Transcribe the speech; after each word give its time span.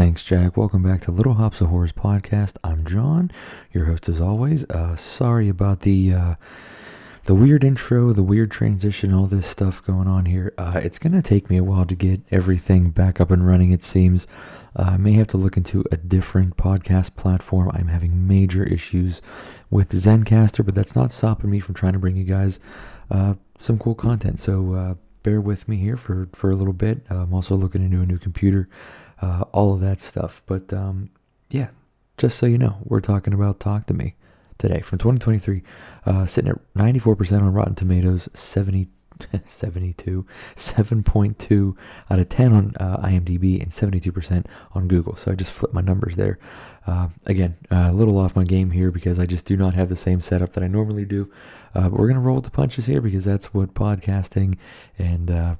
Thanks, 0.00 0.24
Jack. 0.24 0.56
Welcome 0.56 0.82
back 0.82 1.02
to 1.02 1.10
Little 1.10 1.34
Hops 1.34 1.60
of 1.60 1.68
Horrors 1.68 1.92
podcast. 1.92 2.54
I'm 2.64 2.86
John, 2.86 3.30
your 3.70 3.84
host 3.84 4.08
as 4.08 4.18
always. 4.18 4.64
Uh, 4.70 4.96
sorry 4.96 5.50
about 5.50 5.80
the 5.80 6.14
uh, 6.14 6.34
the 7.24 7.34
weird 7.34 7.62
intro, 7.64 8.14
the 8.14 8.22
weird 8.22 8.50
transition, 8.50 9.12
all 9.12 9.26
this 9.26 9.46
stuff 9.46 9.84
going 9.84 10.08
on 10.08 10.24
here. 10.24 10.54
Uh, 10.56 10.80
it's 10.82 10.98
gonna 10.98 11.20
take 11.20 11.50
me 11.50 11.58
a 11.58 11.62
while 11.62 11.84
to 11.84 11.94
get 11.94 12.22
everything 12.30 12.88
back 12.88 13.20
up 13.20 13.30
and 13.30 13.46
running. 13.46 13.72
It 13.72 13.82
seems 13.82 14.26
uh, 14.74 14.92
I 14.92 14.96
may 14.96 15.12
have 15.12 15.26
to 15.28 15.36
look 15.36 15.58
into 15.58 15.84
a 15.92 15.98
different 15.98 16.56
podcast 16.56 17.14
platform. 17.14 17.70
I'm 17.74 17.88
having 17.88 18.26
major 18.26 18.64
issues 18.64 19.20
with 19.68 19.90
Zencastr, 19.90 20.64
but 20.64 20.74
that's 20.74 20.96
not 20.96 21.12
stopping 21.12 21.50
me 21.50 21.60
from 21.60 21.74
trying 21.74 21.92
to 21.92 21.98
bring 21.98 22.16
you 22.16 22.24
guys 22.24 22.58
uh, 23.10 23.34
some 23.58 23.78
cool 23.78 23.94
content. 23.94 24.38
So 24.38 24.72
uh, 24.72 24.94
bear 25.22 25.42
with 25.42 25.68
me 25.68 25.76
here 25.76 25.98
for 25.98 26.30
for 26.32 26.50
a 26.50 26.56
little 26.56 26.72
bit. 26.72 27.02
I'm 27.10 27.34
also 27.34 27.54
looking 27.54 27.84
into 27.84 28.00
a 28.00 28.06
new 28.06 28.18
computer 28.18 28.66
uh, 29.20 29.44
all 29.52 29.74
of 29.74 29.80
that 29.80 30.00
stuff. 30.00 30.42
But 30.46 30.72
um, 30.72 31.10
yeah, 31.50 31.68
just 32.16 32.38
so 32.38 32.46
you 32.46 32.58
know, 32.58 32.78
we're 32.84 33.00
talking 33.00 33.32
about 33.32 33.60
Talk 33.60 33.86
to 33.86 33.94
Me 33.94 34.14
today 34.58 34.80
from 34.80 34.98
2023, 34.98 35.62
uh, 36.06 36.26
sitting 36.26 36.50
at 36.50 36.74
94% 36.74 37.40
on 37.40 37.52
Rotten 37.52 37.74
Tomatoes, 37.74 38.28
70, 38.34 38.88
72, 39.46 40.26
7.2 40.54 41.76
out 42.10 42.18
of 42.18 42.28
10 42.28 42.52
on 42.52 42.74
uh, 42.78 42.98
IMDb, 42.98 43.60
and 43.62 43.72
72% 43.72 44.46
on 44.72 44.86
Google. 44.86 45.16
So 45.16 45.32
I 45.32 45.34
just 45.34 45.50
flipped 45.50 45.74
my 45.74 45.80
numbers 45.80 46.16
there. 46.16 46.38
Uh, 46.86 47.08
again, 47.26 47.56
a 47.70 47.92
little 47.92 48.18
off 48.18 48.34
my 48.34 48.44
game 48.44 48.70
here 48.70 48.90
because 48.90 49.18
I 49.18 49.26
just 49.26 49.44
do 49.44 49.56
not 49.56 49.74
have 49.74 49.88
the 49.88 49.96
same 49.96 50.20
setup 50.20 50.52
that 50.54 50.64
I 50.64 50.66
normally 50.66 51.04
do. 51.04 51.30
Uh, 51.74 51.88
but 51.88 51.92
we're 51.92 52.08
going 52.08 52.14
to 52.14 52.20
roll 52.20 52.36
with 52.36 52.44
the 52.44 52.50
punches 52.50 52.86
here 52.86 53.00
because 53.00 53.24
that's 53.24 53.54
what 53.54 53.74
podcasting 53.74 54.56
and 54.98 55.30
uh, 55.30 55.56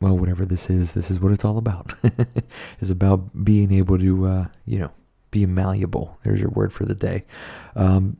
well, 0.00 0.16
whatever 0.16 0.44
this 0.44 0.68
is, 0.68 0.92
this 0.92 1.10
is 1.10 1.20
what 1.20 1.32
it's 1.32 1.44
all 1.44 1.58
about. 1.58 1.94
it's 2.80 2.90
about 2.90 3.44
being 3.44 3.72
able 3.72 3.98
to, 3.98 4.26
uh, 4.26 4.46
you 4.66 4.78
know, 4.78 4.90
be 5.30 5.46
malleable. 5.46 6.18
There's 6.22 6.40
your 6.40 6.50
word 6.50 6.72
for 6.72 6.84
the 6.84 6.94
day. 6.94 7.24
Um, 7.74 8.18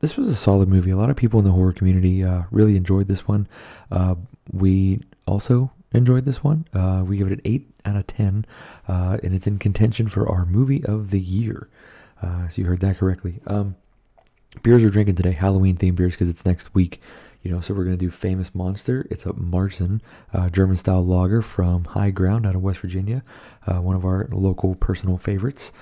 this 0.00 0.16
was 0.16 0.28
a 0.28 0.34
solid 0.34 0.68
movie. 0.68 0.90
A 0.90 0.96
lot 0.96 1.10
of 1.10 1.16
people 1.16 1.38
in 1.38 1.44
the 1.44 1.52
horror 1.52 1.72
community 1.72 2.24
uh, 2.24 2.44
really 2.50 2.76
enjoyed 2.76 3.06
this 3.06 3.28
one. 3.28 3.46
Uh, 3.90 4.16
we 4.50 5.00
also 5.26 5.70
enjoyed 5.92 6.24
this 6.24 6.42
one. 6.42 6.66
Uh, 6.72 7.04
we 7.06 7.18
give 7.18 7.26
it 7.26 7.34
an 7.34 7.42
8 7.44 7.70
out 7.84 7.96
of 7.96 8.06
10, 8.06 8.46
uh, 8.88 9.18
and 9.22 9.34
it's 9.34 9.46
in 9.46 9.58
contention 9.58 10.08
for 10.08 10.28
our 10.28 10.46
movie 10.46 10.84
of 10.84 11.10
the 11.10 11.20
year. 11.20 11.68
Uh, 12.22 12.48
so 12.48 12.62
you 12.62 12.66
heard 12.66 12.80
that 12.80 12.98
correctly. 12.98 13.40
Um, 13.46 13.76
beers 14.62 14.82
we're 14.82 14.90
drinking 14.90 15.16
today, 15.16 15.32
Halloween 15.32 15.76
themed 15.76 15.96
beers, 15.96 16.14
because 16.14 16.28
it's 16.28 16.44
next 16.44 16.74
week. 16.74 17.00
You 17.42 17.50
know, 17.50 17.60
so 17.60 17.74
we're 17.74 17.84
gonna 17.84 17.96
do 17.96 18.10
famous 18.10 18.54
monster. 18.54 19.06
It's 19.10 19.24
a 19.24 19.32
Marzen, 19.32 20.00
uh, 20.32 20.50
German 20.50 20.76
style 20.76 21.04
lager 21.04 21.42
from 21.42 21.84
High 21.84 22.10
Ground 22.10 22.46
out 22.46 22.54
of 22.54 22.62
West 22.62 22.80
Virginia, 22.80 23.22
uh, 23.66 23.80
one 23.80 23.96
of 23.96 24.04
our 24.04 24.28
local 24.30 24.74
personal 24.74 25.16
favorites. 25.16 25.72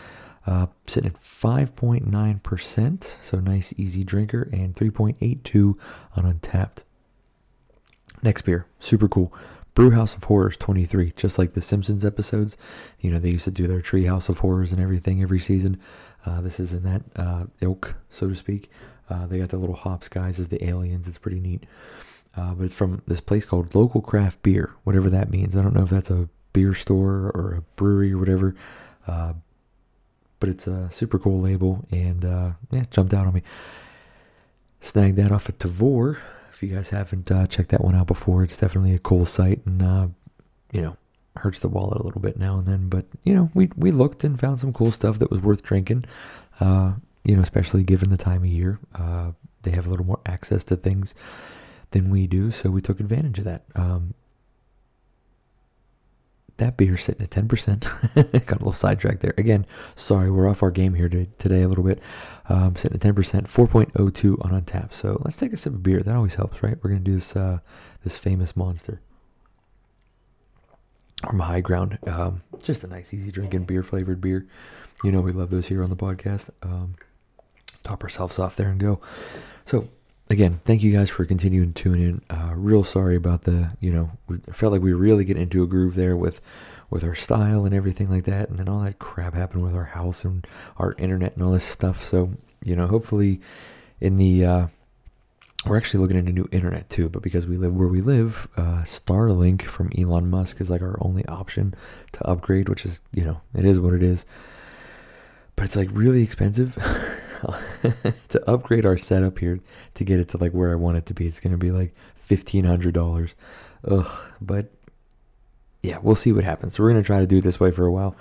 Uh, 0.46 0.66
sitting 0.86 1.10
at 1.10 1.20
5.9%, 1.20 3.16
so 3.22 3.38
nice 3.38 3.74
easy 3.76 4.02
drinker, 4.02 4.48
and 4.50 4.74
3.82 4.74 5.78
on 6.16 6.24
Untappd. 6.24 6.78
Next 8.22 8.42
beer, 8.42 8.66
super 8.80 9.08
cool. 9.08 9.32
Brewhouse 9.74 10.14
of 10.14 10.24
Horrors 10.24 10.56
23, 10.56 11.12
just 11.16 11.38
like 11.38 11.52
the 11.52 11.60
Simpsons 11.60 12.04
episodes. 12.04 12.56
You 12.98 13.10
know, 13.10 13.18
they 13.18 13.30
used 13.30 13.44
to 13.44 13.50
do 13.50 13.66
their 13.68 13.80
Treehouse 13.80 14.28
of 14.28 14.38
Horrors 14.38 14.72
and 14.72 14.80
everything 14.80 15.22
every 15.22 15.38
season. 15.38 15.78
Uh, 16.26 16.40
this 16.40 16.58
is 16.58 16.72
in 16.72 16.82
that 16.82 17.02
uh, 17.14 17.44
ilk, 17.60 17.94
so 18.10 18.28
to 18.28 18.34
speak. 18.34 18.70
Uh, 19.10 19.26
they 19.26 19.38
got 19.38 19.48
the 19.48 19.56
little 19.56 19.76
hops 19.76 20.08
guys 20.08 20.38
as 20.38 20.48
the 20.48 20.64
aliens. 20.64 21.08
It's 21.08 21.18
pretty 21.18 21.40
neat. 21.40 21.64
Uh, 22.36 22.54
but 22.54 22.64
it's 22.64 22.74
from 22.74 23.02
this 23.06 23.20
place 23.20 23.44
called 23.44 23.74
Local 23.74 24.00
Craft 24.00 24.42
Beer, 24.42 24.74
whatever 24.84 25.10
that 25.10 25.30
means. 25.30 25.56
I 25.56 25.62
don't 25.62 25.74
know 25.74 25.82
if 25.82 25.90
that's 25.90 26.10
a 26.10 26.28
beer 26.52 26.74
store 26.74 27.32
or 27.34 27.54
a 27.58 27.62
brewery 27.76 28.12
or 28.12 28.18
whatever. 28.18 28.54
Uh, 29.06 29.34
but 30.40 30.48
it's 30.48 30.66
a 30.66 30.90
super 30.92 31.18
cool 31.18 31.40
label 31.40 31.84
and 31.90 32.24
uh, 32.24 32.50
yeah, 32.70 32.84
jumped 32.90 33.12
out 33.12 33.26
on 33.26 33.34
me. 33.34 33.42
Snagged 34.80 35.16
that 35.16 35.32
off 35.32 35.48
of 35.48 35.58
Tavour. 35.58 36.18
If 36.52 36.62
you 36.62 36.74
guys 36.74 36.90
haven't 36.90 37.30
uh, 37.30 37.46
checked 37.46 37.70
that 37.70 37.82
one 37.82 37.94
out 37.94 38.06
before, 38.06 38.44
it's 38.44 38.56
definitely 38.56 38.94
a 38.94 38.98
cool 38.98 39.26
site 39.26 39.64
and 39.66 39.82
uh, 39.82 40.08
you 40.72 40.82
know 40.82 40.96
hurts 41.36 41.60
the 41.60 41.68
wallet 41.68 42.00
a 42.00 42.02
little 42.02 42.20
bit 42.20 42.38
now 42.38 42.58
and 42.58 42.66
then. 42.66 42.88
But 42.88 43.06
you 43.24 43.34
know 43.34 43.50
we 43.54 43.70
we 43.76 43.90
looked 43.90 44.22
and 44.22 44.38
found 44.38 44.60
some 44.60 44.72
cool 44.72 44.92
stuff 44.92 45.18
that 45.18 45.30
was 45.30 45.40
worth 45.40 45.62
drinking 45.62 46.04
you 47.24 47.36
know, 47.36 47.42
especially 47.42 47.84
given 47.84 48.10
the 48.10 48.16
time 48.16 48.42
of 48.42 48.48
year. 48.48 48.78
Uh, 48.94 49.32
they 49.62 49.70
have 49.72 49.86
a 49.86 49.90
little 49.90 50.06
more 50.06 50.20
access 50.24 50.64
to 50.64 50.76
things 50.76 51.14
than 51.90 52.10
we 52.10 52.26
do, 52.26 52.50
so 52.50 52.70
we 52.70 52.80
took 52.80 53.00
advantage 53.00 53.38
of 53.38 53.44
that. 53.44 53.64
Um, 53.74 54.14
that 56.58 56.76
beer 56.76 56.96
sitting 56.96 57.22
at 57.22 57.30
10%. 57.30 57.82
Got 58.46 58.56
a 58.56 58.58
little 58.58 58.72
sidetracked 58.72 59.20
there. 59.20 59.34
Again, 59.38 59.64
sorry, 59.96 60.30
we're 60.30 60.48
off 60.48 60.62
our 60.62 60.70
game 60.70 60.94
here 60.94 61.08
today 61.08 61.62
a 61.62 61.68
little 61.68 61.84
bit. 61.84 62.00
Um, 62.48 62.76
sitting 62.76 62.96
at 62.96 63.14
10%, 63.14 63.14
4.02 63.48 64.44
on 64.44 64.62
Untappd. 64.62 64.92
So 64.92 65.20
let's 65.24 65.36
take 65.36 65.52
a 65.52 65.56
sip 65.56 65.72
of 65.72 65.82
beer. 65.82 66.00
That 66.00 66.16
always 66.16 66.34
helps, 66.34 66.62
right? 66.62 66.76
We're 66.82 66.90
going 66.90 67.04
to 67.04 67.10
do 67.10 67.14
this, 67.14 67.34
uh, 67.36 67.58
this 68.02 68.16
famous 68.16 68.56
monster. 68.56 69.00
From 71.24 71.40
High 71.40 71.60
Ground. 71.60 71.98
Um, 72.06 72.42
just 72.62 72.84
a 72.84 72.86
nice, 72.86 73.12
easy 73.12 73.30
drinking 73.30 73.64
beer 73.64 73.82
flavored 73.82 74.20
beer. 74.20 74.46
You 75.02 75.12
know, 75.12 75.20
we 75.20 75.32
love 75.32 75.50
those 75.50 75.68
here 75.68 75.82
on 75.82 75.90
the 75.90 75.96
podcast. 75.96 76.50
Um, 76.62 76.94
top 77.88 78.02
ourselves 78.02 78.38
off 78.38 78.56
there 78.56 78.68
and 78.68 78.78
go. 78.78 79.00
So 79.64 79.88
again, 80.30 80.60
thank 80.64 80.82
you 80.82 80.92
guys 80.92 81.10
for 81.10 81.24
continuing 81.24 81.72
to 81.72 81.82
tune 81.82 82.00
in. 82.00 82.22
Uh, 82.30 82.52
real 82.54 82.84
sorry 82.84 83.16
about 83.16 83.42
the, 83.42 83.70
you 83.80 83.90
know, 83.90 84.10
we 84.26 84.38
felt 84.52 84.72
like 84.72 84.82
we 84.82 84.92
really 84.92 85.24
get 85.24 85.36
into 85.36 85.62
a 85.62 85.66
groove 85.66 85.94
there 85.94 86.16
with, 86.16 86.40
with 86.90 87.04
our 87.04 87.14
style 87.14 87.64
and 87.64 87.74
everything 87.74 88.08
like 88.10 88.24
that, 88.24 88.48
and 88.48 88.58
then 88.58 88.68
all 88.68 88.80
that 88.80 88.98
crap 88.98 89.34
happened 89.34 89.62
with 89.62 89.74
our 89.74 89.84
house 89.84 90.24
and 90.24 90.46
our 90.76 90.94
internet 90.98 91.34
and 91.34 91.42
all 91.42 91.52
this 91.52 91.64
stuff. 91.64 92.02
So 92.02 92.32
you 92.64 92.74
know, 92.74 92.86
hopefully, 92.86 93.40
in 94.00 94.16
the 94.16 94.44
uh, 94.44 94.66
we're 95.66 95.76
actually 95.76 96.00
looking 96.00 96.16
into 96.16 96.32
new 96.32 96.48
internet 96.50 96.88
too, 96.88 97.08
but 97.08 97.22
because 97.22 97.46
we 97.46 97.56
live 97.56 97.74
where 97.74 97.88
we 97.88 98.00
live, 98.00 98.48
uh, 98.56 98.82
Starlink 98.84 99.62
from 99.62 99.90
Elon 99.96 100.30
Musk 100.30 100.60
is 100.60 100.70
like 100.70 100.82
our 100.82 100.96
only 101.00 101.26
option 101.26 101.74
to 102.12 102.26
upgrade, 102.26 102.68
which 102.68 102.84
is 102.84 103.00
you 103.12 103.24
know, 103.24 103.40
it 103.54 103.64
is 103.64 103.78
what 103.78 103.94
it 103.94 104.02
is. 104.02 104.24
But 105.56 105.66
it's 105.66 105.76
like 105.76 105.90
really 105.92 106.22
expensive. 106.22 106.78
to 108.28 108.50
upgrade 108.50 108.86
our 108.86 108.98
setup 108.98 109.38
here 109.38 109.60
to 109.94 110.04
get 110.04 110.20
it 110.20 110.28
to 110.28 110.38
like 110.38 110.52
where 110.52 110.70
I 110.70 110.76
want 110.76 110.98
it 110.98 111.06
to 111.06 111.14
be. 111.14 111.26
It's 111.26 111.40
gonna 111.40 111.56
be 111.56 111.70
like 111.70 111.94
fifteen 112.16 112.64
hundred 112.64 112.94
dollars. 112.94 113.34
Ugh, 113.86 114.18
but 114.40 114.70
yeah, 115.82 115.98
we'll 116.02 116.16
see 116.16 116.32
what 116.32 116.44
happens. 116.44 116.74
So 116.74 116.82
we're 116.82 116.90
gonna 116.90 117.02
try 117.02 117.20
to 117.20 117.26
do 117.26 117.38
it 117.38 117.44
this 117.44 117.60
way 117.60 117.70
for 117.70 117.86
a 117.86 117.92
while, 117.92 118.16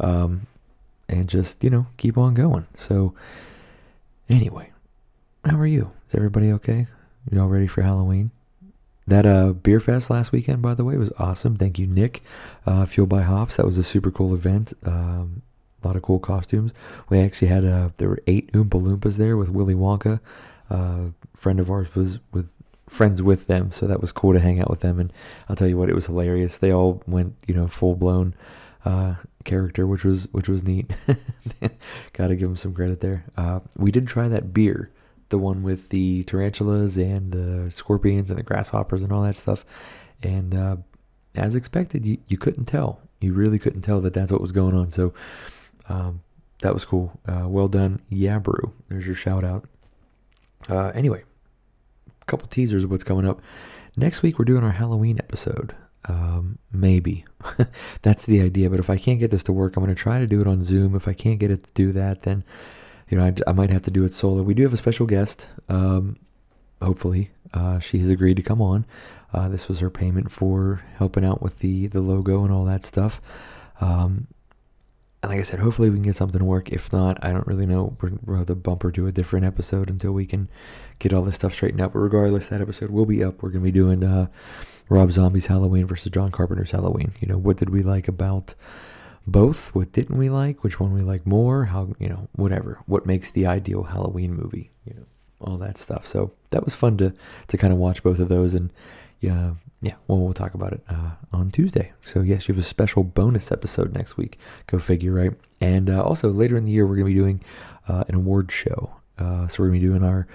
um, 0.00 0.46
and 1.08 1.28
just 1.28 1.62
you 1.62 1.70
know 1.70 1.86
keep 1.96 2.16
on 2.16 2.34
going. 2.34 2.66
So 2.76 3.14
anyway, 4.28 4.72
how 5.44 5.58
are 5.58 5.66
you? 5.66 5.92
Is 6.08 6.14
everybody 6.14 6.52
okay? 6.52 6.86
You 7.30 7.40
all 7.40 7.48
ready 7.48 7.66
for 7.66 7.82
Halloween? 7.82 8.30
That 9.06 9.26
uh, 9.26 9.52
beer 9.52 9.80
fest 9.80 10.10
last 10.10 10.32
weekend, 10.32 10.62
by 10.62 10.74
the 10.74 10.84
way, 10.84 10.96
was 10.96 11.12
awesome. 11.18 11.56
Thank 11.56 11.78
you, 11.78 11.86
Nick. 11.86 12.22
Uh, 12.64 12.86
Fueled 12.86 13.08
by 13.08 13.22
Hops. 13.22 13.56
That 13.56 13.66
was 13.66 13.76
a 13.76 13.82
super 13.82 14.10
cool 14.10 14.34
event. 14.34 14.72
Um, 14.84 15.42
a 15.82 15.86
lot 15.86 15.96
of 15.96 16.02
cool 16.02 16.18
costumes. 16.18 16.72
We 17.08 17.18
actually 17.20 17.48
had 17.48 17.64
a, 17.64 17.72
uh, 17.72 17.88
there 17.98 18.08
were 18.08 18.22
eight 18.26 18.52
Oompa 18.52 18.80
Loompas 18.80 19.16
there 19.16 19.36
with 19.36 19.48
Willy 19.48 19.74
Wonka. 19.74 20.20
Uh, 20.70 21.10
friend 21.34 21.60
of 21.60 21.70
ours 21.70 21.94
was 21.94 22.18
with 22.32 22.48
friends 22.88 23.22
with 23.22 23.46
them, 23.46 23.72
so 23.72 23.86
that 23.86 24.00
was 24.00 24.12
cool 24.12 24.32
to 24.32 24.40
hang 24.40 24.60
out 24.60 24.70
with 24.70 24.80
them. 24.80 24.98
And 24.98 25.12
I'll 25.48 25.56
tell 25.56 25.68
you 25.68 25.76
what, 25.76 25.88
it 25.88 25.94
was 25.94 26.06
hilarious. 26.06 26.58
They 26.58 26.72
all 26.72 27.02
went, 27.06 27.34
you 27.46 27.54
know, 27.54 27.66
full 27.68 27.94
blown 27.94 28.34
uh, 28.84 29.14
character, 29.44 29.86
which 29.86 30.04
was 30.04 30.28
which 30.32 30.48
was 30.48 30.62
neat. 30.62 30.90
Got 32.12 32.28
to 32.28 32.36
give 32.36 32.48
them 32.48 32.56
some 32.56 32.74
credit 32.74 33.00
there. 33.00 33.24
Uh, 33.36 33.60
we 33.76 33.90
did 33.90 34.06
try 34.06 34.28
that 34.28 34.52
beer, 34.52 34.90
the 35.30 35.38
one 35.38 35.62
with 35.62 35.88
the 35.88 36.24
tarantulas 36.24 36.96
and 36.96 37.32
the 37.32 37.70
scorpions 37.70 38.30
and 38.30 38.38
the 38.38 38.44
grasshoppers 38.44 39.02
and 39.02 39.12
all 39.12 39.22
that 39.22 39.36
stuff. 39.36 39.64
And 40.22 40.54
uh, 40.54 40.76
as 41.34 41.54
expected, 41.54 42.04
you, 42.04 42.18
you 42.28 42.38
couldn't 42.38 42.66
tell. 42.66 43.00
You 43.20 43.32
really 43.32 43.58
couldn't 43.58 43.82
tell 43.82 44.00
that 44.00 44.14
that's 44.14 44.32
what 44.32 44.40
was 44.40 44.52
going 44.52 44.74
on. 44.74 44.90
So 44.90 45.12
um, 45.92 46.22
that 46.62 46.72
was 46.72 46.84
cool. 46.84 47.20
Uh, 47.26 47.46
well 47.48 47.68
done, 47.68 48.00
yeah, 48.08 48.38
brew. 48.38 48.72
There's 48.88 49.06
your 49.06 49.14
shout 49.14 49.44
out. 49.44 49.68
Uh, 50.68 50.88
anyway, 50.94 51.22
a 52.20 52.24
couple 52.24 52.48
teasers 52.48 52.84
of 52.84 52.90
what's 52.90 53.04
coming 53.04 53.26
up. 53.26 53.40
Next 53.96 54.22
week 54.22 54.38
we're 54.38 54.46
doing 54.46 54.64
our 54.64 54.72
Halloween 54.72 55.18
episode. 55.18 55.74
Um, 56.06 56.58
maybe 56.72 57.24
that's 58.02 58.26
the 58.26 58.40
idea. 58.40 58.70
But 58.70 58.80
if 58.80 58.88
I 58.88 58.96
can't 58.96 59.20
get 59.20 59.30
this 59.30 59.42
to 59.44 59.52
work, 59.52 59.76
I'm 59.76 59.84
going 59.84 59.94
to 59.94 60.00
try 60.00 60.18
to 60.18 60.26
do 60.26 60.40
it 60.40 60.46
on 60.46 60.64
Zoom. 60.64 60.96
If 60.96 61.06
I 61.06 61.12
can't 61.12 61.38
get 61.38 61.50
it 61.50 61.64
to 61.64 61.72
do 61.74 61.92
that, 61.92 62.22
then 62.22 62.42
you 63.08 63.18
know 63.18 63.24
I, 63.24 63.50
I 63.50 63.52
might 63.52 63.70
have 63.70 63.82
to 63.82 63.90
do 63.90 64.04
it 64.04 64.14
solo. 64.14 64.42
We 64.42 64.54
do 64.54 64.62
have 64.62 64.72
a 64.72 64.78
special 64.78 65.06
guest. 65.06 65.48
Um, 65.68 66.16
hopefully, 66.80 67.30
uh, 67.52 67.80
she 67.80 67.98
has 67.98 68.08
agreed 68.08 68.36
to 68.36 68.42
come 68.42 68.62
on. 68.62 68.86
Uh, 69.32 69.48
this 69.48 69.68
was 69.68 69.80
her 69.80 69.90
payment 69.90 70.32
for 70.32 70.82
helping 70.96 71.24
out 71.24 71.42
with 71.42 71.58
the 71.58 71.88
the 71.88 72.00
logo 72.00 72.44
and 72.44 72.52
all 72.52 72.64
that 72.64 72.84
stuff. 72.84 73.20
Um, 73.80 74.28
and 75.22 75.30
like 75.30 75.38
I 75.38 75.42
said, 75.42 75.60
hopefully 75.60 75.88
we 75.88 75.96
can 75.96 76.02
get 76.02 76.16
something 76.16 76.38
to 76.38 76.44
work. 76.44 76.70
If 76.70 76.92
not, 76.92 77.24
I 77.24 77.30
don't 77.30 77.46
really 77.46 77.66
know. 77.66 77.96
We're, 78.00 78.12
we'll 78.24 78.38
have 78.38 78.46
to 78.48 78.54
bump 78.54 78.82
her 78.82 78.90
to 78.92 79.06
a 79.06 79.12
different 79.12 79.46
episode 79.46 79.88
until 79.88 80.12
we 80.12 80.26
can 80.26 80.48
get 80.98 81.12
all 81.12 81.22
this 81.22 81.36
stuff 81.36 81.54
straightened 81.54 81.80
out. 81.80 81.92
But 81.92 82.00
regardless, 82.00 82.48
that 82.48 82.60
episode 82.60 82.90
will 82.90 83.06
be 83.06 83.22
up. 83.22 83.42
We're 83.42 83.50
going 83.50 83.62
to 83.62 83.64
be 83.64 83.72
doing 83.72 84.02
uh, 84.02 84.26
Rob 84.88 85.12
Zombie's 85.12 85.46
Halloween 85.46 85.86
versus 85.86 86.10
John 86.10 86.30
Carpenter's 86.30 86.72
Halloween. 86.72 87.12
You 87.20 87.28
know, 87.28 87.38
what 87.38 87.56
did 87.56 87.70
we 87.70 87.82
like 87.82 88.08
about 88.08 88.54
both. 89.26 89.74
What 89.74 89.92
didn't 89.92 90.18
we 90.18 90.30
like? 90.30 90.64
Which 90.64 90.80
one 90.80 90.92
we 90.92 91.02
like 91.02 91.26
more? 91.26 91.66
How 91.66 91.94
you 91.98 92.08
know 92.08 92.28
whatever. 92.32 92.80
What 92.86 93.06
makes 93.06 93.30
the 93.30 93.46
ideal 93.46 93.84
Halloween 93.84 94.34
movie? 94.34 94.70
You 94.84 94.94
know 94.94 95.06
all 95.40 95.56
that 95.58 95.78
stuff. 95.78 96.06
So 96.06 96.32
that 96.50 96.64
was 96.64 96.74
fun 96.74 96.96
to 96.98 97.14
to 97.48 97.56
kind 97.56 97.72
of 97.72 97.78
watch 97.78 98.02
both 98.02 98.18
of 98.18 98.28
those 98.28 98.54
and 98.54 98.72
yeah 99.20 99.52
yeah 99.82 99.94
well 100.06 100.18
we'll 100.18 100.32
talk 100.32 100.54
about 100.54 100.72
it 100.72 100.82
uh, 100.88 101.10
on 101.32 101.50
Tuesday. 101.50 101.92
So 102.06 102.20
yes, 102.20 102.48
you 102.48 102.54
have 102.54 102.62
a 102.62 102.66
special 102.66 103.04
bonus 103.04 103.52
episode 103.52 103.92
next 103.92 104.16
week. 104.16 104.38
Go 104.66 104.78
figure, 104.78 105.12
right? 105.12 105.32
And 105.60 105.90
uh, 105.90 106.02
also 106.02 106.30
later 106.30 106.56
in 106.56 106.64
the 106.64 106.72
year 106.72 106.86
we're 106.86 106.96
gonna 106.96 107.06
be 107.06 107.14
doing 107.14 107.42
uh, 107.88 108.04
an 108.08 108.14
award 108.14 108.50
show. 108.50 108.96
Uh, 109.18 109.48
so 109.48 109.62
we're 109.62 109.68
gonna 109.68 109.80
be 109.80 109.86
doing 109.86 110.04
our 110.04 110.26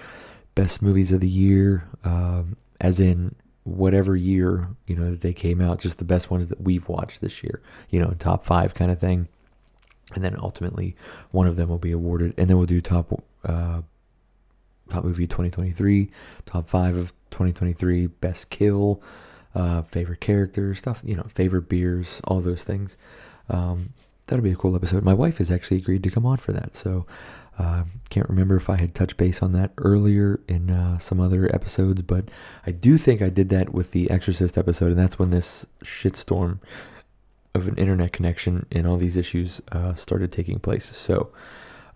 best 0.54 0.82
movies 0.82 1.12
of 1.12 1.20
the 1.20 1.28
year, 1.28 1.88
um, 2.04 2.56
as 2.80 3.00
in 3.00 3.34
whatever 3.64 4.16
year 4.16 4.68
you 4.86 4.96
know 4.96 5.10
that 5.10 5.20
they 5.20 5.32
came 5.32 5.60
out, 5.60 5.80
just 5.80 5.98
the 5.98 6.04
best 6.04 6.30
ones 6.30 6.48
that 6.48 6.60
we've 6.60 6.88
watched 6.88 7.20
this 7.20 7.42
year. 7.42 7.62
You 7.90 8.00
know, 8.00 8.14
top 8.18 8.44
five 8.44 8.74
kind 8.74 8.90
of 8.90 8.98
thing. 8.98 9.28
And 10.14 10.24
then 10.24 10.36
ultimately, 10.40 10.96
one 11.32 11.46
of 11.46 11.56
them 11.56 11.68
will 11.68 11.78
be 11.78 11.92
awarded, 11.92 12.32
and 12.38 12.48
then 12.48 12.56
we'll 12.56 12.66
do 12.66 12.80
top 12.80 13.12
uh, 13.44 13.82
top 14.90 15.04
movie 15.04 15.26
2023, 15.26 16.10
top 16.46 16.66
five 16.66 16.96
of 16.96 17.12
2023, 17.30 18.06
best 18.06 18.48
kill, 18.48 19.02
uh, 19.58 19.82
favorite 19.82 20.20
characters, 20.20 20.78
stuff, 20.78 21.02
you 21.04 21.16
know, 21.16 21.26
favorite 21.34 21.68
beers, 21.68 22.20
all 22.24 22.40
those 22.40 22.62
things. 22.64 22.96
Um, 23.48 23.92
that'll 24.26 24.44
be 24.44 24.52
a 24.52 24.56
cool 24.56 24.76
episode. 24.76 25.02
My 25.02 25.14
wife 25.14 25.38
has 25.38 25.50
actually 25.50 25.78
agreed 25.78 26.02
to 26.04 26.10
come 26.10 26.24
on 26.24 26.38
for 26.38 26.52
that, 26.52 26.74
so 26.74 27.06
uh, 27.58 27.82
can't 28.08 28.28
remember 28.28 28.56
if 28.56 28.70
I 28.70 28.76
had 28.76 28.94
touched 28.94 29.16
base 29.16 29.42
on 29.42 29.52
that 29.52 29.72
earlier 29.78 30.40
in 30.46 30.70
uh, 30.70 30.98
some 30.98 31.20
other 31.20 31.52
episodes, 31.52 32.02
but 32.02 32.26
I 32.64 32.70
do 32.70 32.98
think 32.98 33.20
I 33.20 33.30
did 33.30 33.48
that 33.48 33.74
with 33.74 33.90
the 33.90 34.08
Exorcist 34.10 34.56
episode, 34.56 34.92
and 34.92 34.98
that's 34.98 35.18
when 35.18 35.30
this 35.30 35.66
shitstorm 35.82 36.60
of 37.54 37.66
an 37.66 37.76
internet 37.76 38.12
connection 38.12 38.66
and 38.70 38.86
all 38.86 38.96
these 38.96 39.16
issues 39.16 39.60
uh, 39.72 39.94
started 39.94 40.30
taking 40.30 40.60
place. 40.60 40.94
So, 40.96 41.30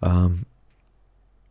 um, 0.02 0.46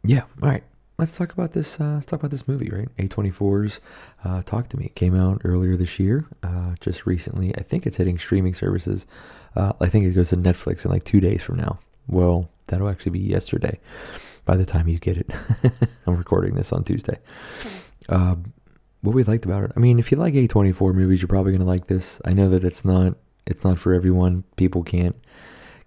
yeah, 0.04 0.24
all 0.44 0.50
right. 0.50 0.64
Let's 1.02 1.18
talk 1.18 1.34
about 1.34 1.54
this. 1.54 1.80
Uh, 1.80 1.96
let's 1.96 2.06
talk 2.06 2.20
about 2.20 2.30
this 2.30 2.48
movie, 2.48 2.70
right? 2.70 2.88
A24's 2.98 3.82
uh, 4.24 4.44
Talk 4.44 4.70
to 4.70 4.78
Me 4.78 4.86
it 4.86 4.94
came 4.94 5.16
out 5.16 5.42
earlier 5.44 5.76
this 5.76 5.98
year, 5.98 6.28
uh, 6.44 6.76
just 6.80 7.08
recently. 7.08 7.58
I 7.58 7.64
think 7.64 7.88
it's 7.88 7.98
hitting 7.98 8.20
streaming 8.20 8.54
services. 8.54 9.08
Uh, 9.56 9.74
I 9.82 9.88
think 9.88 10.06
it 10.06 10.12
goes 10.12 10.30
to 10.30 10.38
Netflix 10.38 10.86
in 10.86 10.92
like 10.92 11.04
two 11.04 11.20
days 11.20 11.42
from 11.42 11.58
now. 11.58 11.80
Well, 12.08 12.50
that'll 12.68 12.88
actually 12.88 13.14
be 13.14 13.20
yesterday 13.20 13.80
by 14.46 14.56
the 14.56 14.64
time 14.64 14.88
you 14.88 15.00
get 15.00 15.18
it. 15.18 15.32
I'm 16.06 16.18
recording 16.18 16.54
this 16.54 16.72
on 16.72 16.84
Tuesday. 16.84 17.18
Um, 18.08 18.54
what 19.02 19.16
we 19.16 19.24
liked 19.24 19.46
about 19.46 19.64
it. 19.64 19.72
I 19.76 19.80
mean, 19.80 19.98
if 19.98 20.12
you 20.12 20.20
like 20.20 20.36
A24 20.36 20.94
movies, 20.94 21.20
you're 21.20 21.28
probably 21.28 21.52
gonna 21.52 21.66
like 21.66 21.88
this. 21.88 22.22
I 22.26 22.34
know 22.34 22.48
that 22.50 22.64
it's 22.64 22.86
not 22.86 23.16
it's 23.48 23.64
not 23.64 23.80
for 23.80 23.96
everyone. 23.96 24.44
People 24.56 24.84
can't 24.84 25.16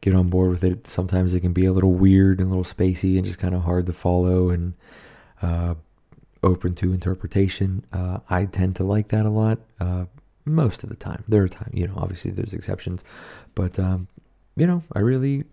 get 0.05 0.15
on 0.15 0.29
board 0.29 0.51
with 0.51 0.62
it. 0.62 0.87
Sometimes 0.87 1.33
it 1.33 1.41
can 1.41 1.55
be 1.55 1.65
a 1.65 1.73
little 1.73 1.95
weird 1.95 2.39
and 2.39 2.49
a 2.49 2.55
little 2.55 2.62
spacey 2.62 3.17
and 3.17 3.25
just 3.25 3.39
kind 3.39 3.55
of 3.55 3.62
hard 3.62 3.87
to 3.87 3.93
follow 3.95 4.51
and 4.51 4.75
uh, 5.41 5.75
open 6.43 6.75
to 6.75 6.93
interpretation. 6.93 7.87
Uh, 7.91 8.19
I 8.29 8.45
tend 8.45 8.77
to 8.77 8.85
like 8.85 9.09
that 9.09 9.25
a 9.25 9.31
lot. 9.31 9.61
Uh, 9.81 10.05
most 10.45 10.83
of 10.83 10.91
the 10.91 10.95
time, 10.95 11.25
there 11.27 11.43
are 11.43 11.49
times, 11.49 11.71
you 11.73 11.87
know, 11.87 11.95
obviously 11.97 12.31
there's 12.31 12.53
exceptions, 12.53 13.03
but 13.55 13.79
um, 13.79 14.09
you 14.56 14.67
know, 14.67 14.83
I 14.93 14.99
really, 14.99 15.45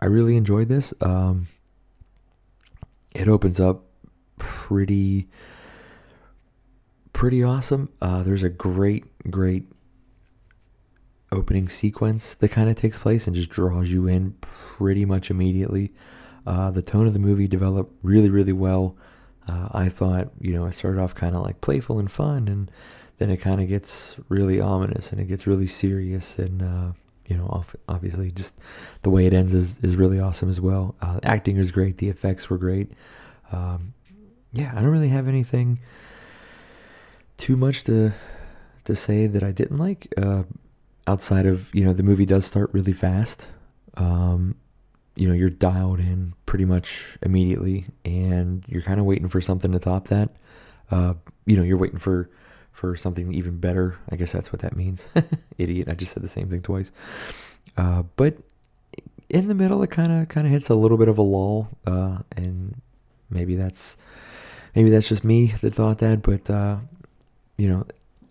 I 0.00 0.06
really 0.06 0.36
enjoyed 0.36 0.68
this. 0.68 0.92
Um, 1.00 1.46
it 3.14 3.28
opens 3.28 3.60
up 3.60 3.84
pretty, 4.36 5.28
pretty 7.12 7.44
awesome. 7.44 7.90
Uh, 8.02 8.24
there's 8.24 8.42
a 8.42 8.48
great, 8.48 9.04
great 9.30 9.68
opening 11.32 11.68
sequence 11.68 12.34
that 12.36 12.50
kind 12.50 12.68
of 12.70 12.76
takes 12.76 12.98
place 12.98 13.26
and 13.26 13.34
just 13.34 13.50
draws 13.50 13.90
you 13.90 14.06
in 14.06 14.32
pretty 14.40 15.04
much 15.04 15.30
immediately. 15.30 15.92
Uh, 16.46 16.70
the 16.70 16.82
tone 16.82 17.06
of 17.06 17.12
the 17.12 17.18
movie 17.18 17.48
developed 17.48 17.92
really, 18.02 18.30
really 18.30 18.52
well. 18.52 18.96
Uh, 19.48 19.68
I 19.72 19.88
thought, 19.88 20.30
you 20.40 20.54
know, 20.54 20.66
it 20.66 20.74
started 20.74 21.00
off 21.00 21.14
kind 21.14 21.34
of 21.34 21.42
like 21.42 21.60
playful 21.60 21.98
and 21.98 22.10
fun, 22.10 22.48
and 22.48 22.70
then 23.18 23.30
it 23.30 23.38
kind 23.38 23.60
of 23.60 23.68
gets 23.68 24.16
really 24.28 24.60
ominous 24.60 25.10
and 25.10 25.20
it 25.20 25.26
gets 25.26 25.46
really 25.46 25.66
serious. 25.66 26.38
And, 26.38 26.62
uh, 26.62 26.92
you 27.28 27.36
know, 27.36 27.64
obviously, 27.88 28.30
just 28.30 28.54
the 29.02 29.10
way 29.10 29.26
it 29.26 29.32
ends 29.32 29.54
is, 29.54 29.78
is 29.78 29.96
really 29.96 30.20
awesome 30.20 30.50
as 30.50 30.60
well. 30.60 30.94
Uh, 31.00 31.18
acting 31.22 31.56
is 31.56 31.70
great, 31.70 31.98
the 31.98 32.08
effects 32.08 32.48
were 32.48 32.58
great. 32.58 32.92
Um, 33.52 33.94
yeah, 34.52 34.72
I 34.74 34.82
don't 34.82 34.90
really 34.90 35.08
have 35.08 35.28
anything 35.28 35.80
too 37.36 37.56
much 37.56 37.84
to 37.84 38.12
to 38.84 38.94
say 38.94 39.26
that 39.26 39.42
I 39.42 39.50
didn't 39.50 39.78
like. 39.78 40.12
Outside 41.06 41.46
of 41.46 41.74
you 41.74 41.84
know 41.84 41.92
the 41.92 42.02
movie 42.02 42.26
does 42.26 42.44
start 42.44 42.70
really 42.72 42.92
fast. 42.92 43.48
Um, 43.96 44.56
you 45.14 45.28
know 45.28 45.34
you're 45.34 45.50
dialed 45.50 46.00
in 46.00 46.34
pretty 46.44 46.64
much 46.64 47.16
immediately 47.22 47.86
and 48.04 48.64
you're 48.68 48.82
kind 48.82 49.00
of 49.00 49.06
waiting 49.06 49.28
for 49.28 49.40
something 49.40 49.72
to 49.72 49.78
top 49.78 50.08
that. 50.08 50.30
Uh, 50.90 51.14
you 51.46 51.56
know 51.56 51.62
you're 51.62 51.78
waiting 51.78 51.98
for 51.98 52.30
for 52.72 52.96
something 52.96 53.32
even 53.32 53.58
better. 53.58 53.98
I 54.10 54.16
guess 54.16 54.32
that's 54.32 54.52
what 54.52 54.60
that 54.60 54.76
means. 54.76 55.04
Idiot 55.58 55.88
i 55.88 55.94
just 55.94 56.12
said 56.12 56.22
the 56.22 56.28
same 56.28 56.50
thing 56.50 56.62
twice. 56.62 56.92
Uh, 57.76 58.02
but 58.16 58.36
in 59.28 59.48
the 59.48 59.54
middle 59.54 59.82
it 59.82 59.90
kind 59.90 60.12
of 60.12 60.28
kind 60.28 60.46
of 60.46 60.52
hits 60.52 60.68
a 60.68 60.74
little 60.74 60.96
bit 60.96 61.08
of 61.08 61.18
a 61.18 61.22
lull 61.22 61.68
uh, 61.86 62.18
and 62.36 62.80
maybe 63.30 63.56
that's 63.56 63.96
maybe 64.74 64.90
that's 64.90 65.08
just 65.08 65.24
me 65.24 65.46
that 65.60 65.74
thought 65.74 65.98
that 65.98 66.22
but 66.22 66.48
uh, 66.48 66.76
you 67.56 67.68
know 67.68 67.84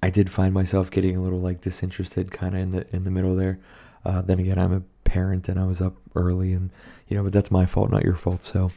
I 0.06 0.12
did 0.12 0.30
find 0.30 0.54
myself 0.54 0.92
getting 0.92 1.18
a 1.18 1.20
little 1.20 1.42
like 1.42 1.62
disinterested 1.62 2.32
kind 2.32 2.54
of 2.54 2.62
in 2.62 2.70
the 2.70 2.96
in 2.96 3.06
the 3.06 3.10
middle 3.10 3.36
there. 3.36 3.60
Uh, 4.06 4.22
then 4.22 4.38
again, 4.38 4.60
I'm 4.60 4.72
a 4.72 4.84
parent 5.04 5.50
and 5.50 5.60
I 5.60 5.66
was 5.66 5.82
up 5.82 5.96
early 6.14 6.54
and 6.54 6.70
you 7.08 7.18
know, 7.18 7.24
but 7.24 7.34
that's 7.34 7.50
my 7.50 7.66
fault, 7.66 7.90
not 7.90 8.04
your 8.04 8.16
fault. 8.16 8.44
So, 8.44 8.72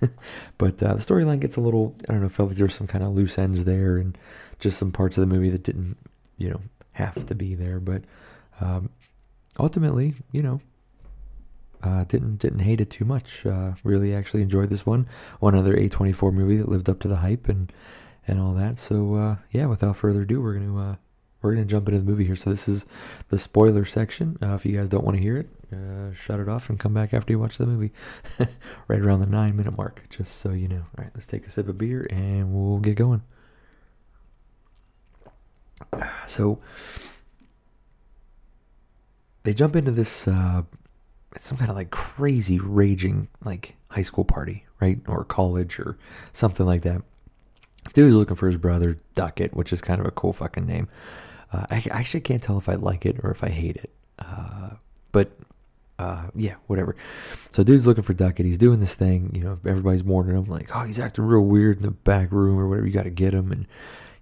but 0.58 0.82
uh, 0.82 0.94
the 0.94 1.00
storyline 1.00 1.38
gets 1.38 1.54
a 1.54 1.60
little, 1.60 1.94
I 2.08 2.12
don't 2.12 2.20
know, 2.20 2.28
felt 2.28 2.48
like 2.48 2.56
there 2.56 2.66
was 2.66 2.74
some 2.74 2.88
kind 2.88 3.04
of 3.04 3.10
loose 3.10 3.38
ends 3.38 3.62
there 3.62 3.96
and 3.96 4.18
just 4.58 4.76
some 4.76 4.90
parts 4.90 5.16
of 5.16 5.20
the 5.20 5.32
movie 5.32 5.50
that 5.50 5.62
didn't, 5.62 5.98
you 6.36 6.50
know, 6.50 6.60
have 6.94 7.26
to 7.26 7.34
be 7.36 7.54
there. 7.54 7.78
But 7.78 8.02
um, 8.60 8.90
ultimately, 9.60 10.16
you 10.32 10.42
know, 10.42 10.60
uh, 11.84 12.02
didn't 12.04 12.38
didn't 12.38 12.58
hate 12.58 12.80
it 12.80 12.90
too 12.90 13.04
much. 13.04 13.46
Uh, 13.46 13.74
really, 13.84 14.12
actually 14.12 14.42
enjoyed 14.42 14.68
this 14.68 14.84
one. 14.84 15.06
One 15.38 15.54
other 15.54 15.76
A24 15.76 16.32
movie 16.32 16.56
that 16.56 16.68
lived 16.68 16.88
up 16.88 16.98
to 17.00 17.08
the 17.08 17.18
hype 17.18 17.48
and 17.48 17.72
and 18.26 18.40
all 18.40 18.52
that. 18.54 18.78
So 18.78 19.14
uh, 19.14 19.36
yeah, 19.50 19.66
without 19.66 19.96
further 19.96 20.22
ado, 20.22 20.40
we're 20.40 20.54
gonna 20.54 20.90
uh, 20.92 20.96
we're 21.40 21.54
gonna 21.54 21.66
jump 21.66 21.88
into 21.88 22.00
the 22.00 22.06
movie 22.06 22.24
here. 22.24 22.36
So 22.36 22.50
this 22.50 22.68
is 22.68 22.86
the 23.28 23.38
spoiler 23.38 23.84
section. 23.84 24.38
Uh, 24.42 24.54
if 24.54 24.64
you 24.64 24.76
guys 24.76 24.88
don't 24.88 25.04
want 25.04 25.16
to 25.16 25.22
hear 25.22 25.36
it, 25.36 25.48
uh, 25.72 26.12
shut 26.14 26.40
it 26.40 26.48
off 26.48 26.68
and 26.70 26.78
come 26.78 26.94
back 26.94 27.12
after 27.12 27.32
you 27.32 27.38
watch 27.38 27.58
the 27.58 27.66
movie, 27.66 27.92
right 28.88 29.00
around 29.00 29.20
the 29.20 29.26
nine 29.26 29.56
minute 29.56 29.76
mark. 29.76 30.02
Just 30.08 30.38
so 30.38 30.50
you 30.50 30.68
know. 30.68 30.84
All 30.96 31.04
right, 31.04 31.10
let's 31.14 31.26
take 31.26 31.46
a 31.46 31.50
sip 31.50 31.68
of 31.68 31.78
beer 31.78 32.06
and 32.10 32.52
we'll 32.52 32.78
get 32.78 32.96
going. 32.96 33.22
So 36.24 36.60
they 39.42 39.52
jump 39.52 39.76
into 39.76 39.90
this 39.90 40.26
uh, 40.26 40.62
some 41.38 41.58
kind 41.58 41.68
of 41.68 41.76
like 41.76 41.90
crazy 41.90 42.58
raging 42.58 43.28
like 43.44 43.76
high 43.90 44.02
school 44.02 44.24
party, 44.24 44.64
right, 44.80 45.00
or 45.06 45.24
college 45.24 45.78
or 45.78 45.98
something 46.32 46.64
like 46.64 46.82
that 46.82 47.02
Dude's 47.92 48.14
looking 48.14 48.36
for 48.36 48.46
his 48.46 48.56
brother 48.56 48.98
Duckett, 49.14 49.54
which 49.54 49.72
is 49.72 49.80
kind 49.80 50.00
of 50.00 50.06
a 50.06 50.10
cool 50.10 50.32
fucking 50.32 50.66
name. 50.66 50.88
Uh, 51.52 51.66
I, 51.70 51.76
I, 51.76 51.98
actually 51.98 52.20
can't 52.20 52.42
tell 52.42 52.58
if 52.58 52.68
I 52.68 52.74
like 52.74 53.04
it 53.04 53.20
or 53.22 53.30
if 53.30 53.44
I 53.44 53.50
hate 53.50 53.76
it. 53.76 53.90
Uh, 54.18 54.70
but 55.12 55.32
uh, 55.98 56.28
yeah, 56.34 56.54
whatever. 56.66 56.96
So 57.52 57.62
dude's 57.62 57.86
looking 57.86 58.04
for 58.04 58.14
Duckett. 58.14 58.46
He's 58.46 58.58
doing 58.58 58.80
this 58.80 58.94
thing. 58.94 59.30
You 59.34 59.44
know, 59.44 59.58
everybody's 59.66 60.02
warning 60.02 60.36
him 60.36 60.44
like, 60.44 60.74
oh, 60.74 60.84
he's 60.84 60.98
acting 60.98 61.24
real 61.24 61.44
weird 61.44 61.76
in 61.76 61.82
the 61.82 61.90
back 61.90 62.32
room 62.32 62.58
or 62.58 62.68
whatever. 62.68 62.86
You 62.86 62.92
got 62.92 63.04
to 63.04 63.10
get 63.10 63.34
him. 63.34 63.52
And 63.52 63.66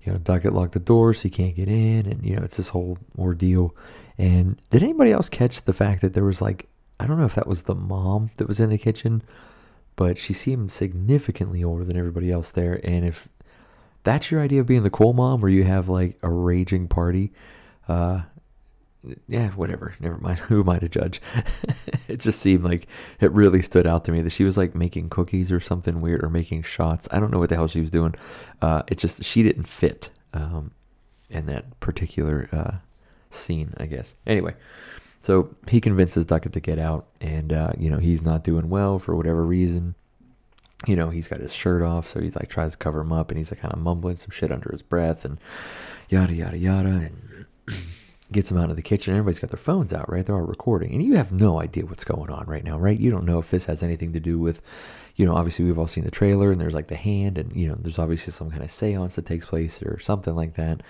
you 0.03 0.13
know, 0.13 0.19
Duckett 0.19 0.53
locked 0.53 0.73
the 0.73 0.81
door 0.81 1.15
so 1.15 1.23
he 1.23 1.31
can't 1.31 1.55
get 1.55 1.69
in. 1.69 2.07
And 2.07 2.25
you 2.25 2.37
know, 2.37 2.43
it's 2.43 2.57
this 2.57 2.69
whole 2.69 2.99
ordeal. 3.19 3.75
And 4.19 4.61
did 4.71 4.83
anybody 4.83 5.13
else 5.13 5.29
catch 5.29 5.63
the 5.63 5.73
fact 5.73 6.03
that 6.03 6.13
there 6.13 6.25
was 6.25 6.43
like, 6.43 6.69
I 6.99 7.07
don't 7.07 7.19
know 7.19 7.25
if 7.25 7.35
that 7.37 7.47
was 7.47 7.63
the 7.63 7.75
mom 7.75 8.31
that 8.37 8.49
was 8.49 8.61
in 8.61 8.69
the 8.69 8.77
kitchen, 8.77 9.23
but 9.97 10.19
she 10.19 10.35
seemed 10.35 10.73
significantly 10.73 11.65
older 11.65 11.85
than 11.85 11.97
everybody 11.97 12.31
else 12.31 12.51
there. 12.51 12.81
And 12.85 13.07
if 13.07 13.29
that's 14.03 14.31
your 14.31 14.41
idea 14.41 14.61
of 14.61 14.67
being 14.67 14.83
the 14.83 14.91
cool 14.91 15.13
mom 15.13 15.41
where 15.41 15.51
you 15.51 15.65
have 15.65 15.89
like 15.89 16.19
a 16.23 16.31
raging 16.31 16.89
party? 16.89 17.33
Uh 17.89 18.23
yeah 19.29 19.49
whatever. 19.51 19.95
Never 20.01 20.19
mind. 20.19 20.39
Who 20.51 20.61
am 20.61 20.69
i 20.69 20.79
to 20.79 20.89
judge? 20.89 21.21
It 22.09 22.19
just 22.19 22.41
seemed 22.41 22.65
like 22.65 22.89
it 23.21 23.31
really 23.31 23.63
stood 23.63 23.87
out 23.87 24.05
to 24.07 24.13
me 24.13 24.21
that 24.23 24.31
she 24.31 24.43
was 24.43 24.57
like 24.57 24.75
making 24.75 25.11
cookies 25.11 25.53
or 25.53 25.61
something 25.61 26.01
weird 26.01 26.25
or 26.25 26.29
making 26.29 26.63
shots. 26.65 27.07
I 27.13 27.21
don't 27.21 27.31
know 27.31 27.39
what 27.39 27.51
the 27.51 27.55
hell 27.55 27.69
she 27.69 27.81
was 27.81 27.91
doing. 27.91 28.15
Uh 28.61 28.83
it 28.89 28.99
just 28.99 29.23
she 29.23 29.43
didn't 29.43 29.69
fit 29.69 30.11
um 30.35 30.73
in 31.29 31.47
that 31.47 31.79
particular 31.81 32.49
uh 32.53 32.77
scene 33.31 33.75
i 33.79 33.87
guess. 33.87 34.17
Anyway 34.27 34.55
so 35.23 35.55
he 35.69 35.81
convinces 35.81 36.25
duckett 36.25 36.53
to 36.55 36.61
get 36.61 36.79
out 36.79 37.07
and 37.21 37.53
uh 37.53 37.73
you 37.79 37.91
know 37.91 37.99
he's 37.99 38.23
not 38.23 38.43
doing 38.43 38.69
well 38.69 38.99
for 38.99 39.15
whatever 39.15 39.45
reason 39.45 39.95
you 40.87 40.97
know, 40.97 41.11
he's 41.11 41.29
got 41.29 41.41
his 41.41 41.53
shirt 41.53 41.83
off, 41.83 42.09
so 42.11 42.21
he's 42.21 42.37
like 42.37 42.49
tries 42.49 42.73
to 42.73 42.79
cover 42.79 43.01
him 43.01 43.13
up, 43.13 43.31
and 43.31 43.39
he's 43.39 43.51
like 43.51 43.61
kind 43.61 43.75
of 43.75 43.81
mumbling 43.81 44.17
some 44.17 44.31
shit 44.31 44.53
under 44.53 44.71
his 44.71 44.83
breath, 44.83 45.25
and 45.25 45.39
yada 46.09 46.35
yada 46.35 46.57
yada, 46.57 46.89
and 46.89 47.47
gets 48.33 48.51
him 48.51 48.57
out 48.57 48.71
of 48.71 48.77
the 48.77 48.83
kitchen. 48.83 49.15
Everybody's 49.15 49.41
got 49.41 49.51
their 49.51 49.59
phones 49.59 49.93
out, 49.93 50.11
right? 50.11 50.25
They're 50.25 50.37
all 50.37 50.43
recording, 50.43 50.93
and 50.93 51.03
you 51.03 51.17
have 51.17 51.33
no 51.33 51.61
idea 51.61 51.85
what's 51.85 52.05
going 52.05 52.31
on 52.31 52.47
right 52.47 52.65
now, 52.65 52.79
right? 52.79 52.99
You 52.99 53.11
don't 53.11 53.27
know 53.27 53.39
if 53.39 53.51
this 53.51 53.67
has 53.67 53.83
anything 53.83 54.13
to 54.15 54.21
do 54.21 54.39
with, 54.39 54.63
you 55.17 55.27
know, 55.27 55.35
obviously 55.35 55.65
we've 55.67 55.79
all 55.79 55.87
seen 55.87 56.05
the 56.05 56.11
trailer, 56.11 56.51
and 56.51 56.61
there's 56.61 56.75
like 56.75 56.89
the 56.89 56.97
hand, 56.97 57.37
and 57.37 57.55
you 57.55 57.69
know, 57.69 57.77
there's 57.79 57.99
obviously 57.99 58.33
some 58.33 58.51
kind 58.51 58.63
of 58.63 58.71
séance 58.71 59.15
that 59.15 59.27
takes 59.27 59.45
place 59.45 59.83
or 59.83 59.99
something 59.99 60.35
like 60.35 60.55
that, 60.55 60.83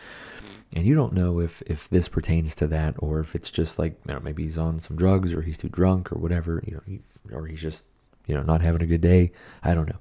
and 0.73 0.87
you 0.87 0.94
don't 0.94 1.12
know 1.12 1.40
if 1.40 1.62
if 1.66 1.88
this 1.88 2.06
pertains 2.09 2.54
to 2.54 2.68
that 2.68 2.94
or 2.99 3.18
if 3.18 3.35
it's 3.35 3.50
just 3.50 3.76
like 3.76 3.99
you 4.06 4.14
know 4.14 4.20
maybe 4.20 4.44
he's 4.44 4.56
on 4.56 4.80
some 4.80 4.97
drugs 4.97 5.32
or 5.32 5.42
he's 5.42 5.59
too 5.59 5.68
drunk 5.68 6.12
or 6.12 6.18
whatever, 6.18 6.62
you 6.64 6.75
know, 6.75 7.37
or 7.37 7.47
he's 7.47 7.61
just 7.61 7.82
you 8.30 8.37
know 8.37 8.42
not 8.42 8.62
having 8.62 8.80
a 8.80 8.87
good 8.87 9.00
day. 9.00 9.32
I 9.60 9.75
don't 9.75 9.88
know. 9.88 9.99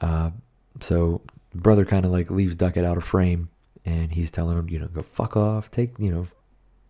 Uh, 0.00 0.30
so 0.80 1.22
brother 1.54 1.84
kind 1.84 2.04
of 2.04 2.10
like 2.10 2.32
leaves 2.32 2.56
Duckett 2.56 2.84
out 2.84 2.96
of 2.96 3.04
frame, 3.04 3.48
and 3.84 4.10
he's 4.10 4.32
telling 4.32 4.58
him, 4.58 4.68
you 4.68 4.80
know, 4.80 4.88
go 4.88 5.02
fuck 5.02 5.36
off, 5.36 5.70
take 5.70 5.96
you 6.00 6.10
know 6.10 6.26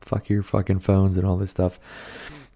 fuck 0.01 0.31
your 0.31 0.43
fucking 0.43 0.81
phones 0.81 1.19
and 1.19 1.27
all 1.27 1.37
this 1.37 1.51
stuff. 1.51 1.79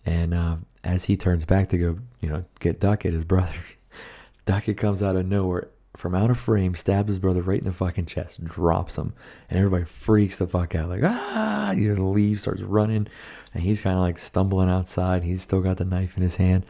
And 0.07 0.33
uh, 0.33 0.57
as 0.83 1.05
he 1.05 1.19
turns 1.19 1.45
back 1.45 1.69
to 1.69 1.77
go, 1.77 1.99
you 2.23 2.31
know, 2.31 2.45
get 2.61 2.81
Duckett, 2.81 3.13
his 3.13 3.25
brother, 3.25 3.53
Duckett 4.47 4.79
comes 4.79 5.03
out 5.03 5.17
of 5.17 5.27
nowhere 5.27 5.69
from 5.99 6.15
out 6.15 6.31
of 6.31 6.39
frame, 6.39 6.75
stabs 6.75 7.09
his 7.09 7.19
brother 7.19 7.43
right 7.43 7.59
in 7.59 7.67
the 7.67 7.73
fucking 7.73 8.07
chest, 8.07 8.43
drops 8.43 8.97
him, 8.97 9.13
and 9.51 9.59
everybody 9.59 9.85
freaks 9.85 10.37
the 10.37 10.47
fuck 10.47 10.75
out, 10.75 10.89
like 10.89 11.03
ah, 11.05 11.73
you 11.73 11.95
know, 11.95 12.09
leaves, 12.11 12.43
starts 12.43 12.63
running, 12.63 13.07
and 13.53 13.63
he's 13.63 13.83
kind 13.83 13.97
of 13.97 14.01
like 14.01 14.19
stumbling 14.19 14.71
outside. 14.71 15.25
He's 15.25 15.43
still 15.43 15.61
got 15.61 15.77
the 15.77 15.85
knife 15.85 16.17
in 16.17 16.23
his 16.23 16.37
hand, 16.37 16.65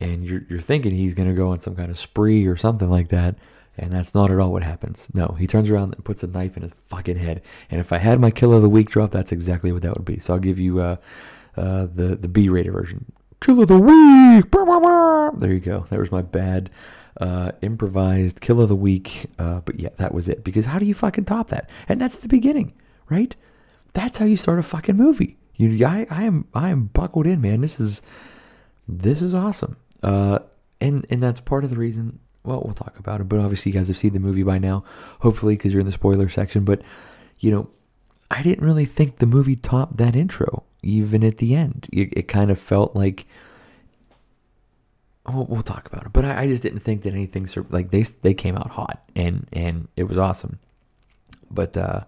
and 0.00 0.24
you're 0.24 0.42
you're 0.48 0.60
thinking 0.60 0.92
he's 0.92 1.14
gonna 1.14 1.34
go 1.34 1.50
on 1.50 1.58
some 1.58 1.76
kind 1.76 1.90
of 1.90 1.98
spree 1.98 2.46
or 2.46 2.56
something 2.56 2.90
like 2.90 3.08
that. 3.08 3.36
And 3.76 3.92
that's 3.92 4.14
not 4.14 4.30
at 4.30 4.38
all 4.38 4.52
what 4.52 4.62
happens. 4.62 5.08
No, 5.12 5.34
he 5.38 5.48
turns 5.48 5.68
around 5.68 5.94
and 5.94 6.04
puts 6.04 6.22
a 6.22 6.28
knife 6.28 6.56
in 6.56 6.62
his 6.62 6.72
fucking 6.86 7.16
head. 7.16 7.42
And 7.68 7.80
if 7.80 7.92
I 7.92 7.98
had 7.98 8.20
my 8.20 8.30
kill 8.30 8.52
of 8.52 8.62
the 8.62 8.68
week 8.68 8.88
drop, 8.88 9.10
that's 9.10 9.32
exactly 9.32 9.72
what 9.72 9.82
that 9.82 9.94
would 9.94 10.04
be. 10.04 10.20
So 10.20 10.34
I'll 10.34 10.38
give 10.38 10.60
you 10.60 10.80
uh, 10.80 10.96
uh, 11.56 11.86
the 11.92 12.14
the 12.14 12.28
B-rated 12.28 12.72
version. 12.72 13.06
Kill 13.40 13.60
of 13.60 13.68
the 13.68 13.78
week. 13.78 14.50
There 15.40 15.52
you 15.52 15.60
go. 15.60 15.86
That 15.90 15.98
was 15.98 16.12
my 16.12 16.22
bad 16.22 16.70
uh, 17.20 17.52
improvised 17.62 18.40
kill 18.40 18.60
of 18.60 18.68
the 18.68 18.76
week. 18.76 19.26
Uh, 19.38 19.60
but 19.60 19.80
yeah, 19.80 19.90
that 19.96 20.14
was 20.14 20.28
it. 20.28 20.44
Because 20.44 20.66
how 20.66 20.78
do 20.78 20.86
you 20.86 20.94
fucking 20.94 21.24
top 21.24 21.48
that? 21.48 21.68
And 21.88 22.00
that's 22.00 22.16
the 22.16 22.28
beginning, 22.28 22.72
right? 23.10 23.34
That's 23.92 24.18
how 24.18 24.24
you 24.24 24.36
start 24.36 24.58
a 24.58 24.62
fucking 24.62 24.96
movie. 24.96 25.36
You, 25.56 25.84
I, 25.86 26.06
I 26.10 26.24
am, 26.24 26.46
I 26.54 26.70
am 26.70 26.86
buckled 26.86 27.26
in, 27.26 27.40
man. 27.40 27.60
This 27.60 27.78
is, 27.78 28.02
this 28.88 29.20
is 29.20 29.34
awesome. 29.34 29.76
Uh, 30.04 30.38
and 30.80 31.06
and 31.10 31.22
that's 31.22 31.40
part 31.40 31.64
of 31.64 31.70
the 31.70 31.76
reason 31.76 32.20
well, 32.44 32.60
we'll 32.62 32.74
talk 32.74 32.98
about 32.98 33.20
it. 33.20 33.24
But 33.28 33.40
obviously, 33.40 33.72
you 33.72 33.78
guys 33.78 33.88
have 33.88 33.96
seen 33.96 34.12
the 34.12 34.20
movie 34.20 34.42
by 34.42 34.58
now, 34.58 34.84
hopefully, 35.20 35.56
because 35.56 35.72
you're 35.72 35.80
in 35.80 35.86
the 35.86 35.92
spoiler 35.92 36.28
section. 36.28 36.64
But, 36.64 36.82
you 37.38 37.50
know, 37.50 37.70
I 38.30 38.42
didn't 38.42 38.64
really 38.64 38.84
think 38.84 39.18
the 39.18 39.26
movie 39.26 39.56
topped 39.56 39.96
that 39.96 40.14
intro, 40.14 40.64
even 40.82 41.24
at 41.24 41.38
the 41.38 41.54
end. 41.54 41.88
It, 41.92 42.12
it 42.12 42.28
kind 42.28 42.50
of 42.50 42.60
felt 42.60 42.94
like. 42.94 43.26
We'll, 45.26 45.46
we'll 45.46 45.62
talk 45.62 45.86
about 45.86 46.04
it, 46.04 46.12
but 46.12 46.26
I, 46.26 46.42
I, 46.42 46.46
just 46.48 46.62
didn't 46.62 46.80
think 46.80 47.00
that 47.04 47.14
anything 47.14 47.48
like 47.70 47.90
they 47.90 48.02
they 48.02 48.34
came 48.34 48.58
out 48.58 48.72
hot 48.72 49.02
and 49.16 49.48
and 49.54 49.88
it 49.96 50.04
was 50.04 50.18
awesome. 50.18 50.58
But 51.50 51.78
uh, 51.78 52.00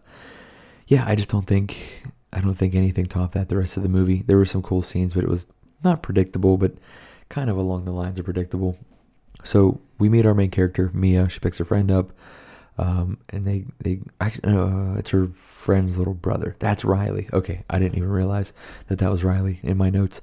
yeah, 0.86 1.02
I 1.06 1.14
just 1.14 1.30
don't 1.30 1.46
think 1.46 2.10
I 2.30 2.42
don't 2.42 2.52
think 2.52 2.74
anything 2.74 3.06
topped 3.06 3.32
that. 3.32 3.48
The 3.48 3.56
rest 3.56 3.78
of 3.78 3.82
the 3.82 3.88
movie, 3.88 4.22
there 4.26 4.36
were 4.36 4.44
some 4.44 4.60
cool 4.60 4.82
scenes, 4.82 5.14
but 5.14 5.24
it 5.24 5.30
was 5.30 5.46
not 5.82 6.02
predictable, 6.02 6.58
but 6.58 6.74
kind 7.28 7.50
of 7.50 7.56
along 7.56 7.84
the 7.84 7.92
lines 7.92 8.18
of 8.18 8.24
predictable. 8.24 8.78
So 9.44 9.80
we 9.98 10.08
meet 10.08 10.26
our 10.26 10.34
main 10.34 10.50
character, 10.50 10.90
Mia. 10.92 11.28
She 11.28 11.40
picks 11.40 11.58
her 11.58 11.64
friend 11.64 11.90
up, 11.90 12.12
um, 12.78 13.18
and 13.30 13.46
they 13.46 13.64
they 13.80 14.00
uh, 14.20 14.94
it's 14.98 15.10
her 15.10 15.26
friend's 15.28 15.98
little 15.98 16.14
brother. 16.14 16.56
That's 16.58 16.84
Riley. 16.84 17.28
Okay, 17.32 17.64
I 17.70 17.78
didn't 17.78 17.96
even 17.96 18.10
realize 18.10 18.52
that 18.88 18.98
that 18.98 19.10
was 19.10 19.24
Riley 19.24 19.60
in 19.62 19.76
my 19.76 19.90
notes. 19.90 20.20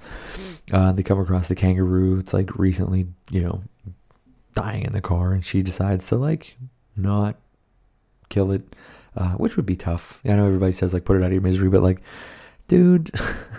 Uh, 0.71 0.91
they 0.91 1.03
come 1.03 1.19
across 1.19 1.47
the 1.47 1.55
kangaroo. 1.55 2.19
It's 2.19 2.33
like 2.33 2.57
recently, 2.57 3.07
you 3.31 3.41
know, 3.41 3.63
dying 4.53 4.83
in 4.83 4.91
the 4.91 5.01
car, 5.01 5.33
and 5.33 5.45
she 5.45 5.61
decides 5.61 6.07
to 6.07 6.15
like 6.15 6.57
not 6.95 7.37
kill 8.29 8.51
it, 8.51 8.75
uh, 9.15 9.31
which 9.33 9.55
would 9.55 9.65
be 9.65 9.75
tough. 9.75 10.19
I 10.25 10.29
know 10.29 10.45
everybody 10.45 10.73
says 10.73 10.93
like 10.93 11.05
put 11.05 11.17
it 11.17 11.23
out 11.23 11.27
of 11.27 11.33
your 11.33 11.41
misery, 11.41 11.69
but 11.69 11.81
like 11.81 12.01
dude, 12.67 13.11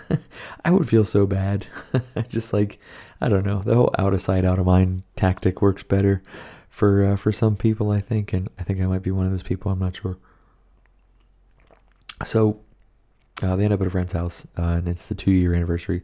I 0.65 0.71
would 0.71 0.89
feel 0.89 1.05
so 1.05 1.25
bad. 1.25 1.67
Just 2.29 2.53
like 2.53 2.79
I 3.21 3.29
don't 3.29 3.45
know, 3.45 3.61
the 3.63 3.75
whole 3.75 3.95
out 3.97 4.13
of 4.13 4.21
sight, 4.21 4.45
out 4.45 4.59
of 4.59 4.65
mind 4.65 5.03
tactic 5.15 5.61
works 5.61 5.83
better 5.83 6.21
for 6.69 7.05
uh, 7.05 7.15
for 7.15 7.31
some 7.31 7.55
people, 7.55 7.91
I 7.91 8.01
think, 8.01 8.33
and 8.33 8.49
I 8.59 8.63
think 8.63 8.81
I 8.81 8.85
might 8.85 9.01
be 9.01 9.11
one 9.11 9.25
of 9.25 9.31
those 9.31 9.43
people. 9.43 9.71
I'm 9.71 9.79
not 9.79 9.95
sure. 9.95 10.17
So 12.25 12.61
uh, 13.41 13.55
they 13.55 13.63
end 13.63 13.73
up 13.73 13.81
at 13.81 13.87
a 13.87 13.89
friend's 13.89 14.13
house, 14.13 14.45
uh, 14.57 14.63
and 14.63 14.87
it's 14.87 15.05
the 15.05 15.15
two 15.15 15.31
year 15.31 15.53
anniversary 15.53 16.03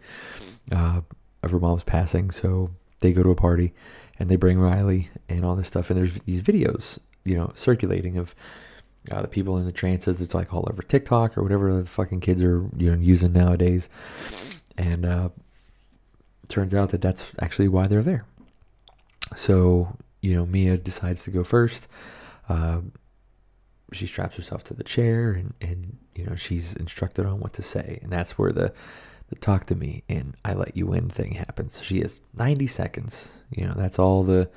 uh, 0.71 1.01
of 1.43 1.51
her 1.51 1.59
mom's 1.59 1.83
passing. 1.83 2.31
So 2.31 2.71
they 2.99 3.13
go 3.13 3.23
to 3.23 3.29
a 3.29 3.35
party, 3.35 3.73
and 4.17 4.29
they 4.29 4.35
bring 4.35 4.59
Riley 4.59 5.09
and 5.27 5.43
all 5.43 5.55
this 5.55 5.67
stuff, 5.67 5.89
and 5.89 5.99
there's 5.99 6.13
these 6.19 6.41
videos, 6.41 6.99
you 7.25 7.35
know, 7.35 7.51
circulating 7.55 8.17
of 8.17 8.33
uh, 9.09 9.21
the 9.21 9.27
people 9.27 9.57
in 9.57 9.65
the 9.65 9.71
trances. 9.71 10.21
It's 10.21 10.33
like 10.33 10.53
all 10.53 10.67
over 10.69 10.81
TikTok 10.81 11.37
or 11.37 11.43
whatever 11.43 11.73
the 11.73 11.89
fucking 11.89 12.21
kids 12.21 12.43
are 12.43 12.69
you 12.77 12.91
know 12.91 12.97
using 13.01 13.33
nowadays, 13.33 13.89
and 14.77 15.05
uh, 15.05 15.29
turns 16.51 16.73
out 16.73 16.89
that 16.89 17.01
that's 17.01 17.25
actually 17.39 17.67
why 17.67 17.87
they're 17.87 18.03
there. 18.03 18.25
So 19.35 19.97
you 20.21 20.35
know, 20.35 20.45
Mia 20.45 20.77
decides 20.77 21.23
to 21.23 21.31
go 21.31 21.43
first. 21.43 21.87
Uh, 22.47 22.81
she 23.91 24.05
straps 24.05 24.37
herself 24.37 24.63
to 24.65 24.73
the 24.73 24.83
chair, 24.83 25.31
and 25.31 25.53
and 25.61 25.97
you 26.15 26.25
know 26.25 26.35
she's 26.35 26.75
instructed 26.75 27.25
on 27.25 27.39
what 27.39 27.53
to 27.53 27.61
say, 27.61 27.99
and 28.03 28.11
that's 28.11 28.37
where 28.37 28.51
the 28.51 28.73
the 29.31 29.35
talk 29.37 29.65
to 29.65 29.75
me 29.75 30.03
and 30.09 30.35
I 30.43 30.53
let 30.53 30.75
you 30.75 30.93
in 30.93 31.09
thing 31.09 31.31
happens. 31.31 31.81
She 31.81 32.01
has 32.01 32.21
90 32.35 32.67
seconds. 32.67 33.37
You 33.49 33.65
know, 33.65 33.73
that's 33.75 33.97
all 33.97 34.23
the 34.23 34.49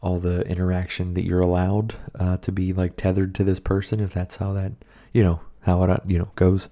all 0.00 0.18
the 0.18 0.42
interaction 0.42 1.14
that 1.14 1.24
you're 1.24 1.40
allowed 1.40 1.96
uh, 2.18 2.36
to 2.38 2.50
be 2.50 2.72
like 2.72 2.96
tethered 2.96 3.34
to 3.34 3.44
this 3.44 3.60
person 3.60 4.00
if 4.00 4.12
that's 4.12 4.36
how 4.36 4.52
that 4.52 4.72
you 5.12 5.22
know 5.22 5.40
how 5.60 5.82
it 5.84 5.90
uh, 5.90 5.98
you 6.04 6.18
know 6.18 6.28
goes 6.34 6.68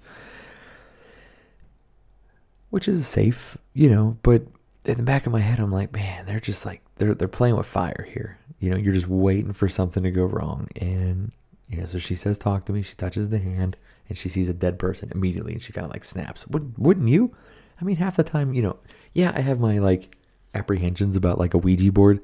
which 2.71 2.87
is 2.87 3.07
safe 3.07 3.57
you 3.73 3.89
know 3.89 4.17
but 4.23 4.41
in 4.85 4.97
the 4.97 5.03
back 5.03 5.27
of 5.27 5.31
my 5.31 5.39
head 5.39 5.59
i'm 5.59 5.71
like 5.71 5.93
man 5.93 6.25
they're 6.25 6.39
just 6.39 6.65
like 6.65 6.81
they're 7.01 7.15
they're 7.15 7.27
playing 7.27 7.55
with 7.55 7.65
fire 7.65 8.07
here. 8.13 8.37
You 8.59 8.69
know 8.69 8.77
you're 8.77 8.93
just 8.93 9.07
waiting 9.07 9.53
for 9.53 9.67
something 9.67 10.03
to 10.03 10.11
go 10.11 10.23
wrong. 10.23 10.67
And 10.75 11.31
you 11.67 11.77
know 11.77 11.87
so 11.87 11.97
she 11.97 12.13
says 12.13 12.37
talk 12.37 12.65
to 12.65 12.73
me. 12.73 12.83
She 12.83 12.95
touches 12.95 13.29
the 13.29 13.39
hand 13.39 13.75
and 14.07 14.15
she 14.15 14.29
sees 14.29 14.49
a 14.49 14.53
dead 14.53 14.77
person 14.77 15.11
immediately. 15.13 15.53
And 15.53 15.61
she 15.61 15.73
kind 15.73 15.85
of 15.85 15.91
like 15.91 16.03
snaps. 16.03 16.47
Would, 16.47 16.77
wouldn't 16.77 17.09
you? 17.09 17.35
I 17.81 17.83
mean 17.85 17.95
half 17.95 18.17
the 18.17 18.23
time 18.23 18.53
you 18.53 18.61
know 18.61 18.77
yeah 19.15 19.31
i 19.33 19.41
have 19.41 19.59
my 19.59 19.79
like 19.79 20.15
apprehensions 20.53 21.15
about 21.15 21.39
like 21.39 21.55
a 21.55 21.57
ouija 21.57 21.91
board 21.91 22.19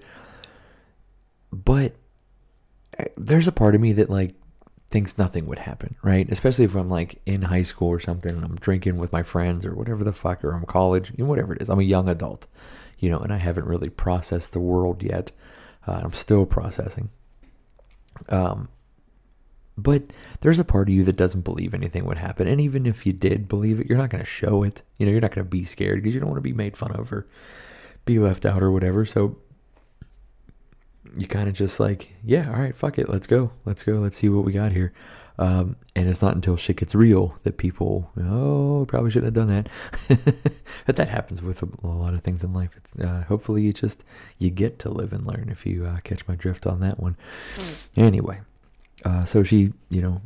but 1.52 1.96
eh, 3.00 3.06
there's 3.18 3.48
a 3.48 3.52
part 3.52 3.74
of 3.74 3.82
me 3.82 3.92
that 3.94 4.08
like 4.08 4.36
thinks 4.90 5.18
nothing 5.18 5.46
would 5.46 5.60
happen, 5.60 5.96
right? 6.02 6.32
Especially 6.32 6.66
if 6.66 6.76
I'm 6.76 6.90
like 6.90 7.22
in 7.26 7.44
high 7.44 7.62
school 7.62 7.90
or 7.90 8.00
something 8.00 8.34
and 8.34 8.44
I'm 8.44 8.56
drinking 8.56 8.98
with 8.98 9.12
my 9.12 9.24
friends 9.24 9.66
or 9.66 9.76
whatever 9.76 10.04
the 10.04 10.14
fuck, 10.14 10.44
or 10.44 10.54
I'm 10.54 10.66
college, 10.66 11.12
you 11.16 11.24
know, 11.24 11.30
whatever 11.30 11.54
it 11.54 11.62
is. 11.62 11.70
I'm 11.70 11.80
a 11.80 11.84
young 11.84 12.08
adult, 12.08 12.48
you 13.00 13.10
know, 13.10 13.20
and 13.20 13.34
I 13.34 13.38
haven't 13.38 13.68
really 13.68 13.90
processed 13.90 14.54
the 14.54 14.60
world 14.60 15.04
yet. 15.04 15.32
Uh, 15.86 16.02
I'm 16.04 16.14
still 16.14 16.46
processing. 16.46 17.10
Um, 18.30 18.70
but 19.78 20.04
there's 20.42 20.60
a 20.60 20.64
part 20.64 20.90
of 20.90 20.96
you 20.96 21.04
that 21.04 21.18
doesn't 21.18 21.42
believe 21.42 21.74
anything 21.74 22.06
would 22.06 22.18
happen. 22.18 22.48
And 22.48 22.60
even 22.60 22.86
if 22.86 23.06
you 23.06 23.14
did 23.14 23.48
believe 23.48 23.80
it, 23.80 23.88
you're 23.88 23.98
not 23.98 24.10
going 24.10 24.24
to 24.24 24.30
show 24.30 24.64
it. 24.64 24.82
You 24.98 25.06
know, 25.06 25.12
you're 25.12 25.22
not 25.22 25.36
going 25.36 25.46
to 25.46 25.50
be 25.50 25.64
scared 25.64 26.02
because 26.02 26.16
you 26.16 26.20
don't 26.20 26.30
want 26.30 26.40
to 26.40 26.42
be 26.42 26.54
made 26.54 26.76
fun 26.76 26.94
of 26.94 27.14
or 27.14 27.28
be 28.06 28.18
left 28.18 28.46
out 28.46 28.64
or 28.64 28.72
whatever. 28.72 29.06
So 29.06 29.38
you 31.16 31.28
kind 31.28 31.48
of 31.48 31.56
just 31.56 31.80
like, 31.80 32.14
yeah, 32.24 32.50
all 32.50 32.60
right, 32.60 32.76
fuck 32.76 32.98
it, 32.98 33.10
let's 33.10 33.28
go, 33.28 33.52
let's 33.66 33.84
go, 33.84 33.94
let's 33.94 34.18
see 34.18 34.30
what 34.30 34.44
we 34.44 34.52
got 34.52 34.72
here. 34.72 34.94
Um, 35.40 35.76
and 35.96 36.08
it's 36.08 36.22
not 36.22 36.34
until 36.34 36.58
shit 36.58 36.78
gets 36.78 36.96
real 36.96 37.36
that 37.44 37.58
people, 37.58 38.10
oh, 38.20 38.86
probably 38.88 39.12
shouldn't 39.12 39.36
have 39.36 39.48
done 39.48 39.68
that. 40.08 40.44
but 40.86 40.96
that 40.96 41.10
happens 41.10 41.44
with 41.44 41.62
a, 41.62 41.68
a, 41.84 41.88
lot 41.88 42.16
of 42.16 42.24
things 42.24 42.44
in 42.44 42.54
life. 42.54 42.72
It's, 42.76 43.00
uh, 43.00 43.24
hopefully, 43.28 43.62
you 43.62 43.72
just 43.72 44.04
you 44.40 44.50
get 44.50 44.80
to 44.80 44.90
live 44.90 45.14
and 45.14 45.28
learn. 45.28 45.50
If 45.52 45.64
you 45.64 45.86
uh, 45.86 46.00
catch 46.04 46.28
my 46.28 46.36
drift 46.36 46.66
on 46.66 46.80
that 46.80 47.00
one. 47.00 47.18
Mm. 47.56 47.76
Anyway, 47.98 48.40
uh, 49.06 49.26
so 49.26 49.44
she, 49.44 49.74
you 49.90 50.02
know, 50.02 50.22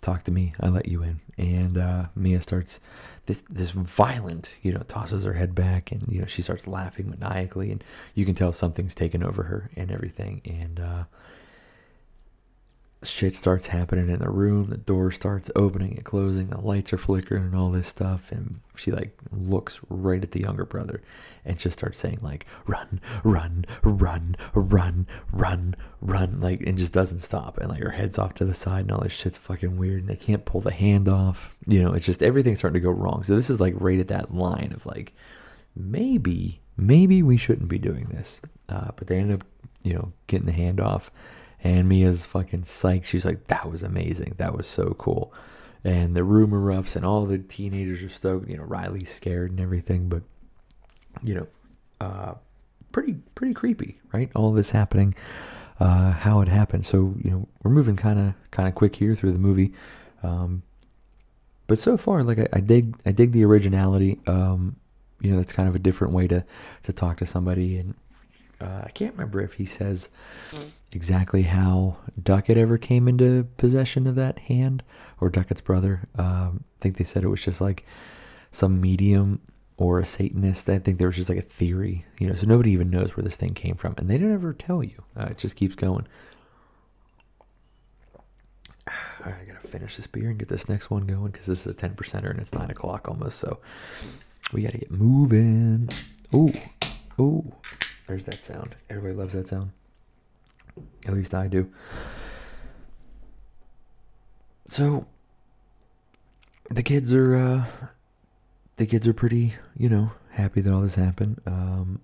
talk 0.00 0.24
to 0.24 0.30
me. 0.30 0.54
I 0.60 0.68
let 0.68 0.86
you 0.86 1.02
in. 1.02 1.20
And 1.36 1.78
uh, 1.78 2.06
Mia 2.14 2.42
starts 2.42 2.80
this 3.26 3.42
this 3.42 3.70
violent, 3.70 4.54
you 4.62 4.72
know, 4.72 4.82
tosses 4.88 5.24
her 5.24 5.34
head 5.34 5.54
back, 5.54 5.92
and 5.92 6.04
you 6.08 6.20
know 6.20 6.26
she 6.26 6.42
starts 6.42 6.66
laughing 6.66 7.10
maniacally, 7.10 7.70
and 7.70 7.82
you 8.14 8.24
can 8.24 8.34
tell 8.34 8.52
something's 8.52 8.94
taken 8.94 9.22
over 9.22 9.44
her 9.44 9.70
and 9.76 9.90
everything. 9.90 10.40
And 10.44 10.80
uh, 10.80 11.04
shit 13.02 13.34
starts 13.34 13.68
happening 13.68 14.08
in 14.08 14.18
the 14.18 14.30
room. 14.30 14.70
The 14.70 14.76
door 14.76 15.12
starts 15.12 15.50
opening 15.54 15.92
and 15.92 16.04
closing. 16.04 16.48
The 16.48 16.60
lights 16.60 16.92
are 16.92 16.98
flickering 16.98 17.44
and 17.44 17.54
all 17.54 17.70
this 17.70 17.86
stuff. 17.86 18.32
And 18.32 18.60
she 18.76 18.90
like 18.90 19.16
looks 19.30 19.78
right 19.88 20.22
at 20.22 20.32
the 20.32 20.40
younger 20.40 20.64
brother 20.64 21.00
and 21.44 21.58
just 21.58 21.78
starts 21.78 21.98
saying 21.98 22.18
like, 22.22 22.44
"Run, 22.66 23.00
run, 23.22 23.64
run, 23.84 24.36
run, 24.52 25.06
run, 25.32 25.76
run!" 26.00 26.40
Like 26.40 26.60
and 26.62 26.76
just 26.76 26.92
doesn't 26.92 27.20
stop. 27.20 27.58
And 27.58 27.68
like 27.70 27.82
her 27.82 27.90
head's 27.90 28.18
off 28.18 28.34
to 28.34 28.44
the 28.44 28.54
side 28.54 28.80
and 28.80 28.92
all 28.92 29.02
this 29.02 29.12
shit's 29.12 29.38
fucking 29.38 29.76
weird. 29.76 30.00
And 30.00 30.08
they 30.08 30.16
can't 30.16 30.44
pull 30.44 30.60
the 30.60 30.72
hand 30.72 31.08
off. 31.08 31.54
You 31.66 31.82
know, 31.82 31.92
it's 31.92 32.06
just 32.06 32.22
everything's 32.22 32.58
starting 32.58 32.80
to 32.80 32.84
go 32.84 32.90
wrong. 32.90 33.22
So 33.22 33.36
this 33.36 33.50
is 33.50 33.60
like 33.60 33.74
right 33.76 34.00
at 34.00 34.08
that 34.08 34.34
line 34.34 34.72
of 34.74 34.86
like, 34.86 35.12
maybe, 35.76 36.60
maybe 36.76 37.22
we 37.22 37.36
shouldn't 37.36 37.68
be 37.68 37.78
doing 37.78 38.06
this. 38.06 38.40
Uh, 38.68 38.90
but 38.96 39.06
they 39.06 39.18
end 39.18 39.32
up, 39.32 39.44
you 39.84 39.94
know, 39.94 40.12
getting 40.26 40.46
the 40.46 40.52
hand 40.52 40.80
off 40.80 41.12
and 41.62 41.88
Mia's 41.88 42.24
fucking 42.24 42.62
psyched. 42.62 43.04
She's 43.04 43.24
like, 43.24 43.48
that 43.48 43.70
was 43.70 43.82
amazing. 43.82 44.34
That 44.38 44.56
was 44.56 44.66
so 44.66 44.94
cool. 44.98 45.32
And 45.84 46.16
the 46.16 46.24
room 46.24 46.50
erupts, 46.50 46.96
and 46.96 47.04
all 47.04 47.24
the 47.24 47.38
teenagers 47.38 48.02
are 48.02 48.08
stoked. 48.08 48.48
You 48.48 48.58
know, 48.58 48.64
Riley's 48.64 49.12
scared 49.12 49.50
and 49.50 49.60
everything, 49.60 50.08
but 50.08 50.22
you 51.22 51.34
know, 51.34 51.46
uh, 52.00 52.34
pretty 52.92 53.14
pretty 53.34 53.54
creepy, 53.54 53.98
right? 54.12 54.30
All 54.34 54.52
this 54.52 54.70
happening, 54.70 55.14
uh, 55.78 56.12
how 56.12 56.40
it 56.40 56.48
happened. 56.48 56.84
So 56.84 57.14
you 57.22 57.30
know, 57.30 57.48
we're 57.62 57.70
moving 57.70 57.96
kind 57.96 58.18
of 58.18 58.34
kind 58.50 58.68
of 58.68 58.74
quick 58.74 58.96
here 58.96 59.14
through 59.14 59.32
the 59.32 59.38
movie, 59.38 59.72
um, 60.22 60.62
but 61.68 61.78
so 61.78 61.96
far, 61.96 62.24
like 62.24 62.38
I, 62.38 62.48
I 62.54 62.60
dig 62.60 62.96
I 63.06 63.12
dig 63.12 63.32
the 63.32 63.44
originality. 63.44 64.18
Um, 64.26 64.76
you 65.20 65.30
know, 65.30 65.36
that's 65.36 65.52
kind 65.52 65.68
of 65.68 65.74
a 65.74 65.80
different 65.80 66.12
way 66.12 66.26
to 66.28 66.44
to 66.82 66.92
talk 66.92 67.18
to 67.18 67.26
somebody, 67.26 67.76
and 67.76 67.94
uh, 68.60 68.82
I 68.84 68.90
can't 68.90 69.12
remember 69.14 69.40
if 69.40 69.54
he 69.54 69.64
says 69.64 70.08
exactly 70.92 71.42
how 71.42 71.98
Duckett 72.20 72.56
ever 72.56 72.78
came 72.78 73.06
into 73.08 73.46
possession 73.56 74.06
of 74.06 74.14
that 74.16 74.38
hand 74.40 74.82
or 75.20 75.30
Duckett's 75.30 75.60
brother. 75.60 76.08
Um, 76.16 76.64
I 76.78 76.82
think 76.82 76.96
they 76.96 77.04
said 77.04 77.22
it 77.24 77.28
was 77.28 77.42
just 77.42 77.60
like 77.60 77.84
some 78.50 78.80
medium 78.80 79.40
or 79.76 80.00
a 80.00 80.06
Satanist. 80.06 80.68
I 80.68 80.78
think 80.78 80.98
there 80.98 81.06
was 81.08 81.16
just 81.16 81.28
like 81.28 81.38
a 81.38 81.42
theory, 81.42 82.04
you 82.18 82.28
know, 82.28 82.34
so 82.34 82.46
nobody 82.46 82.72
even 82.72 82.90
knows 82.90 83.16
where 83.16 83.22
this 83.24 83.36
thing 83.36 83.54
came 83.54 83.76
from. 83.76 83.94
And 83.96 84.10
they 84.10 84.18
don't 84.18 84.32
ever 84.34 84.52
tell 84.52 84.82
you. 84.82 85.04
Uh, 85.16 85.26
it 85.30 85.38
just 85.38 85.56
keeps 85.56 85.74
going. 85.76 86.06
I 88.88 89.30
gotta 89.46 89.68
finish 89.68 89.96
this 89.96 90.06
beer 90.06 90.30
and 90.30 90.38
get 90.38 90.48
this 90.48 90.68
next 90.68 90.90
one 90.90 91.06
going 91.06 91.30
because 91.30 91.46
this 91.46 91.64
is 91.64 91.72
a 91.72 91.76
10 91.76 91.94
percenter 91.94 92.30
and 92.30 92.40
it's 92.40 92.52
9 92.52 92.70
o'clock 92.70 93.08
almost. 93.08 93.38
So 93.38 93.58
we 94.52 94.62
gotta 94.62 94.78
get 94.78 94.90
moving. 94.90 95.88
Ooh, 96.34 96.50
ooh. 97.20 97.52
There's 98.08 98.24
that 98.24 98.40
sound. 98.40 98.74
Everybody 98.88 99.14
loves 99.14 99.34
that 99.34 99.48
sound. 99.48 99.70
At 101.06 101.12
least 101.12 101.34
I 101.34 101.46
do. 101.46 101.70
So 104.66 105.06
the 106.70 106.82
kids 106.82 107.12
are 107.12 107.36
uh, 107.36 107.64
the 108.78 108.86
kids 108.86 109.06
are 109.06 109.12
pretty, 109.12 109.56
you 109.76 109.90
know, 109.90 110.12
happy 110.30 110.62
that 110.62 110.72
all 110.72 110.80
this 110.80 110.94
happened. 110.94 111.42
Um, 111.46 112.00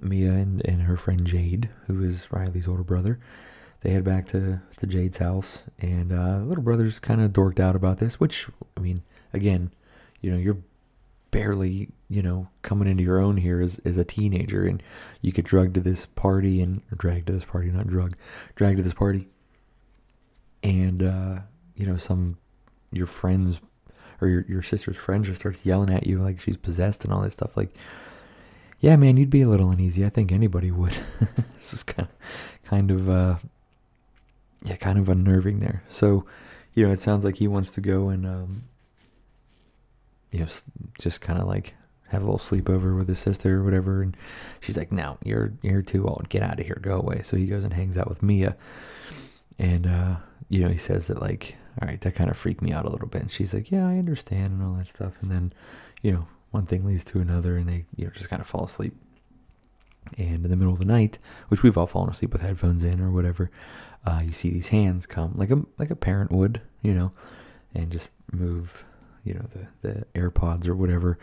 Mia 0.00 0.32
and, 0.32 0.60
and 0.66 0.82
her 0.82 0.96
friend 0.96 1.24
Jade, 1.24 1.70
who 1.86 2.02
is 2.02 2.26
Riley's 2.32 2.66
older 2.66 2.82
brother, 2.82 3.20
they 3.82 3.90
head 3.90 4.02
back 4.02 4.26
to, 4.28 4.60
to 4.78 4.86
Jade's 4.88 5.18
house, 5.18 5.58
and 5.78 6.12
uh, 6.12 6.38
little 6.38 6.64
brother's 6.64 6.98
kind 6.98 7.20
of 7.20 7.32
dorked 7.32 7.60
out 7.60 7.76
about 7.76 7.98
this. 7.98 8.18
Which, 8.18 8.48
I 8.76 8.80
mean, 8.80 9.02
again, 9.32 9.70
you 10.20 10.32
know, 10.32 10.36
you're 10.36 10.58
barely, 11.32 11.88
you 12.08 12.22
know, 12.22 12.46
coming 12.60 12.86
into 12.86 13.02
your 13.02 13.18
own 13.18 13.38
here 13.38 13.60
as, 13.60 13.80
as 13.84 13.96
a 13.96 14.04
teenager 14.04 14.64
and 14.64 14.80
you 15.20 15.32
get 15.32 15.44
drugged 15.44 15.74
to 15.74 15.80
this 15.80 16.06
party 16.06 16.62
and 16.62 16.82
dragged 16.96 17.26
to 17.26 17.32
this 17.32 17.44
party, 17.44 17.70
not 17.70 17.88
drug, 17.88 18.14
dragged 18.54 18.76
to 18.76 18.82
this 18.84 18.94
party. 18.94 19.26
And, 20.62 21.02
uh, 21.02 21.40
you 21.74 21.86
know, 21.86 21.96
some, 21.96 22.38
your 22.92 23.08
friends 23.08 23.58
or 24.20 24.28
your, 24.28 24.44
your 24.48 24.62
sister's 24.62 24.96
friend 24.96 25.24
just 25.24 25.40
starts 25.40 25.66
yelling 25.66 25.90
at 25.90 26.06
you 26.06 26.22
like 26.22 26.40
she's 26.40 26.56
possessed 26.56 27.04
and 27.04 27.12
all 27.12 27.22
this 27.22 27.32
stuff. 27.32 27.56
Like, 27.56 27.74
yeah, 28.78 28.94
man, 28.96 29.16
you'd 29.16 29.30
be 29.30 29.42
a 29.42 29.48
little 29.48 29.70
uneasy. 29.70 30.04
I 30.04 30.10
think 30.10 30.30
anybody 30.30 30.70
would. 30.70 30.96
this 31.56 31.72
was 31.72 31.82
kind 31.82 32.08
of, 32.08 32.68
kind 32.68 32.90
of, 32.90 33.08
uh, 33.08 33.36
yeah, 34.64 34.76
kind 34.76 34.98
of 34.98 35.08
unnerving 35.08 35.60
there. 35.60 35.82
So, 35.88 36.26
you 36.74 36.86
know, 36.86 36.92
it 36.92 37.00
sounds 37.00 37.24
like 37.24 37.36
he 37.36 37.48
wants 37.48 37.70
to 37.70 37.80
go 37.80 38.10
and, 38.10 38.26
um, 38.26 38.64
you 40.32 40.40
know, 40.40 40.48
just 40.98 41.20
kind 41.20 41.40
of 41.40 41.46
like 41.46 41.74
have 42.08 42.22
a 42.22 42.24
little 42.24 42.38
sleepover 42.38 42.96
with 42.96 43.08
his 43.08 43.18
sister 43.18 43.60
or 43.60 43.64
whatever. 43.64 44.02
And 44.02 44.16
she's 44.60 44.76
like, 44.76 44.90
"No, 44.90 45.18
you're 45.24 45.52
you're 45.62 45.82
too 45.82 46.08
old. 46.08 46.28
Get 46.28 46.42
out 46.42 46.58
of 46.58 46.66
here. 46.66 46.78
Go 46.80 46.96
away." 46.96 47.22
So 47.22 47.36
he 47.36 47.46
goes 47.46 47.64
and 47.64 47.72
hangs 47.72 47.96
out 47.96 48.08
with 48.08 48.22
Mia, 48.22 48.56
and 49.58 49.86
uh, 49.86 50.16
you 50.48 50.62
know, 50.62 50.68
he 50.68 50.78
says 50.78 51.06
that 51.06 51.20
like, 51.20 51.56
"All 51.80 51.88
right, 51.88 52.00
that 52.00 52.14
kind 52.14 52.30
of 52.30 52.36
freaked 52.36 52.62
me 52.62 52.72
out 52.72 52.86
a 52.86 52.90
little 52.90 53.08
bit." 53.08 53.22
And 53.22 53.30
she's 53.30 53.54
like, 53.54 53.70
"Yeah, 53.70 53.86
I 53.86 53.98
understand," 53.98 54.52
and 54.52 54.62
all 54.62 54.74
that 54.74 54.88
stuff. 54.88 55.14
And 55.22 55.30
then, 55.30 55.52
you 56.02 56.12
know, 56.12 56.26
one 56.50 56.66
thing 56.66 56.84
leads 56.84 57.04
to 57.04 57.20
another, 57.20 57.56
and 57.56 57.68
they 57.68 57.84
you 57.96 58.06
know 58.06 58.10
just 58.14 58.30
kind 58.30 58.42
of 58.42 58.48
fall 58.48 58.64
asleep. 58.64 58.94
And 60.18 60.44
in 60.44 60.50
the 60.50 60.56
middle 60.56 60.72
of 60.72 60.80
the 60.80 60.84
night, 60.84 61.18
which 61.48 61.62
we've 61.62 61.78
all 61.78 61.86
fallen 61.86 62.10
asleep 62.10 62.32
with 62.32 62.42
headphones 62.42 62.82
in 62.82 63.00
or 63.00 63.10
whatever, 63.10 63.50
uh, 64.04 64.20
you 64.24 64.32
see 64.32 64.50
these 64.50 64.68
hands 64.68 65.06
come 65.06 65.32
like 65.36 65.50
a 65.50 65.62
like 65.78 65.90
a 65.90 65.96
parent 65.96 66.32
would, 66.32 66.60
you 66.82 66.92
know, 66.92 67.12
and 67.74 67.90
just 67.90 68.08
move 68.32 68.84
you 69.24 69.34
know, 69.34 69.46
the, 69.52 69.88
the 69.88 70.06
AirPods 70.14 70.68
or 70.68 70.74
whatever 70.74 71.18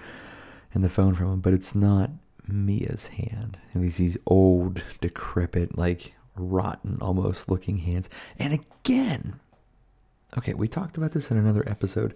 and 0.74 0.84
the 0.84 0.90
phone 0.90 1.16
from 1.16 1.34
him, 1.34 1.40
but 1.40 1.54
it's 1.54 1.76
not 1.76 2.12
Mia's 2.48 3.08
hand. 3.08 3.58
And 3.74 3.84
these 3.84 3.98
these 3.98 4.18
old, 4.26 4.82
decrepit, 5.02 5.78
like 5.78 6.14
rotten 6.36 6.98
almost 7.02 7.50
looking 7.50 7.80
hands. 7.80 8.10
And 8.38 8.54
again, 8.54 9.40
okay, 10.38 10.54
we 10.54 10.68
talked 10.68 10.98
about 10.98 11.12
this 11.12 11.32
in 11.32 11.38
another 11.38 11.68
episode. 11.68 12.16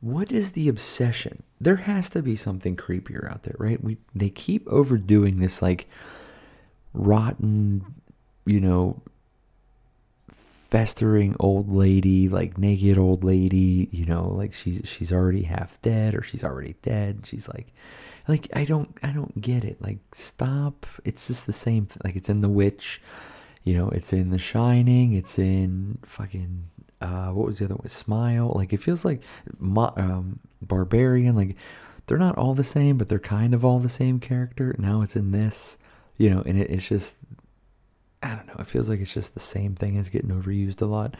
What 0.00 0.30
is 0.30 0.52
the 0.52 0.68
obsession? 0.68 1.42
There 1.60 1.76
has 1.76 2.08
to 2.10 2.22
be 2.22 2.36
something 2.36 2.76
creepier 2.76 3.30
out 3.30 3.42
there, 3.42 3.56
right? 3.58 3.82
We 3.82 3.96
they 4.14 4.30
keep 4.30 4.66
overdoing 4.68 5.38
this 5.38 5.60
like 5.60 5.88
rotten, 6.94 7.94
you 8.46 8.60
know, 8.60 9.02
festering 10.68 11.34
old 11.40 11.72
lady, 11.72 12.28
like 12.28 12.58
naked 12.58 12.98
old 12.98 13.24
lady, 13.24 13.88
you 13.90 14.04
know, 14.04 14.28
like 14.28 14.52
she's 14.54 14.82
she's 14.84 15.12
already 15.12 15.42
half 15.42 15.80
dead 15.82 16.14
or 16.14 16.22
she's 16.22 16.44
already 16.44 16.76
dead. 16.82 17.20
She's 17.24 17.48
like 17.48 17.72
like 18.28 18.48
I 18.54 18.64
don't 18.64 18.96
I 19.02 19.10
don't 19.10 19.40
get 19.40 19.64
it. 19.64 19.80
Like 19.80 19.98
stop. 20.12 20.86
It's 21.04 21.26
just 21.28 21.46
the 21.46 21.52
same 21.52 21.86
thing. 21.86 22.02
Like 22.04 22.16
it's 22.16 22.28
in 22.28 22.42
The 22.42 22.48
Witch, 22.48 23.00
you 23.64 23.76
know, 23.76 23.88
it's 23.88 24.12
in 24.12 24.30
The 24.30 24.38
Shining, 24.38 25.14
it's 25.14 25.38
in 25.38 25.98
fucking 26.04 26.68
uh 27.00 27.28
what 27.28 27.46
was 27.46 27.58
the 27.58 27.64
other 27.64 27.76
one? 27.76 27.88
Smile. 27.88 28.52
Like 28.54 28.72
it 28.72 28.78
feels 28.78 29.04
like 29.04 29.22
um 29.60 30.40
Barbarian 30.60 31.34
like 31.34 31.56
they're 32.06 32.18
not 32.18 32.36
all 32.36 32.54
the 32.54 32.64
same, 32.64 32.98
but 32.98 33.08
they're 33.08 33.18
kind 33.18 33.54
of 33.54 33.64
all 33.64 33.78
the 33.78 33.88
same 33.88 34.20
character. 34.20 34.74
Now 34.78 35.00
it's 35.02 35.16
in 35.16 35.30
this, 35.32 35.78
you 36.18 36.28
know, 36.30 36.42
and 36.44 36.58
it, 36.58 36.70
it's 36.70 36.88
just 36.88 37.16
I 38.22 38.34
don't 38.34 38.46
know. 38.46 38.56
It 38.58 38.66
feels 38.66 38.88
like 38.88 39.00
it's 39.00 39.12
just 39.14 39.34
the 39.34 39.40
same 39.40 39.74
thing 39.74 39.96
as 39.96 40.08
getting 40.08 40.30
overused 40.30 40.82
a 40.82 40.86
lot. 40.86 41.14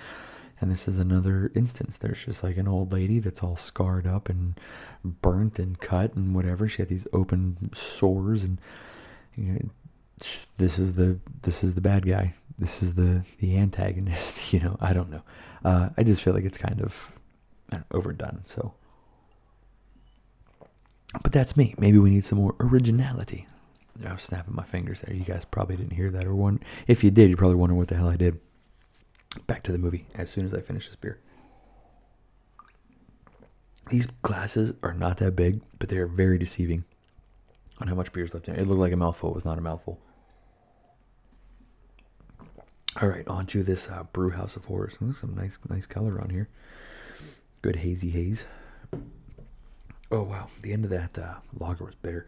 And 0.61 0.73
this 0.73 0.89
is 0.89 0.99
another 0.99 1.53
instance. 1.55 1.97
There's 1.97 2.25
just 2.25 2.43
like 2.43 2.57
an 2.57 2.67
old 2.67 2.93
lady 2.93 3.21
that's 3.21 3.43
all 3.43 3.57
scarred 3.57 4.07
up 4.07 4.29
and 4.29 4.59
burnt 5.05 5.59
and 5.59 5.79
cut 5.79 6.15
and 6.15 6.35
whatever. 6.35 6.69
She 6.69 6.83
had 6.83 6.89
these 6.89 7.07
open 7.13 7.71
sores, 7.73 8.43
and 8.43 8.61
you 9.37 9.53
know, 9.53 9.59
this 10.57 10.79
is 10.79 10.95
the 10.95 11.21
this 11.43 11.63
is 11.63 11.77
the 11.77 11.81
bad 11.81 12.07
guy. 12.07 12.35
This 12.59 12.83
is 12.83 12.95
the 12.95 13.25
the 13.39 13.57
antagonist. 13.57 14.53
You 14.53 14.61
know, 14.61 14.77
I 14.81 14.95
don't 14.95 15.11
know. 15.11 15.23
Uh, 15.63 15.91
I 15.99 16.03
just 16.03 16.23
feel 16.23 16.33
like 16.33 16.45
it's 16.45 16.59
kind 16.59 16.81
of 16.81 17.13
overdone. 17.91 18.43
So, 18.47 18.73
but 21.23 21.33
that's 21.33 21.57
me. 21.57 21.75
Maybe 21.79 21.99
we 21.99 22.11
need 22.11 22.25
some 22.25 22.39
more 22.39 22.57
originality. 22.59 23.47
I 24.07 24.13
was 24.13 24.23
snapping 24.23 24.55
my 24.55 24.65
fingers 24.65 25.01
there. 25.01 25.15
You 25.15 25.25
guys 25.25 25.45
probably 25.45 25.77
didn't 25.77 25.95
hear 25.97 26.11
that, 26.11 26.27
or 26.27 26.35
one. 26.35 26.61
If 26.87 27.03
you 27.03 27.11
did, 27.11 27.29
you're 27.29 27.37
probably 27.37 27.57
wonder 27.57 27.75
what 27.75 27.89
the 27.89 27.97
hell 27.97 28.09
I 28.09 28.17
did. 28.17 28.41
Back 29.47 29.63
to 29.65 29.73
the 29.73 29.79
movie. 29.79 30.07
As 30.15 30.31
soon 30.31 30.47
as 30.47 30.55
I 30.55 30.61
finish 30.61 30.87
this 30.87 30.97
beer, 30.97 31.21
these 33.91 34.07
glasses 34.23 34.75
are 34.83 34.95
not 34.95 35.17
that 35.19 35.37
big, 35.37 35.61
but 35.79 35.89
they 35.89 35.97
are 35.97 36.07
very 36.07 36.39
deceiving 36.39 36.85
on 37.81 37.89
how 37.89 37.95
much 37.95 38.13
beer 38.13 38.25
is 38.25 38.35
left 38.35 38.49
in 38.49 38.55
it. 38.55 38.61
It 38.61 38.67
looked 38.67 38.81
like 38.81 38.93
a 38.93 38.97
mouthful. 38.97 39.31
It 39.31 39.35
was 39.35 39.45
not 39.45 39.59
a 39.59 39.63
mouthful. 39.63 39.99
All 43.01 43.09
right, 43.09 43.27
on 43.29 43.47
to 43.47 43.63
this 43.63 43.89
uh, 43.89 44.05
Brew 44.13 44.31
House 44.31 44.57
of 44.57 44.65
Horrors. 44.65 44.99
Ooh, 45.03 45.13
some 45.13 45.35
nice, 45.35 45.59
nice 45.69 45.87
color 45.87 46.21
on 46.21 46.31
here. 46.31 46.49
Good 47.63 47.77
hazy 47.77 48.11
haze. 48.11 48.45
Oh 50.11 50.23
wow, 50.23 50.49
the 50.63 50.73
end 50.73 50.85
of 50.85 50.91
that 50.91 51.19
uh, 51.19 51.35
lager 51.59 51.85
was 51.85 51.95
bitter. 51.95 52.27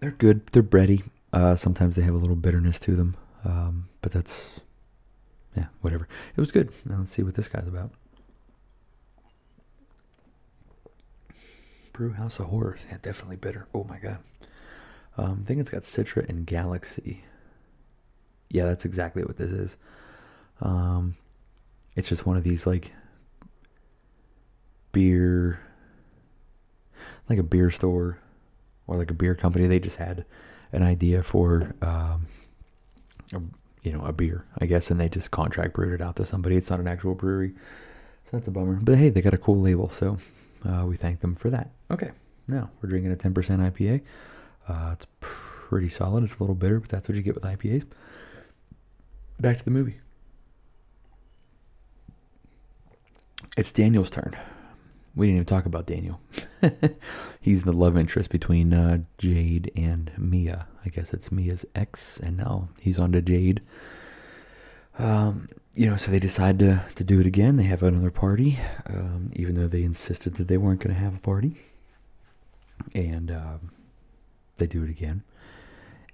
They're 0.00 0.10
good. 0.12 0.46
They're 0.52 0.62
bready. 0.62 1.02
Uh, 1.32 1.56
sometimes 1.56 1.96
they 1.96 2.02
have 2.02 2.14
a 2.14 2.18
little 2.18 2.36
bitterness 2.36 2.78
to 2.80 2.96
them, 2.96 3.16
um, 3.44 3.88
but 4.00 4.12
that's 4.12 4.60
yeah, 5.56 5.66
whatever. 5.80 6.08
It 6.36 6.40
was 6.40 6.52
good. 6.52 6.72
Now 6.84 6.98
let's 7.00 7.12
see 7.12 7.22
what 7.22 7.34
this 7.34 7.48
guy's 7.48 7.66
about. 7.66 7.90
Brew 11.92 12.12
House 12.12 12.38
of 12.38 12.46
Horrors. 12.46 12.80
Yeah, 12.88 12.98
definitely 13.02 13.36
bitter. 13.36 13.66
Oh 13.74 13.84
my 13.84 13.98
god. 13.98 14.18
Um, 15.16 15.40
I 15.44 15.48
think 15.48 15.60
it's 15.60 15.70
got 15.70 15.82
Citra 15.82 16.28
and 16.28 16.46
Galaxy. 16.46 17.24
yeah, 18.50 18.64
that's 18.64 18.84
exactly 18.84 19.24
what 19.24 19.36
this 19.36 19.50
is. 19.50 19.76
Um, 20.60 21.16
it's 21.96 22.08
just 22.08 22.24
one 22.24 22.36
of 22.36 22.44
these 22.44 22.66
like 22.66 22.92
beer, 24.92 25.60
like 27.28 27.38
a 27.38 27.42
beer 27.42 27.70
store 27.70 28.20
or 28.88 28.96
like 28.96 29.10
a 29.10 29.14
beer 29.14 29.36
company. 29.36 29.68
They 29.68 29.78
just 29.78 29.96
had 29.96 30.24
an 30.72 30.82
idea 30.82 31.22
for, 31.22 31.74
um, 31.80 32.26
a, 33.32 33.40
you 33.82 33.92
know, 33.92 34.04
a 34.04 34.12
beer, 34.12 34.44
I 34.60 34.66
guess, 34.66 34.90
and 34.90 34.98
they 34.98 35.08
just 35.08 35.30
contract 35.30 35.74
brewed 35.74 35.92
it 35.92 36.02
out 36.04 36.16
to 36.16 36.26
somebody. 36.26 36.56
It's 36.56 36.70
not 36.70 36.80
an 36.80 36.88
actual 36.88 37.14
brewery, 37.14 37.52
so 38.24 38.30
that's 38.32 38.48
a 38.48 38.50
bummer. 38.50 38.80
But 38.82 38.96
hey, 38.98 39.10
they 39.10 39.20
got 39.20 39.34
a 39.34 39.38
cool 39.38 39.60
label, 39.60 39.90
so 39.90 40.18
uh, 40.68 40.84
we 40.86 40.96
thank 40.96 41.20
them 41.20 41.36
for 41.36 41.50
that. 41.50 41.70
Okay, 41.90 42.10
now 42.48 42.70
we're 42.82 42.88
drinking 42.88 43.12
a 43.12 43.16
10% 43.16 43.32
IPA. 43.32 44.00
Uh, 44.66 44.90
it's 44.94 45.06
pretty 45.20 45.88
solid. 45.88 46.24
It's 46.24 46.36
a 46.36 46.40
little 46.40 46.54
bitter, 46.54 46.80
but 46.80 46.88
that's 46.88 47.08
what 47.08 47.16
you 47.16 47.22
get 47.22 47.34
with 47.34 47.44
IPAs. 47.44 47.84
Back 49.40 49.58
to 49.58 49.64
the 49.64 49.70
movie. 49.70 50.00
It's 53.56 53.72
Daniel's 53.72 54.10
turn. 54.10 54.36
We 55.18 55.26
didn't 55.26 55.38
even 55.38 55.46
talk 55.46 55.66
about 55.66 55.86
Daniel. 55.86 56.20
He's 57.40 57.64
the 57.64 57.72
love 57.72 57.98
interest 57.98 58.30
between 58.30 58.72
uh, 58.72 58.98
Jade 59.18 59.72
and 59.74 60.12
Mia. 60.16 60.68
I 60.86 60.90
guess 60.90 61.12
it's 61.12 61.32
Mia's 61.32 61.66
ex, 61.74 62.20
and 62.20 62.36
now 62.36 62.68
he's 62.78 63.00
on 63.00 63.10
to 63.10 63.20
Jade. 63.20 63.60
Um, 64.96 65.48
you 65.74 65.90
know, 65.90 65.96
so 65.96 66.12
they 66.12 66.20
decide 66.20 66.60
to, 66.60 66.84
to 66.94 67.02
do 67.02 67.18
it 67.18 67.26
again. 67.26 67.56
They 67.56 67.64
have 67.64 67.82
another 67.82 68.12
party, 68.12 68.60
um, 68.86 69.32
even 69.34 69.56
though 69.56 69.66
they 69.66 69.82
insisted 69.82 70.36
that 70.36 70.46
they 70.46 70.56
weren't 70.56 70.80
going 70.80 70.94
to 70.94 71.00
have 71.00 71.16
a 71.16 71.20
party. 71.20 71.56
And 72.94 73.32
um, 73.32 73.72
they 74.58 74.68
do 74.68 74.84
it 74.84 74.88
again. 74.88 75.24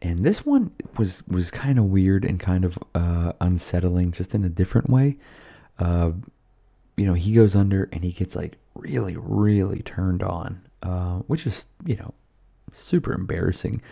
And 0.01 0.25
this 0.25 0.47
one 0.47 0.73
was 0.97 1.23
was 1.29 1.51
kind 1.51 1.79
of 1.79 1.85
weird 1.85 2.25
and 2.25 2.41
kind 2.41 2.65
of 2.65 2.79
uh, 2.95 3.35
unsettling, 3.39 4.13
just 4.13 4.35
in 4.35 4.45
a 4.45 4.49
different 4.49 4.89
way. 4.89 5.19
Uh, 5.79 6.13
you 6.97 7.05
know, 7.05 7.15
he 7.15 7.35
goes 7.35 7.55
under 7.55 7.91
and 7.93 8.03
he 8.03 8.11
gets 8.11 8.35
like 8.35 8.57
really, 8.75 9.17
really 9.17 9.83
turned 9.83 10.23
on, 10.23 10.63
uh, 10.83 11.19
which 11.27 11.47
is 11.47 11.67
you 11.85 11.97
know 11.97 12.15
super 12.73 13.13
embarrassing. 13.13 13.83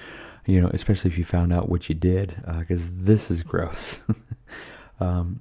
You 0.44 0.60
know, 0.60 0.70
especially 0.72 1.10
if 1.10 1.18
you 1.18 1.24
found 1.24 1.52
out 1.52 1.68
what 1.68 1.88
you 1.88 1.94
did, 1.94 2.42
because 2.58 2.88
uh, 2.88 2.92
this 2.94 3.30
is 3.30 3.44
gross. 3.44 4.00
um, 5.00 5.40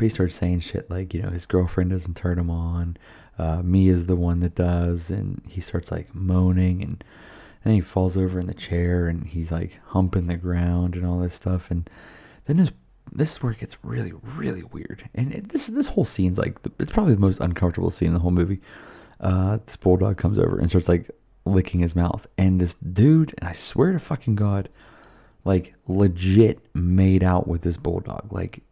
he 0.00 0.08
starts 0.08 0.36
saying 0.36 0.60
shit 0.60 0.90
like, 0.90 1.12
you 1.12 1.20
know, 1.20 1.30
his 1.30 1.44
girlfriend 1.44 1.90
doesn't 1.90 2.16
turn 2.16 2.38
him 2.38 2.50
on. 2.50 2.96
Uh, 3.38 3.62
Mia 3.62 3.92
is 3.92 4.06
the 4.06 4.16
one 4.16 4.40
that 4.40 4.54
does, 4.54 5.10
and 5.10 5.42
he 5.46 5.60
starts 5.60 5.90
like 5.90 6.14
moaning 6.14 6.82
and 6.82 7.04
then 7.64 7.74
he 7.74 7.80
falls 7.80 8.16
over 8.16 8.38
in 8.40 8.46
the 8.46 8.54
chair 8.54 9.08
and 9.08 9.26
he's 9.26 9.50
like 9.50 9.80
humping 9.88 10.26
the 10.26 10.36
ground 10.36 10.94
and 10.94 11.04
all 11.04 11.18
this 11.18 11.34
stuff. 11.34 11.70
And 11.70 11.88
then 12.46 12.56
this 12.56 12.72
this 13.12 13.32
is 13.32 13.42
where 13.42 13.52
it 13.52 13.58
gets 13.58 13.76
really 13.82 14.12
really 14.22 14.62
weird. 14.62 15.08
And 15.14 15.32
it, 15.32 15.48
this 15.50 15.66
this 15.66 15.88
whole 15.88 16.04
scene's 16.04 16.38
like 16.38 16.58
it's 16.78 16.92
probably 16.92 17.14
the 17.14 17.20
most 17.20 17.40
uncomfortable 17.40 17.90
scene 17.90 18.08
in 18.08 18.14
the 18.14 18.20
whole 18.20 18.30
movie. 18.30 18.60
Uh, 19.20 19.58
this 19.66 19.76
bulldog 19.76 20.16
comes 20.16 20.38
over 20.38 20.58
and 20.58 20.68
starts 20.68 20.88
like 20.88 21.10
licking 21.44 21.80
his 21.80 21.96
mouth, 21.96 22.26
and 22.36 22.60
this 22.60 22.74
dude, 22.74 23.34
and 23.38 23.48
I 23.48 23.52
swear 23.52 23.92
to 23.92 23.98
fucking 23.98 24.36
god, 24.36 24.68
like 25.44 25.74
legit 25.86 26.60
made 26.74 27.22
out 27.22 27.48
with 27.48 27.62
this 27.62 27.76
bulldog, 27.76 28.32
like 28.32 28.62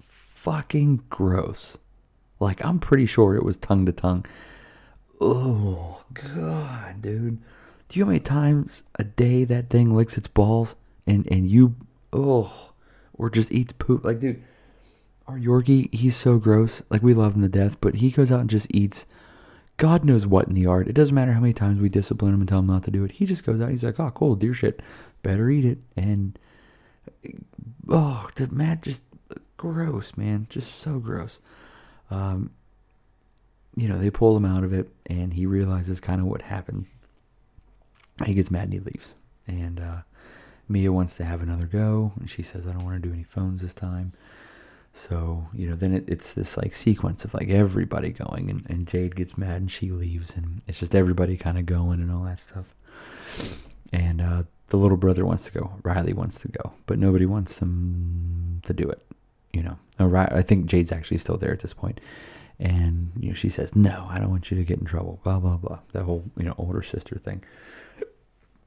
fucking 0.00 1.04
gross. 1.08 1.78
Like 2.40 2.64
I'm 2.64 2.80
pretty 2.80 3.06
sure 3.06 3.36
it 3.36 3.44
was 3.44 3.56
tongue 3.56 3.86
to 3.86 3.92
tongue. 3.92 4.26
Oh 5.20 6.02
god, 6.14 7.02
dude. 7.02 7.38
Do 7.88 7.98
you 7.98 8.04
know 8.04 8.06
how 8.06 8.12
many 8.12 8.20
times 8.20 8.82
a 8.98 9.04
day 9.04 9.44
that 9.44 9.70
thing 9.70 9.94
licks 9.94 10.16
its 10.16 10.26
balls 10.26 10.74
and 11.06 11.30
and 11.30 11.48
you 11.48 11.76
oh 12.12 12.71
or 13.22 13.30
just 13.30 13.52
eats 13.52 13.72
poop? 13.72 14.04
Like, 14.04 14.20
dude, 14.20 14.42
our 15.26 15.38
Yorkie, 15.38 15.92
he's 15.94 16.16
so 16.16 16.38
gross. 16.38 16.82
Like 16.90 17.02
we 17.02 17.14
love 17.14 17.34
him 17.34 17.42
to 17.42 17.48
death, 17.48 17.80
but 17.80 17.96
he 17.96 18.10
goes 18.10 18.32
out 18.32 18.40
and 18.40 18.50
just 18.50 18.66
eats 18.74 19.06
God 19.78 20.04
knows 20.04 20.26
what 20.26 20.46
in 20.46 20.54
the 20.54 20.60
yard. 20.60 20.86
It 20.86 20.92
doesn't 20.92 21.14
matter 21.14 21.32
how 21.32 21.40
many 21.40 21.54
times 21.54 21.80
we 21.80 21.88
discipline 21.88 22.34
him 22.34 22.40
and 22.40 22.48
tell 22.48 22.60
him 22.60 22.66
not 22.66 22.84
to 22.84 22.90
do 22.90 23.04
it. 23.04 23.12
He 23.12 23.24
just 23.24 23.44
goes 23.44 23.60
out. 23.60 23.70
He's 23.70 23.82
like, 23.82 23.98
oh, 23.98 24.10
cool, 24.10 24.36
deer 24.36 24.54
shit. 24.54 24.80
Better 25.22 25.50
eat 25.50 25.64
it. 25.64 25.78
And 25.96 26.38
oh, 27.88 28.28
the 28.36 28.46
Matt 28.48 28.82
just 28.82 29.02
gross, 29.56 30.16
man, 30.16 30.46
just 30.50 30.74
so 30.74 30.98
gross. 30.98 31.40
Um, 32.10 32.50
you 33.74 33.88
know, 33.88 33.98
they 33.98 34.10
pull 34.10 34.36
him 34.36 34.44
out 34.44 34.62
of 34.62 34.72
it, 34.72 34.90
and 35.06 35.32
he 35.32 35.46
realizes 35.46 35.98
kind 35.98 36.20
of 36.20 36.26
what 36.26 36.42
happened 36.42 36.86
he 38.26 38.34
gets 38.34 38.50
mad 38.50 38.64
and 38.64 38.72
he 38.74 38.80
leaves. 38.80 39.14
And 39.46 39.80
uh, 39.80 40.02
Mia 40.68 40.92
wants 40.92 41.14
to 41.16 41.24
have 41.24 41.42
another 41.42 41.66
go, 41.66 42.12
and 42.18 42.30
she 42.30 42.42
says, 42.42 42.66
"I 42.66 42.72
don't 42.72 42.84
want 42.84 43.02
to 43.02 43.08
do 43.08 43.14
any 43.14 43.24
phones 43.24 43.62
this 43.62 43.74
time." 43.74 44.12
So 44.94 45.48
you 45.54 45.68
know, 45.68 45.74
then 45.74 45.94
it, 45.94 46.04
it's 46.06 46.32
this 46.32 46.56
like 46.56 46.74
sequence 46.74 47.24
of 47.24 47.34
like 47.34 47.48
everybody 47.48 48.10
going, 48.10 48.50
and, 48.50 48.66
and 48.68 48.86
Jade 48.86 49.16
gets 49.16 49.38
mad 49.38 49.62
and 49.62 49.70
she 49.70 49.90
leaves, 49.90 50.34
and 50.36 50.62
it's 50.66 50.80
just 50.80 50.94
everybody 50.94 51.36
kind 51.36 51.58
of 51.58 51.66
going 51.66 52.00
and 52.00 52.10
all 52.10 52.24
that 52.24 52.40
stuff. 52.40 52.74
And 53.92 54.20
uh, 54.20 54.42
the 54.68 54.76
little 54.76 54.96
brother 54.96 55.24
wants 55.24 55.44
to 55.46 55.52
go, 55.52 55.72
Riley 55.82 56.12
wants 56.12 56.38
to 56.40 56.48
go, 56.48 56.72
but 56.86 56.98
nobody 56.98 57.26
wants 57.26 57.58
him 57.58 58.60
to 58.64 58.72
do 58.72 58.88
it. 58.88 59.02
You 59.52 59.62
know, 59.62 59.78
I 59.98 60.42
think 60.42 60.66
Jade's 60.66 60.92
actually 60.92 61.18
still 61.18 61.36
there 61.36 61.52
at 61.52 61.60
this 61.60 61.74
point, 61.74 62.00
and 62.58 63.12
you 63.18 63.28
know 63.28 63.34
she 63.34 63.48
says, 63.48 63.76
"No, 63.76 64.06
I 64.10 64.18
don't 64.18 64.30
want 64.30 64.50
you 64.50 64.56
to 64.56 64.64
get 64.64 64.78
in 64.78 64.86
trouble." 64.86 65.20
Blah 65.24 65.40
blah 65.40 65.56
blah. 65.56 65.80
That 65.92 66.04
whole 66.04 66.24
you 66.36 66.44
know 66.44 66.54
older 66.56 66.82
sister 66.82 67.18
thing. 67.18 67.42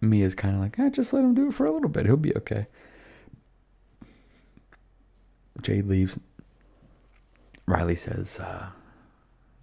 Mia's 0.02 0.36
kind 0.36 0.56
of 0.56 0.62
like, 0.62 0.78
eh, 0.80 0.90
just 0.90 1.14
let 1.14 1.24
him 1.24 1.34
do 1.34 1.50
it 1.50 1.54
for 1.54 1.66
a 1.66 1.72
little 1.72 1.90
bit. 1.90 2.06
He'll 2.06 2.18
be 2.18 2.36
okay. 2.36 2.68
Jade 5.62 5.88
leaves. 5.88 6.20
Riley 7.66 7.96
says, 7.96 8.40
uh, 8.40 8.68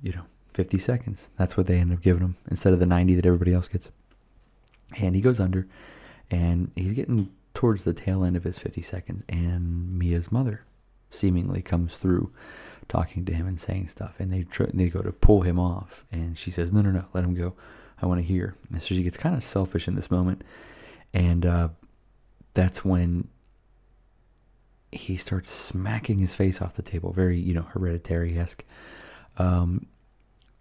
you 0.03 0.13
know, 0.13 0.25
50 0.55 0.79
seconds. 0.79 1.29
That's 1.39 1.57
what 1.57 1.67
they 1.67 1.79
end 1.79 1.93
up 1.93 2.03
giving 2.03 2.23
him 2.23 2.37
instead 2.51 2.73
of 2.73 2.81
the 2.81 2.87
90 2.87 3.15
that 3.15 3.27
everybody 3.27 3.55
else 3.55 3.69
gets. 3.69 3.91
And 4.99 5.15
he 5.15 5.21
goes 5.21 5.41
under, 5.41 5.67
and 6.31 6.71
he's 6.75 6.93
getting 6.93 7.31
towards 7.55 7.85
the 7.85 7.95
tail 7.95 8.25
end 8.25 8.37
of 8.37 8.45
his 8.45 8.59
50 8.59 8.83
seconds, 8.83 9.25
and 9.29 9.99
Mia's 9.99 10.33
mother 10.33 10.65
seemingly 11.11 11.63
comes 11.63 11.97
through 11.97 12.33
talking 12.89 13.25
to 13.25 13.33
him 13.33 13.47
and 13.47 13.61
saying 13.61 13.89
stuff, 13.89 14.15
and 14.19 14.33
they 14.33 14.43
try, 14.43 14.67
they 14.73 14.89
go 14.89 15.03
to 15.03 15.13
pull 15.13 15.43
him 15.43 15.59
off, 15.59 16.05
and 16.11 16.37
she 16.37 16.51
says, 16.51 16.73
no, 16.73 16.83
no, 16.83 16.91
no, 16.91 17.05
let 17.13 17.25
him 17.25 17.35
go. 17.35 17.55
I 18.03 18.07
want 18.07 18.21
to 18.21 18.27
hear. 18.27 18.57
And 18.71 18.83
so 18.83 18.89
she 18.89 19.03
gets 19.03 19.17
kind 19.17 19.37
of 19.37 19.45
selfish 19.45 19.87
in 19.87 19.95
this 19.95 20.11
moment. 20.11 20.43
And 21.15 21.47
uh, 21.47 21.69
that's 22.55 22.85
when 22.85 23.29
he 24.91 25.17
starts 25.17 25.51
smacking 25.51 26.19
his 26.19 26.35
face 26.35 26.61
off 26.61 26.75
the 26.75 26.83
table, 26.83 27.13
very, 27.13 27.39
you 27.39 27.55
know, 27.55 27.63
hereditary 27.63 28.39
esque. 28.39 28.65
Um, 29.39 29.87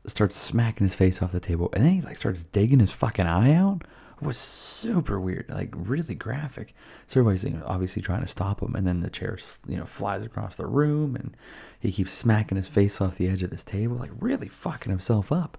starts 0.06 0.38
smacking 0.38 0.86
his 0.86 0.96
face 0.96 1.22
off 1.22 1.32
the 1.32 1.40
table. 1.40 1.70
And 1.74 1.84
then 1.84 1.94
he 1.94 2.02
like 2.02 2.18
starts 2.18 2.44
digging 2.44 2.80
his 2.80 2.92
fucking 2.92 3.26
eye 3.26 3.54
out. 3.54 3.84
It 4.22 4.26
was 4.28 4.38
super 4.38 5.20
weird, 5.20 5.50
like 5.50 5.74
really 5.76 6.14
graphic. 6.14 6.76
So 7.08 7.20
everybody's 7.20 7.44
you 7.44 7.52
know, 7.52 7.64
obviously 7.66 8.04
trying 8.04 8.22
to 8.22 8.28
stop 8.28 8.62
him, 8.62 8.76
and 8.76 8.86
then 8.86 9.00
the 9.00 9.10
chair, 9.10 9.40
you 9.68 9.78
know, 9.78 9.86
flies 9.86 10.24
across 10.24 10.56
the 10.56 10.68
room, 10.68 11.16
and 11.16 11.36
he 11.80 11.92
keeps 11.92 12.12
smacking 12.12 12.56
his 12.56 12.68
face 12.68 13.02
off 13.02 13.18
the 13.18 13.28
edge 13.28 13.42
of 13.42 13.50
this 13.50 13.64
table, 13.64 13.96
like 13.96 14.12
really 14.20 14.48
fucking 14.48 14.92
himself 14.92 15.32
up 15.32 15.58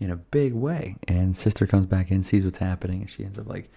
in 0.00 0.10
a 0.10 0.16
big 0.16 0.54
way. 0.54 0.96
And 1.06 1.36
sister 1.36 1.66
comes 1.66 1.86
back 1.86 2.10
in, 2.10 2.22
sees 2.22 2.44
what's 2.44 2.58
happening, 2.58 3.02
and 3.02 3.10
she 3.10 3.24
ends 3.24 3.38
up 3.38 3.46
like, 3.46 3.70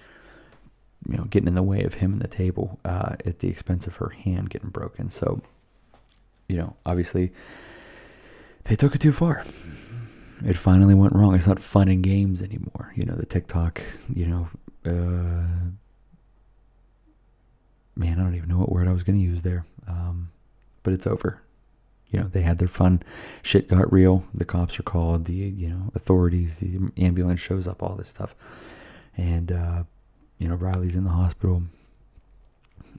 you 1.07 1.17
know, 1.17 1.25
getting 1.25 1.47
in 1.47 1.55
the 1.55 1.63
way 1.63 1.83
of 1.83 1.95
him 1.95 2.13
and 2.13 2.21
the 2.21 2.27
table 2.27 2.79
uh, 2.83 3.15
at 3.25 3.39
the 3.39 3.47
expense 3.47 3.87
of 3.87 3.97
her 3.97 4.09
hand 4.09 4.49
getting 4.49 4.69
broken. 4.69 5.09
So, 5.09 5.41
you 6.47 6.57
know, 6.57 6.75
obviously, 6.85 7.31
they 8.65 8.75
took 8.75 8.95
it 8.95 9.01
too 9.01 9.13
far. 9.13 9.45
It 10.45 10.57
finally 10.57 10.93
went 10.93 11.13
wrong. 11.13 11.35
It's 11.35 11.47
not 11.47 11.59
fun 11.59 11.87
and 11.87 12.03
games 12.03 12.41
anymore. 12.41 12.93
You 12.95 13.05
know, 13.05 13.15
the 13.15 13.25
TikTok, 13.25 13.81
you 14.13 14.27
know, 14.27 14.49
uh, 14.85 15.71
man, 17.95 18.19
I 18.19 18.23
don't 18.23 18.35
even 18.35 18.49
know 18.49 18.57
what 18.57 18.71
word 18.71 18.87
I 18.87 18.93
was 18.93 19.03
going 19.03 19.17
to 19.17 19.23
use 19.23 19.41
there. 19.41 19.65
Um, 19.87 20.29
but 20.83 20.93
it's 20.93 21.07
over 21.07 21.41
you 22.17 22.23
know, 22.23 22.29
they 22.29 22.41
had 22.41 22.57
their 22.57 22.67
fun. 22.67 23.03
Shit 23.41 23.67
got 23.67 23.91
real. 23.91 24.23
The 24.33 24.45
cops 24.45 24.79
are 24.79 24.83
called. 24.83 25.25
The 25.25 25.33
you 25.33 25.69
know 25.69 25.91
authorities. 25.95 26.59
The 26.59 26.79
ambulance 26.97 27.39
shows 27.39 27.67
up. 27.67 27.83
All 27.83 27.95
this 27.95 28.09
stuff, 28.09 28.35
and 29.15 29.51
uh, 29.51 29.83
you 30.37 30.47
know 30.47 30.55
Riley's 30.55 30.95
in 30.95 31.03
the 31.03 31.11
hospital, 31.11 31.63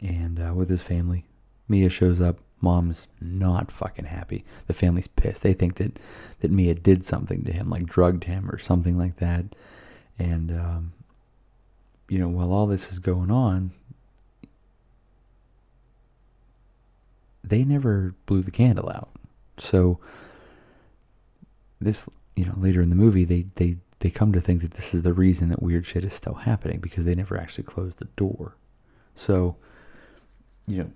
and 0.01 0.41
uh, 0.41 0.55
with 0.55 0.71
his 0.71 0.83
family. 0.83 1.25
Mia 1.71 1.91
shows 1.91 2.21
up. 2.21 2.39
Mom's 2.61 3.07
not 3.21 3.71
fucking 3.71 4.07
happy. 4.07 4.45
The 4.67 4.75
family's 4.75 5.07
pissed. 5.07 5.43
They 5.43 5.53
think 5.53 5.77
that 5.77 5.99
that 6.41 6.51
Mia 6.51 6.75
did 6.75 7.05
something 7.05 7.45
to 7.45 7.53
him, 7.53 7.71
like 7.71 7.87
drugged 7.87 8.25
him 8.25 8.51
or 8.51 8.59
something 8.59 8.97
like 8.97 9.17
that. 9.19 9.45
And 10.19 10.51
um, 10.51 10.93
you 12.09 12.19
know, 12.19 12.29
while 12.29 12.53
all 12.53 12.67
this 12.67 12.91
is 12.91 12.99
going 12.99 13.31
on, 13.31 13.73
they 17.43 17.65
never 17.65 18.15
blew 18.27 18.43
the 18.43 18.51
candle 18.51 18.91
out. 18.91 19.11
So 19.59 19.99
this, 21.81 22.09
you 22.37 22.45
know, 22.45 22.55
later 22.57 22.83
in 22.83 22.91
the 22.91 22.97
movie, 22.97 23.25
they 23.25 23.47
they 23.57 23.79
they 24.01 24.11
come 24.11 24.33
to 24.33 24.41
think 24.41 24.63
that 24.63 24.73
this 24.73 24.95
is 24.95 25.03
the 25.03 25.13
reason 25.13 25.49
that 25.49 25.63
weird 25.63 25.87
shit 25.87 26.05
is 26.05 26.13
still 26.13 26.35
happening 26.35 26.81
because 26.81 27.05
they 27.05 27.15
never 27.15 27.37
actually 27.37 27.65
closed 27.65 27.99
the 27.99 28.07
door. 28.17 28.57
So, 29.17 29.57
you 30.67 30.79
know, 30.79 30.91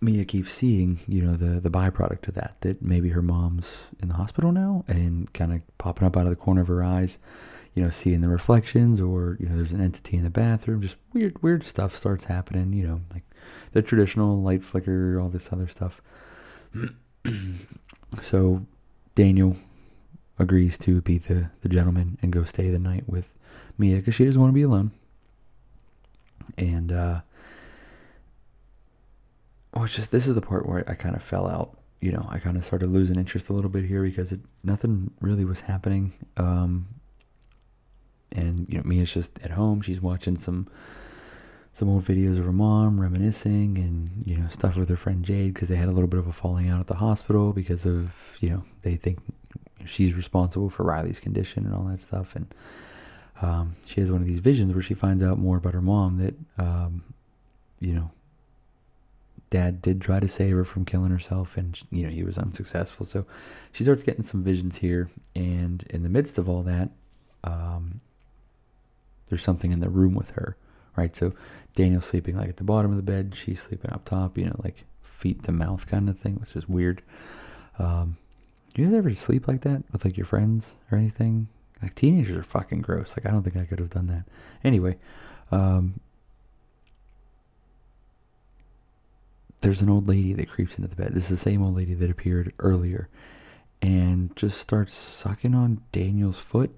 Mia 0.00 0.24
keeps 0.24 0.52
seeing, 0.52 1.00
you 1.06 1.22
know, 1.22 1.36
the 1.36 1.60
the 1.60 1.70
byproduct 1.70 2.28
of 2.28 2.34
that, 2.34 2.56
that 2.60 2.82
maybe 2.82 3.10
her 3.10 3.22
mom's 3.22 3.76
in 4.00 4.08
the 4.08 4.14
hospital 4.14 4.52
now 4.52 4.84
and 4.88 5.32
kind 5.32 5.52
of 5.52 5.78
popping 5.78 6.06
up 6.06 6.16
out 6.16 6.24
of 6.24 6.30
the 6.30 6.36
corner 6.36 6.62
of 6.62 6.68
her 6.68 6.82
eyes, 6.82 7.18
you 7.74 7.82
know, 7.82 7.90
seeing 7.90 8.20
the 8.20 8.28
reflections 8.28 9.00
or, 9.00 9.36
you 9.40 9.48
know, 9.48 9.56
there's 9.56 9.72
an 9.72 9.80
entity 9.80 10.16
in 10.16 10.24
the 10.24 10.30
bathroom, 10.30 10.82
just 10.82 10.96
weird 11.12 11.40
weird 11.42 11.64
stuff 11.64 11.96
starts 11.96 12.24
happening, 12.24 12.72
you 12.72 12.86
know, 12.86 13.00
like 13.12 13.22
the 13.72 13.82
traditional 13.82 14.40
light 14.40 14.64
flicker, 14.64 15.20
all 15.20 15.28
this 15.28 15.52
other 15.52 15.68
stuff. 15.68 16.00
so 18.22 18.66
Daniel 19.14 19.56
agrees 20.38 20.78
to 20.78 21.00
be 21.00 21.18
the, 21.18 21.50
the 21.62 21.68
gentleman 21.68 22.18
and 22.22 22.32
go 22.32 22.44
stay 22.44 22.70
the 22.70 22.78
night 22.78 23.04
with 23.06 23.32
Mia 23.78 23.96
because 23.96 24.14
she 24.14 24.24
doesn't 24.24 24.40
want 24.40 24.50
to 24.50 24.54
be 24.54 24.62
alone. 24.62 24.90
And 26.58 26.92
uh, 26.92 27.20
well, 29.74 29.84
it's 29.84 29.94
just 29.94 30.10
this 30.10 30.26
is 30.26 30.34
the 30.34 30.42
part 30.42 30.66
where 30.66 30.84
I 30.88 30.94
kind 30.94 31.16
of 31.16 31.22
fell 31.22 31.48
out. 31.48 31.78
You 32.00 32.12
know, 32.12 32.26
I 32.28 32.38
kind 32.38 32.56
of 32.56 32.64
started 32.64 32.90
losing 32.90 33.16
interest 33.16 33.48
a 33.48 33.52
little 33.52 33.70
bit 33.70 33.84
here 33.84 34.02
because 34.02 34.32
it, 34.32 34.40
nothing 34.64 35.12
really 35.20 35.44
was 35.44 35.60
happening. 35.60 36.12
Um, 36.36 36.88
and 38.32 38.66
you 38.68 38.78
know, 38.78 38.84
Mia's 38.84 39.12
just 39.12 39.38
at 39.42 39.52
home. 39.52 39.80
She's 39.82 40.00
watching 40.00 40.38
some 40.38 40.68
some 41.74 41.88
old 41.88 42.04
videos 42.04 42.38
of 42.38 42.44
her 42.44 42.52
mom 42.52 43.00
reminiscing 43.00 43.78
and 43.78 44.22
you 44.26 44.36
know 44.36 44.48
stuff 44.48 44.76
with 44.76 44.88
her 44.88 44.96
friend 44.96 45.24
Jade 45.24 45.54
because 45.54 45.68
they 45.68 45.76
had 45.76 45.88
a 45.88 45.92
little 45.92 46.08
bit 46.08 46.20
of 46.20 46.26
a 46.26 46.32
falling 46.32 46.68
out 46.68 46.80
at 46.80 46.86
the 46.86 46.96
hospital 46.96 47.52
because 47.52 47.86
of 47.86 48.12
you 48.40 48.50
know 48.50 48.64
they 48.82 48.96
think 48.96 49.18
she's 49.86 50.14
responsible 50.14 50.70
for 50.70 50.84
Riley's 50.84 51.20
condition 51.20 51.64
and 51.64 51.74
all 51.74 51.84
that 51.84 52.00
stuff. 52.00 52.36
And 52.36 52.54
um, 53.40 53.76
she 53.86 54.00
has 54.00 54.10
one 54.10 54.20
of 54.20 54.26
these 54.26 54.38
visions 54.38 54.74
where 54.74 54.82
she 54.82 54.94
finds 54.94 55.22
out 55.22 55.38
more 55.38 55.56
about 55.56 55.74
her 55.74 55.82
mom 55.82 56.18
that 56.18 56.34
um, 56.62 57.02
you 57.80 57.94
know 57.94 58.10
dad 59.50 59.82
did 59.82 60.00
try 60.00 60.18
to 60.18 60.28
save 60.28 60.54
her 60.54 60.64
from 60.64 60.84
killing 60.84 61.10
herself 61.10 61.58
and 61.58 61.78
you 61.90 62.04
know 62.04 62.10
he 62.10 62.22
was 62.22 62.38
unsuccessful. 62.38 63.06
So 63.06 63.24
she 63.72 63.84
starts 63.84 64.02
getting 64.02 64.22
some 64.22 64.42
visions 64.42 64.78
here. 64.78 65.10
And 65.34 65.84
in 65.88 66.02
the 66.02 66.08
midst 66.08 66.36
of 66.36 66.48
all 66.48 66.62
that 66.62 66.90
um, 67.44 68.00
there's 69.28 69.42
something 69.42 69.72
in 69.72 69.80
the 69.80 69.88
room 69.88 70.14
with 70.14 70.30
her 70.32 70.56
right? 70.96 71.14
So 71.16 71.32
daniel's 71.74 72.04
sleeping 72.04 72.36
like 72.36 72.50
at 72.50 72.56
the 72.58 72.64
bottom 72.64 72.90
of 72.90 72.96
the 72.96 73.02
bed. 73.02 73.34
She's 73.34 73.62
sleeping 73.62 73.92
up 73.92 74.04
top 74.04 74.36
you 74.36 74.46
know 74.46 74.60
like 74.62 74.84
feet 75.02 75.42
to 75.44 75.52
mouth 75.52 75.86
kind 75.86 76.08
of 76.08 76.18
thing 76.18 76.36
which 76.36 76.56
is 76.56 76.68
weird. 76.68 77.02
Um, 77.78 78.16
do 78.74 78.82
you 78.82 78.88
guys 78.88 78.96
ever 78.96 79.14
sleep 79.14 79.48
like 79.48 79.62
that 79.62 79.82
with 79.92 80.04
like 80.04 80.16
your 80.16 80.26
friends 80.26 80.74
or 80.90 80.98
anything? 80.98 81.48
Like 81.82 81.94
teenagers 81.94 82.36
are 82.36 82.42
fucking 82.42 82.82
gross. 82.82 83.16
Like 83.16 83.26
i 83.26 83.30
don't 83.30 83.42
think 83.42 83.56
i 83.56 83.64
could 83.64 83.78
have 83.78 83.90
done 83.90 84.06
that. 84.08 84.24
Anyway 84.64 84.96
um, 85.50 86.00
there's 89.60 89.82
an 89.82 89.88
old 89.88 90.08
lady 90.08 90.32
that 90.32 90.50
creeps 90.50 90.76
into 90.76 90.88
the 90.88 90.96
bed. 90.96 91.12
This 91.12 91.24
is 91.24 91.30
the 91.30 91.36
same 91.36 91.62
old 91.62 91.76
lady 91.76 91.94
that 91.94 92.10
appeared 92.10 92.52
earlier 92.58 93.08
and 93.80 94.34
just 94.36 94.58
starts 94.58 94.94
sucking 94.94 95.54
on 95.54 95.82
Daniel's 95.92 96.38
foot, 96.38 96.70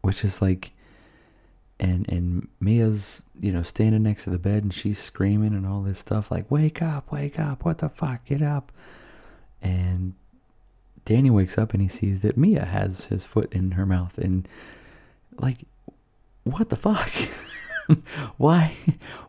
which 0.00 0.24
is 0.24 0.40
like 0.40 0.72
and 1.82 2.08
and 2.08 2.48
Mia's, 2.60 3.22
you 3.40 3.52
know, 3.52 3.62
standing 3.62 4.04
next 4.04 4.24
to 4.24 4.30
the 4.30 4.38
bed 4.38 4.62
and 4.62 4.72
she's 4.72 4.98
screaming 4.98 5.52
and 5.52 5.66
all 5.66 5.82
this 5.82 5.98
stuff 5.98 6.30
like 6.30 6.50
wake 6.50 6.80
up, 6.80 7.10
wake 7.10 7.38
up, 7.38 7.64
what 7.64 7.78
the 7.78 7.88
fuck, 7.88 8.24
get 8.24 8.40
up. 8.40 8.70
And 9.60 10.14
Danny 11.04 11.28
wakes 11.28 11.58
up 11.58 11.72
and 11.72 11.82
he 11.82 11.88
sees 11.88 12.20
that 12.20 12.36
Mia 12.36 12.64
has 12.64 13.06
his 13.06 13.24
foot 13.24 13.52
in 13.52 13.72
her 13.72 13.84
mouth 13.84 14.16
and 14.16 14.46
like 15.38 15.58
what 16.44 16.68
the 16.68 16.76
fuck? 16.76 17.10
why, 18.36 18.76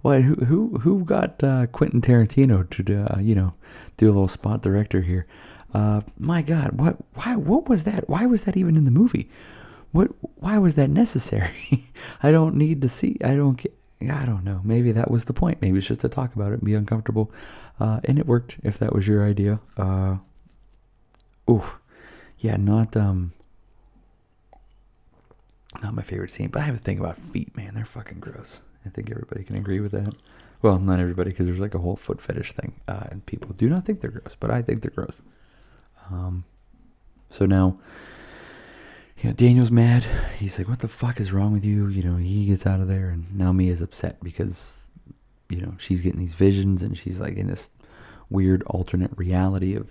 why, 0.02 0.22
who, 0.22 0.36
who, 0.46 0.80
who 0.80 1.04
got 1.04 1.44
uh, 1.44 1.68
Quentin 1.68 2.02
Tarantino 2.02 2.70
to, 2.70 2.84
do, 2.84 3.06
uh, 3.10 3.20
you 3.20 3.36
know, 3.36 3.54
do 3.98 4.08
a 4.08 4.14
little 4.14 4.28
spot 4.28 4.62
director 4.62 5.02
here? 5.02 5.28
Uh, 5.74 6.02
my 6.18 6.42
God, 6.42 6.80
what, 6.80 6.98
why, 7.16 7.36
what 7.36 7.68
was 7.68 7.84
that? 7.84 8.08
Why 8.08 8.26
was 8.26 8.44
that 8.44 8.58
even 8.58 8.76
in 8.76 8.86
the 8.86 8.92
movie? 8.92 9.30
What, 9.94 10.10
why 10.36 10.58
was 10.58 10.76
that 10.76 10.90
necessary? 10.90 11.88
I 12.24 12.32
don't 12.32 12.56
need 12.56 12.82
to 12.82 12.90
see. 12.90 13.18
I 13.24 13.36
don't. 13.36 13.66
I 14.02 14.26
don't 14.26 14.44
know. 14.44 14.60
Maybe 14.66 14.92
that 14.92 15.10
was 15.10 15.26
the 15.26 15.34
point. 15.34 15.62
Maybe 15.62 15.78
it's 15.78 15.88
just 15.88 16.02
to 16.02 16.10
talk 16.10 16.36
about 16.36 16.52
it 16.52 16.56
and 16.56 16.66
be 16.66 16.74
uncomfortable. 16.74 17.32
Uh, 17.80 18.02
and 18.04 18.20
it 18.20 18.26
worked 18.26 18.58
if 18.62 18.78
that 18.80 18.92
was 18.92 19.08
your 19.08 19.26
idea. 19.26 19.62
Uh, 19.78 20.18
yeah, 22.44 22.58
not 22.58 22.98
um, 22.98 23.32
not 25.82 25.94
my 25.94 26.02
favorite 26.02 26.32
scene, 26.32 26.50
but 26.50 26.62
I 26.62 26.66
have 26.66 26.76
a 26.76 26.80
thing 26.80 27.00
about 27.00 27.18
feet, 27.18 27.56
man. 27.56 27.76
They're 27.76 27.86
fucking 27.86 28.20
gross. 28.20 28.60
I 28.86 28.90
think 28.90 29.10
everybody 29.10 29.46
can 29.46 29.56
agree 29.56 29.80
with 29.80 29.94
that. 29.94 30.14
Well, 30.62 30.78
not 30.78 31.00
everybody, 31.00 31.32
because 31.32 31.46
there's 31.46 31.60
like 31.60 31.74
a 31.74 31.80
whole 31.80 31.96
foot 31.96 32.22
fetish 32.22 32.52
thing, 32.52 32.74
uh, 32.88 33.06
and 33.10 33.26
people 33.26 33.54
do 33.54 33.70
not 33.70 33.86
think 33.86 34.02
they're 34.02 34.12
gross, 34.12 34.36
but 34.38 34.52
I 34.52 34.62
think 34.62 34.82
they're 34.82 34.92
gross. 34.92 35.22
Um, 36.12 36.44
so 37.30 37.46
now, 37.46 37.80
you 39.24 39.30
know, 39.30 39.36
Daniel's 39.36 39.72
mad. 39.72 40.06
He's 40.38 40.58
like, 40.58 40.68
"What 40.68 40.80
the 40.80 40.90
fuck 40.90 41.22
is 41.22 41.32
wrong 41.32 41.54
with 41.54 41.64
you?" 41.64 41.88
You 41.88 42.04
know, 42.04 42.18
he 42.18 42.46
gets 42.46 42.68
out 42.68 42.82
of 42.82 42.90
there, 42.90 43.10
and 43.10 43.34
now 43.34 43.54
Mia's 43.54 43.82
upset 43.82 44.22
because, 44.22 44.74
you 45.48 45.62
know, 45.62 45.76
she's 45.78 46.02
getting 46.02 46.20
these 46.20 46.36
visions, 46.36 46.84
and 46.84 46.98
she's 46.98 47.22
like 47.22 47.38
in 47.38 47.48
this 47.48 47.70
weird 48.30 48.64
alternate 48.64 49.12
reality 49.16 49.76
of 49.76 49.90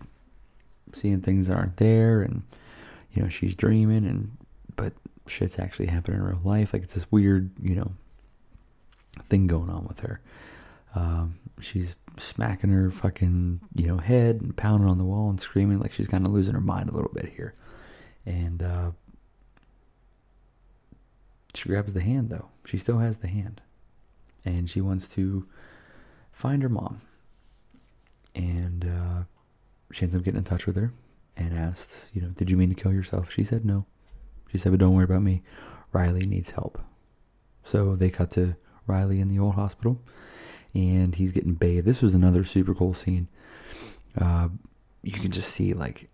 seeing 0.93 1.23
things 1.23 1.47
that 1.47 1.57
aren't 1.57 1.79
there, 1.79 2.21
and 2.21 2.43
you 3.13 3.23
know, 3.23 3.31
she's 3.31 3.55
dreaming, 3.55 4.05
and 4.05 4.37
but 4.77 4.93
shit's 5.27 5.59
actually 5.59 5.87
happening 5.87 6.21
in 6.21 6.27
real 6.27 6.41
life. 6.45 6.75
Like 6.75 6.83
it's 6.83 6.95
this 6.95 7.11
weird, 7.11 7.53
you 7.63 7.75
know, 7.75 7.93
thing 9.31 9.47
going 9.47 9.71
on 9.71 9.87
with 9.87 10.01
her. 10.01 10.21
Um, 10.95 11.39
she's 11.59 11.97
smacking 12.19 12.69
her 12.69 12.91
fucking, 12.91 13.61
you 13.75 13.87
know, 13.87 13.97
head 13.97 14.43
and 14.43 14.55
pounding 14.55 14.91
on 14.91 14.99
the 14.99 15.05
wall 15.05 15.31
and 15.31 15.41
screaming 15.41 15.81
like 15.81 15.95
she's 15.95 16.09
kind 16.09 16.27
of 16.27 16.33
losing 16.33 16.53
her 16.53 16.61
mind 16.61 16.91
a 16.91 16.93
little 16.93 17.11
bit 17.15 17.33
here. 17.35 17.55
And 18.27 18.63
uh, 18.63 18.91
she 21.55 21.69
grabs 21.69 21.93
the 21.93 22.01
hand 22.01 22.31
though. 22.31 22.49
She 22.65 22.79
still 22.79 22.99
has 22.99 23.19
the 23.19 23.29
hand, 23.29 23.61
and 24.45 24.69
she 24.69 24.81
wants 24.81 25.07
to 25.09 25.47
find 26.33 26.63
her 26.63 26.69
mom. 26.69 27.03
And 28.35 28.85
uh, 28.85 29.23
she 29.93 30.05
ends 30.05 30.17
up 30.17 30.23
getting 30.23 30.39
in 30.39 30.45
touch 30.45 30.67
with 30.67 30.77
her 30.77 30.93
and 31.37 31.57
asked, 31.57 32.05
you 32.13 32.23
know, 32.23 32.29
did 32.29 32.51
you 32.51 32.57
mean 32.57 32.71
to 32.71 32.75
kill 32.75 32.93
yourself? 32.93 33.31
She 33.31 33.45
said 33.45 33.65
no. 33.65 33.85
She 34.51 34.59
said, 34.59 34.73
but 34.73 34.81
don't 34.81 34.95
worry 34.95 35.05
about 35.05 35.23
me. 35.23 35.43
Riley 35.93 36.23
needs 36.23 36.51
help. 36.51 36.81
So 37.65 37.95
they 37.95 38.11
cut 38.11 38.31
to 38.33 38.57
Riley 38.87 39.21
in 39.21 39.29
the 39.29 39.39
old 39.39 39.55
hospital, 39.55 40.01
and 40.75 41.15
he's 41.15 41.33
getting 41.33 41.55
bathed. 41.55 41.87
This 41.87 42.03
was 42.03 42.15
another 42.15 42.45
super 42.45 42.75
cool 42.75 42.95
scene. 42.95 43.29
Uh, 44.19 44.49
you 45.03 45.13
can 45.13 45.31
just 45.31 45.51
see, 45.51 45.73
like, 45.75 46.09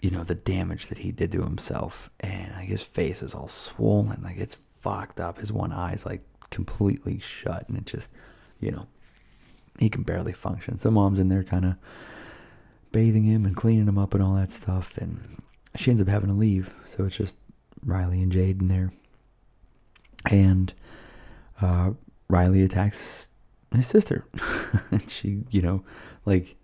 you 0.00 0.10
know, 0.10 0.24
the 0.24 0.34
damage 0.34 0.88
that 0.88 0.98
he 0.98 1.12
did 1.12 1.32
to 1.32 1.42
himself, 1.42 2.10
and 2.20 2.52
like 2.54 2.68
his 2.68 2.82
face 2.82 3.22
is 3.22 3.34
all 3.34 3.48
swollen, 3.48 4.22
like 4.22 4.38
it's 4.38 4.56
fucked 4.80 5.20
up. 5.20 5.38
His 5.38 5.52
one 5.52 5.72
eye's 5.72 6.06
like 6.06 6.22
completely 6.50 7.18
shut, 7.18 7.68
and 7.68 7.76
it 7.76 7.86
just, 7.86 8.10
you 8.60 8.70
know, 8.70 8.86
he 9.78 9.88
can 9.88 10.02
barely 10.02 10.32
function. 10.32 10.78
So 10.78 10.90
mom's 10.90 11.20
in 11.20 11.28
there, 11.28 11.44
kind 11.44 11.64
of 11.64 11.74
bathing 12.92 13.24
him 13.24 13.44
and 13.44 13.56
cleaning 13.56 13.86
him 13.86 13.98
up 13.98 14.14
and 14.14 14.22
all 14.22 14.34
that 14.34 14.50
stuff, 14.50 14.96
and 14.98 15.42
she 15.76 15.90
ends 15.90 16.02
up 16.02 16.08
having 16.08 16.28
to 16.28 16.34
leave. 16.34 16.70
So 16.96 17.04
it's 17.04 17.16
just 17.16 17.36
Riley 17.84 18.22
and 18.22 18.32
Jade 18.32 18.60
in 18.60 18.68
there. 18.68 18.92
And 20.30 20.72
uh, 21.60 21.92
Riley 22.28 22.62
attacks 22.62 23.28
his 23.74 23.86
sister. 23.86 24.26
and 24.90 25.08
she, 25.10 25.44
you 25.50 25.62
know, 25.62 25.84
like 26.24 26.56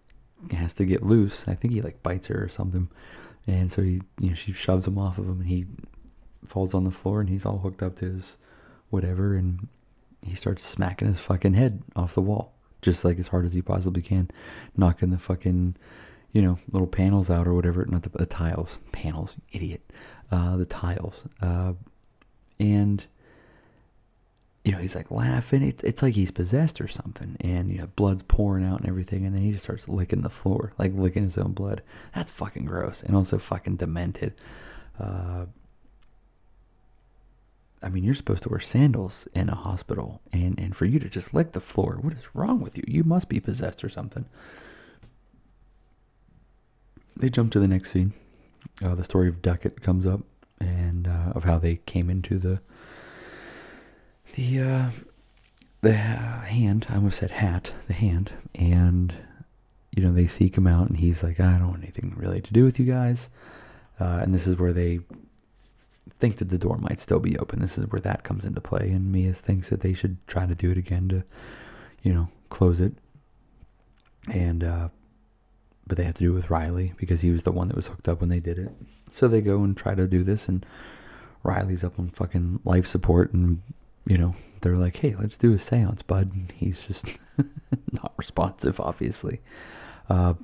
has 0.50 0.74
to 0.74 0.84
get 0.84 1.02
loose. 1.02 1.46
I 1.48 1.54
think 1.54 1.72
he 1.72 1.82
like 1.82 2.02
bites 2.02 2.26
her 2.28 2.42
or 2.42 2.48
something. 2.48 2.88
And 3.46 3.70
so 3.70 3.82
he, 3.82 4.00
you 4.20 4.30
know, 4.30 4.34
she 4.34 4.52
shoves 4.52 4.86
him 4.86 4.98
off 4.98 5.18
of 5.18 5.26
him 5.26 5.40
and 5.40 5.48
he 5.48 5.66
falls 6.46 6.74
on 6.74 6.84
the 6.84 6.90
floor 6.90 7.20
and 7.20 7.28
he's 7.28 7.46
all 7.46 7.58
hooked 7.58 7.82
up 7.82 7.96
to 7.96 8.06
his 8.06 8.38
whatever 8.90 9.34
and 9.34 9.68
he 10.22 10.34
starts 10.34 10.64
smacking 10.64 11.08
his 11.08 11.20
fucking 11.20 11.54
head 11.54 11.82
off 11.96 12.14
the 12.14 12.22
wall 12.22 12.54
just 12.84 13.04
like 13.04 13.18
as 13.18 13.28
hard 13.28 13.46
as 13.46 13.54
he 13.54 13.62
possibly 13.62 14.02
can, 14.02 14.30
knocking 14.76 15.10
the 15.10 15.18
fucking, 15.18 15.74
you 16.32 16.42
know, 16.42 16.58
little 16.70 16.86
panels 16.86 17.30
out 17.30 17.48
or 17.48 17.54
whatever, 17.54 17.84
not 17.86 18.02
the, 18.02 18.10
the 18.10 18.26
tiles, 18.26 18.78
panels, 18.92 19.36
idiot, 19.52 19.80
uh, 20.30 20.56
the 20.56 20.66
tiles, 20.66 21.22
uh, 21.40 21.72
and 22.60 23.06
you 24.64 24.72
know 24.72 24.78
he's 24.78 24.94
like 24.94 25.10
laughing. 25.10 25.62
It's 25.62 25.82
it's 25.82 26.02
like 26.02 26.14
he's 26.14 26.30
possessed 26.30 26.80
or 26.80 26.88
something, 26.88 27.36
and 27.40 27.70
you 27.70 27.78
know 27.78 27.88
blood's 27.96 28.22
pouring 28.22 28.64
out 28.64 28.80
and 28.80 28.88
everything, 28.88 29.24
and 29.24 29.34
then 29.34 29.42
he 29.42 29.52
just 29.52 29.64
starts 29.64 29.88
licking 29.88 30.22
the 30.22 30.30
floor, 30.30 30.72
like 30.78 30.92
licking 30.94 31.24
his 31.24 31.38
own 31.38 31.52
blood. 31.52 31.82
That's 32.14 32.30
fucking 32.30 32.66
gross 32.66 33.02
and 33.02 33.16
also 33.16 33.38
fucking 33.38 33.76
demented. 33.76 34.34
Uh, 35.00 35.46
I 37.84 37.90
mean, 37.90 38.02
you're 38.02 38.14
supposed 38.14 38.42
to 38.44 38.48
wear 38.48 38.60
sandals 38.60 39.28
in 39.34 39.48
a 39.48 39.54
hospital, 39.54 40.20
and 40.32 40.58
and 40.58 40.74
for 40.76 40.86
you 40.86 40.98
to 40.98 41.08
just 41.08 41.34
lick 41.34 41.52
the 41.52 41.60
floor, 41.60 41.98
what 42.00 42.14
is 42.14 42.34
wrong 42.34 42.60
with 42.60 42.76
you? 42.76 42.84
You 42.86 43.04
must 43.04 43.28
be 43.28 43.40
possessed 43.40 43.84
or 43.84 43.88
something. 43.88 44.24
They 47.16 47.30
jump 47.30 47.52
to 47.52 47.60
the 47.60 47.68
next 47.68 47.90
scene 47.90 48.12
uh, 48.82 48.94
the 48.94 49.04
story 49.04 49.28
of 49.28 49.42
Duckett 49.42 49.82
comes 49.82 50.06
up 50.06 50.20
and 50.60 51.06
uh, 51.06 51.32
of 51.34 51.44
how 51.44 51.58
they 51.58 51.76
came 51.86 52.10
into 52.10 52.38
the 52.38 52.60
the 54.34 54.60
uh, 54.60 54.90
the 55.82 55.92
hand. 55.92 56.86
I 56.88 56.96
almost 56.96 57.18
said 57.18 57.30
hat. 57.30 57.72
The 57.86 57.94
hand, 57.94 58.32
and 58.54 59.14
you 59.94 60.02
know, 60.02 60.12
they 60.12 60.26
seek 60.26 60.56
him 60.56 60.66
out, 60.66 60.88
and 60.88 60.98
he's 60.98 61.22
like, 61.22 61.38
I 61.38 61.58
don't 61.58 61.68
want 61.68 61.82
anything 61.82 62.14
really 62.16 62.40
to 62.40 62.52
do 62.52 62.64
with 62.64 62.78
you 62.80 62.86
guys. 62.86 63.30
Uh, 64.00 64.18
and 64.22 64.34
this 64.34 64.46
is 64.46 64.56
where 64.56 64.72
they 64.72 65.00
think 66.18 66.36
that 66.36 66.48
the 66.48 66.58
door 66.58 66.78
might 66.78 67.00
still 67.00 67.20
be 67.20 67.38
open. 67.38 67.60
This 67.60 67.76
is 67.78 67.86
where 67.90 68.00
that 68.00 68.22
comes 68.22 68.44
into 68.44 68.60
play. 68.60 68.90
And 68.90 69.12
Mia 69.12 69.32
thinks 69.32 69.68
that 69.70 69.80
they 69.80 69.94
should 69.94 70.16
try 70.26 70.46
to 70.46 70.54
do 70.54 70.70
it 70.70 70.78
again 70.78 71.08
to, 71.08 71.24
you 72.02 72.14
know, 72.14 72.28
close 72.50 72.80
it. 72.80 72.94
And, 74.30 74.64
uh, 74.64 74.88
but 75.86 75.96
they 75.96 76.04
have 76.04 76.14
to 76.14 76.24
do 76.24 76.32
it 76.32 76.36
with 76.36 76.50
Riley 76.50 76.94
because 76.96 77.20
he 77.20 77.30
was 77.30 77.42
the 77.42 77.52
one 77.52 77.68
that 77.68 77.76
was 77.76 77.88
hooked 77.88 78.08
up 78.08 78.20
when 78.20 78.30
they 78.30 78.40
did 78.40 78.58
it. 78.58 78.72
So 79.12 79.28
they 79.28 79.40
go 79.40 79.62
and 79.62 79.76
try 79.76 79.94
to 79.94 80.08
do 80.08 80.24
this, 80.24 80.48
and 80.48 80.66
Riley's 81.42 81.84
up 81.84 81.98
on 82.00 82.10
fucking 82.10 82.60
life 82.64 82.86
support, 82.86 83.32
and, 83.32 83.62
you 84.06 84.18
know, 84.18 84.34
they're 84.60 84.76
like, 84.76 84.96
hey, 84.96 85.14
let's 85.18 85.36
do 85.36 85.52
a 85.52 85.58
seance, 85.58 86.02
bud. 86.02 86.32
And 86.32 86.52
he's 86.56 86.82
just 86.84 87.06
not 87.92 88.14
responsive, 88.16 88.80
obviously. 88.80 89.40
Uh, 90.08 90.34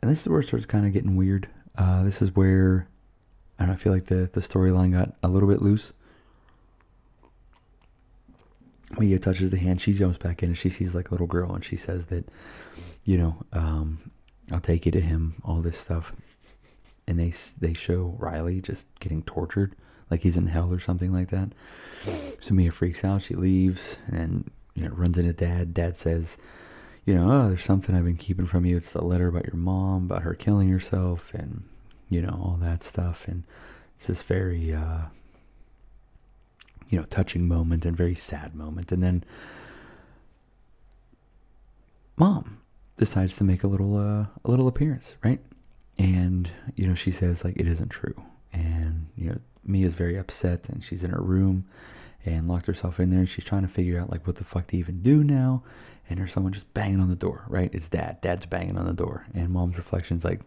and 0.00 0.10
this 0.10 0.22
is 0.22 0.28
where 0.28 0.40
it 0.40 0.46
starts 0.48 0.66
kind 0.66 0.86
of 0.86 0.92
getting 0.92 1.14
weird. 1.14 1.48
Uh, 1.76 2.02
this 2.02 2.20
is 2.20 2.34
where 2.34 2.88
I 3.62 3.66
don't 3.66 3.74
I 3.74 3.78
feel 3.78 3.92
like 3.92 4.06
the, 4.06 4.28
the 4.32 4.40
storyline 4.40 4.92
got 4.92 5.14
a 5.22 5.28
little 5.28 5.48
bit 5.48 5.62
loose. 5.62 5.92
Mia 8.98 9.18
touches 9.18 9.50
the 9.50 9.58
hand, 9.58 9.80
she 9.80 9.92
jumps 9.94 10.18
back 10.18 10.42
in 10.42 10.50
and 10.50 10.58
she 10.58 10.68
sees 10.68 10.94
like 10.94 11.08
a 11.08 11.12
little 11.12 11.26
girl 11.26 11.54
and 11.54 11.64
she 11.64 11.76
says 11.76 12.06
that, 12.06 12.28
you 13.04 13.16
know, 13.16 13.42
um, 13.52 14.10
I'll 14.50 14.60
take 14.60 14.84
you 14.84 14.92
to 14.92 15.00
him, 15.00 15.36
all 15.44 15.60
this 15.60 15.78
stuff. 15.78 16.12
And 17.06 17.18
they 17.18 17.32
they 17.60 17.74
show 17.74 18.16
Riley 18.18 18.60
just 18.60 18.86
getting 19.00 19.22
tortured, 19.22 19.74
like 20.10 20.22
he's 20.22 20.36
in 20.36 20.48
hell 20.48 20.72
or 20.72 20.78
something 20.78 21.12
like 21.12 21.30
that. 21.30 21.52
So 22.40 22.54
Mia 22.54 22.70
freaks 22.72 23.04
out, 23.04 23.22
she 23.22 23.34
leaves 23.34 23.96
and 24.08 24.50
you 24.74 24.84
know 24.84 24.90
runs 24.94 25.18
into 25.18 25.32
Dad. 25.32 25.72
Dad 25.74 25.96
says, 25.96 26.36
you 27.04 27.14
know, 27.14 27.30
oh, 27.30 27.48
there's 27.48 27.64
something 27.64 27.94
I've 27.94 28.04
been 28.04 28.16
keeping 28.16 28.46
from 28.46 28.64
you. 28.64 28.76
It's 28.76 28.92
the 28.92 29.04
letter 29.04 29.28
about 29.28 29.46
your 29.46 29.56
mom, 29.56 30.04
about 30.04 30.22
her 30.22 30.34
killing 30.34 30.68
herself, 30.68 31.32
and 31.34 31.64
you 32.12 32.22
know 32.22 32.40
all 32.42 32.58
that 32.60 32.82
stuff. 32.82 33.26
And 33.28 33.44
it's 33.96 34.06
this 34.06 34.22
very, 34.22 34.72
uh, 34.72 35.02
you 36.88 36.98
know, 36.98 37.04
touching 37.04 37.48
moment 37.48 37.84
and 37.84 37.96
very 37.96 38.14
sad 38.14 38.54
moment. 38.54 38.92
And 38.92 39.02
then 39.02 39.24
mom 42.16 42.60
decides 42.96 43.36
to 43.36 43.44
make 43.44 43.64
a 43.64 43.68
little, 43.68 43.96
uh, 43.96 44.26
a 44.44 44.50
little 44.50 44.68
appearance, 44.68 45.16
right? 45.24 45.40
And 45.98 46.50
you 46.74 46.86
know, 46.86 46.94
she 46.94 47.12
says 47.12 47.44
like 47.44 47.56
it 47.56 47.68
isn't 47.68 47.90
true, 47.90 48.22
and 48.52 49.08
you 49.14 49.28
know, 49.28 49.38
Mia's 49.64 49.94
very 49.94 50.16
upset, 50.16 50.68
and 50.68 50.82
she's 50.82 51.04
in 51.04 51.10
her 51.10 51.22
room 51.22 51.66
and 52.24 52.48
locked 52.48 52.66
herself 52.66 52.98
in 52.98 53.10
there. 53.10 53.26
She's 53.26 53.44
trying 53.44 53.62
to 53.62 53.68
figure 53.68 54.00
out 54.00 54.10
like 54.10 54.26
what 54.26 54.36
the 54.36 54.44
fuck 54.44 54.68
to 54.68 54.76
even 54.76 55.02
do 55.02 55.22
now 55.22 55.62
and 56.08 56.18
there's 56.18 56.32
someone 56.32 56.52
just 56.52 56.72
banging 56.74 57.00
on 57.00 57.08
the 57.08 57.16
door, 57.16 57.44
right? 57.48 57.70
It's 57.72 57.88
dad. 57.88 58.20
Dad's 58.20 58.46
banging 58.46 58.76
on 58.76 58.84
the 58.84 58.92
door. 58.92 59.26
And 59.34 59.50
mom's 59.50 59.78
reflection's 59.78 60.24
like, 60.24 60.40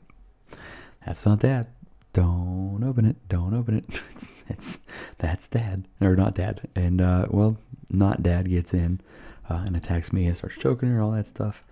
that's 1.06 1.26
not 1.26 1.40
dad. 1.40 1.68
Don't 2.14 2.84
open 2.84 3.06
it. 3.06 3.18
Don't 3.30 3.54
open 3.54 3.78
it. 3.78 4.02
it's, 4.50 4.80
that's 5.18 5.48
dad. 5.48 5.86
Or 6.02 6.16
not 6.16 6.36
dad. 6.36 6.68
And, 6.76 7.02
uh, 7.02 7.28
well, 7.30 7.58
not 7.90 8.24
dad 8.24 8.50
gets 8.50 8.74
in 8.74 9.02
uh, 9.50 9.64
and 9.66 9.76
attacks 9.76 10.12
Mia, 10.12 10.34
starts 10.34 10.58
choking 10.58 10.90
her, 10.90 11.02
all 11.02 11.12
that 11.12 11.28
stuff. 11.28 11.64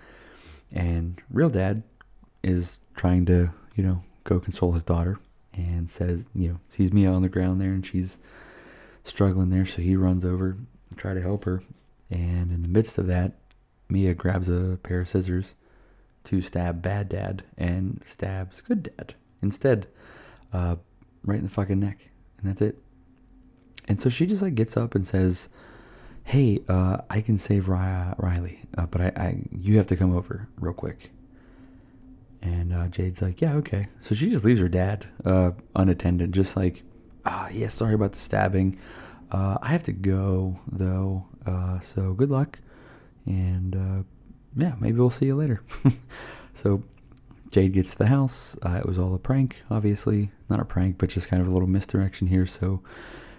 And 0.72 1.22
real 1.32 1.50
dad 1.50 1.84
is 2.44 2.80
trying 2.96 3.26
to, 3.26 3.52
you 3.76 3.84
know, 3.84 4.04
go 4.24 4.40
console 4.40 4.74
his 4.74 4.84
daughter 4.84 5.20
and 5.54 5.90
says, 5.90 6.26
you 6.36 6.50
know, 6.50 6.60
sees 6.70 6.92
Mia 6.92 7.10
on 7.10 7.22
the 7.22 7.30
ground 7.30 7.62
there 7.62 7.70
and 7.70 7.86
she's 7.86 8.20
struggling 9.04 9.50
there. 9.50 9.66
So 9.66 9.82
he 9.82 9.96
runs 9.96 10.26
over 10.26 10.58
to 10.90 10.98
try 10.98 11.14
to 11.14 11.22
help 11.22 11.46
her. 11.46 11.64
And 12.10 12.52
in 12.52 12.62
the 12.62 12.70
midst 12.70 12.98
of 12.98 13.08
that, 13.08 13.34
Mia 13.90 14.14
grabs 14.14 14.50
a 14.50 14.78
pair 14.84 15.02
of 15.02 15.10
scissors 15.10 15.56
to 16.26 16.42
stab 16.42 16.82
bad 16.82 17.10
dad 17.10 17.44
and 17.58 18.02
stabs 18.06 18.62
good 18.62 18.84
dad 18.84 19.16
instead, 19.44 19.88
uh, 20.52 20.78
right 21.24 21.38
in 21.38 21.46
the 21.46 21.50
fucking 21.50 21.80
neck. 21.80 22.10
And 22.40 22.50
that's 22.50 22.62
it. 22.62 22.78
And 23.88 24.00
so 24.00 24.10
she 24.10 24.26
just 24.26 24.42
like 24.42 24.56
gets 24.56 24.78
up 24.78 24.96
and 24.96 25.06
says, 25.06 25.50
"Hey, 26.24 26.60
uh, 26.70 27.00
I 27.10 27.22
can 27.22 27.38
save 27.38 27.68
Riley, 27.68 28.62
uh, 28.78 28.86
but 28.86 29.02
I, 29.02 29.08
I, 29.16 29.44
you 29.52 29.78
have 29.78 29.88
to 29.88 29.96
come 29.96 30.16
over 30.16 30.48
real 30.58 30.74
quick." 30.74 31.12
And 32.42 32.74
uh, 32.74 32.88
Jade's 32.88 33.22
like, 33.22 33.42
"Yeah, 33.42 33.54
okay." 33.56 33.88
So 34.02 34.16
she 34.16 34.30
just 34.30 34.46
leaves 34.46 34.62
her 34.62 34.70
dad 34.70 35.08
uh, 35.26 35.52
unattended, 35.76 36.32
just 36.32 36.56
like, 36.56 36.84
"Ah, 37.26 37.50
yeah, 37.50 37.68
sorry 37.68 37.94
about 37.94 38.14
the 38.14 38.20
stabbing. 38.20 38.80
Uh, 39.32 39.58
I 39.62 39.70
have 39.70 39.84
to 39.84 39.92
go 39.92 40.60
though, 40.72 41.26
so 41.82 42.14
good 42.14 42.32
luck." 42.32 42.60
And 43.26 44.06
yeah, 44.56 44.76
maybe 44.80 44.98
we'll 45.00 45.10
see 45.10 45.26
you 45.26 45.36
later. 45.36 45.62
so 46.54 46.84
Jade 47.54 47.74
gets 47.74 47.92
to 47.92 48.00
the 48.00 48.08
house. 48.08 48.56
Uh, 48.64 48.80
it 48.80 48.88
was 48.88 48.98
all 48.98 49.14
a 49.14 49.20
prank, 49.20 49.58
obviously. 49.70 50.32
Not 50.50 50.60
a 50.60 50.66
prank, 50.66 50.98
but 50.98 51.10
just 51.10 51.28
kind 51.28 51.40
of 51.40 51.48
a 51.48 51.52
little 51.52 51.68
misdirection 51.68 52.28
here. 52.28 52.48
So 52.48 52.82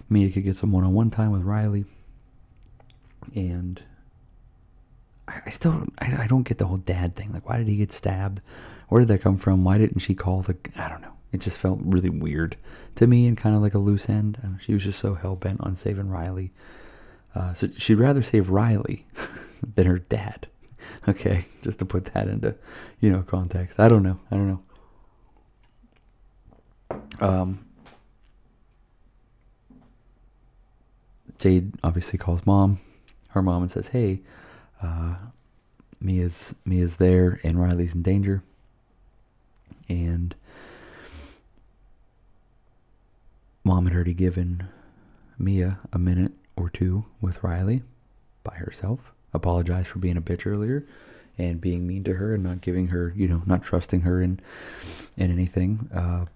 Mia 0.09 0.31
could 0.31 0.44
get 0.44 0.57
some 0.57 0.70
one 0.70 0.85
on 0.85 0.94
one 0.94 1.11
time 1.11 1.33
with 1.33 1.42
Riley. 1.42 1.85
And 3.35 3.83
I, 5.27 5.40
I 5.46 5.50
still 5.50 5.83
I, 5.98 6.22
I 6.22 6.27
don't 6.29 6.44
get 6.44 6.59
the 6.59 6.66
whole 6.68 6.77
dad 6.77 7.16
thing. 7.16 7.33
Like, 7.33 7.48
why 7.48 7.59
did 7.59 7.66
he 7.66 7.74
get 7.74 7.90
stabbed? 7.90 8.40
Where 8.88 9.00
did 9.00 9.09
that 9.09 9.20
come 9.20 9.37
from? 9.37 9.64
Why 9.64 9.79
didn't 9.79 9.98
she 9.98 10.14
call 10.14 10.42
the. 10.42 10.57
I 10.77 10.88
don't 10.88 11.03
know. 11.03 11.14
It 11.33 11.40
just 11.40 11.59
felt 11.59 11.81
really 11.83 12.11
weird 12.11 12.57
to 12.94 13.09
me 13.09 13.27
and 13.27 13.37
kind 13.37 13.57
of 13.57 13.62
like 13.62 13.74
a 13.74 13.79
loose 13.79 14.09
end. 14.09 14.38
She 14.61 14.74
was 14.74 14.85
just 14.85 15.00
so 15.00 15.14
hell 15.14 15.35
bent 15.35 15.61
on 15.61 15.74
saving 15.74 16.09
Riley. 16.09 16.53
Uh, 17.35 17.53
so 17.53 17.66
she'd 17.77 17.96
rather 17.96 18.22
save 18.22 18.48
Riley 18.48 19.07
than 19.74 19.87
her 19.87 19.98
dad. 19.98 20.46
Okay, 21.09 21.47
just 21.62 21.79
to 21.81 21.85
put 21.85 22.07
that 22.14 22.29
into, 22.29 22.55
you 23.01 23.11
know, 23.11 23.23
context. 23.23 23.79
I 23.79 23.88
don't 23.88 24.03
know. 24.03 24.18
I 24.31 24.37
don't 24.37 24.49
know. 24.49 24.62
Um, 27.20 27.66
Jade 31.38 31.75
obviously 31.85 32.18
calls 32.18 32.47
mom, 32.47 32.81
her 33.29 33.42
mom, 33.42 33.62
and 33.62 33.70
says, 33.70 33.88
"Hey, 33.88 34.23
uh, 34.83 35.16
Mia's 36.01 36.55
Mia's 36.64 36.97
there, 36.97 37.40
and 37.44 37.61
Riley's 37.61 37.94
in 37.94 38.03
danger." 38.03 38.42
And 39.88 40.35
mom 43.62 43.87
had 43.87 43.94
already 43.94 44.14
given 44.14 44.68
Mia 45.38 45.81
a 45.92 45.99
minute 45.99 46.33
or 46.57 46.70
two 46.70 47.05
with 47.20 47.42
Riley 47.42 47.83
by 48.42 48.55
herself 48.57 49.13
apologize 49.35 49.87
for 49.87 49.99
being 49.99 50.16
a 50.16 50.23
bitch 50.23 50.47
earlier 50.47 50.87
and 51.37 51.61
being 51.61 51.87
mean 51.87 52.05
to 52.05 52.14
her 52.14 52.35
and 52.35 52.42
not 52.42 52.61
giving 52.61 52.88
her, 52.88 53.12
you 53.16 53.29
know, 53.29 53.42
not 53.44 53.62
trusting 53.62 54.03
her 54.03 54.23
in 54.23 54.40
in 55.16 55.31
anything. 55.31 55.90
Uh, 55.94 56.27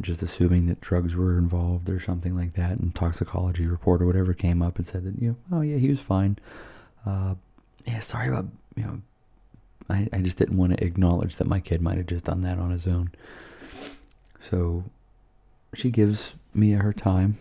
just 0.00 0.22
assuming 0.22 0.66
that 0.66 0.80
drugs 0.80 1.14
were 1.14 1.38
involved 1.38 1.88
or 1.88 2.00
something 2.00 2.36
like 2.36 2.54
that, 2.54 2.78
and 2.78 2.94
toxicology 2.94 3.66
report 3.66 4.02
or 4.02 4.06
whatever 4.06 4.32
came 4.32 4.62
up 4.62 4.76
and 4.76 4.86
said 4.86 5.04
that 5.04 5.20
you 5.20 5.36
know, 5.50 5.58
oh 5.58 5.60
yeah, 5.60 5.76
he 5.76 5.88
was 5.88 6.00
fine. 6.00 6.38
Uh, 7.04 7.34
yeah, 7.86 8.00
sorry 8.00 8.28
about 8.28 8.46
you 8.76 8.82
know, 8.82 9.00
I 9.88 10.08
I 10.12 10.18
just 10.20 10.38
didn't 10.38 10.56
want 10.56 10.76
to 10.76 10.84
acknowledge 10.84 11.36
that 11.36 11.46
my 11.46 11.60
kid 11.60 11.80
might 11.80 11.96
have 11.96 12.06
just 12.06 12.24
done 12.24 12.40
that 12.42 12.58
on 12.58 12.70
his 12.70 12.86
own. 12.86 13.10
So 14.40 14.84
she 15.74 15.90
gives 15.90 16.34
Mia 16.52 16.78
her 16.78 16.92
time. 16.92 17.38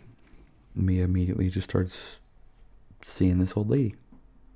Mia 0.76 1.04
immediately 1.04 1.49
just 1.49 1.69
starts 1.69 2.19
seeing 3.04 3.38
this 3.39 3.56
old 3.56 3.69
lady 3.69 3.95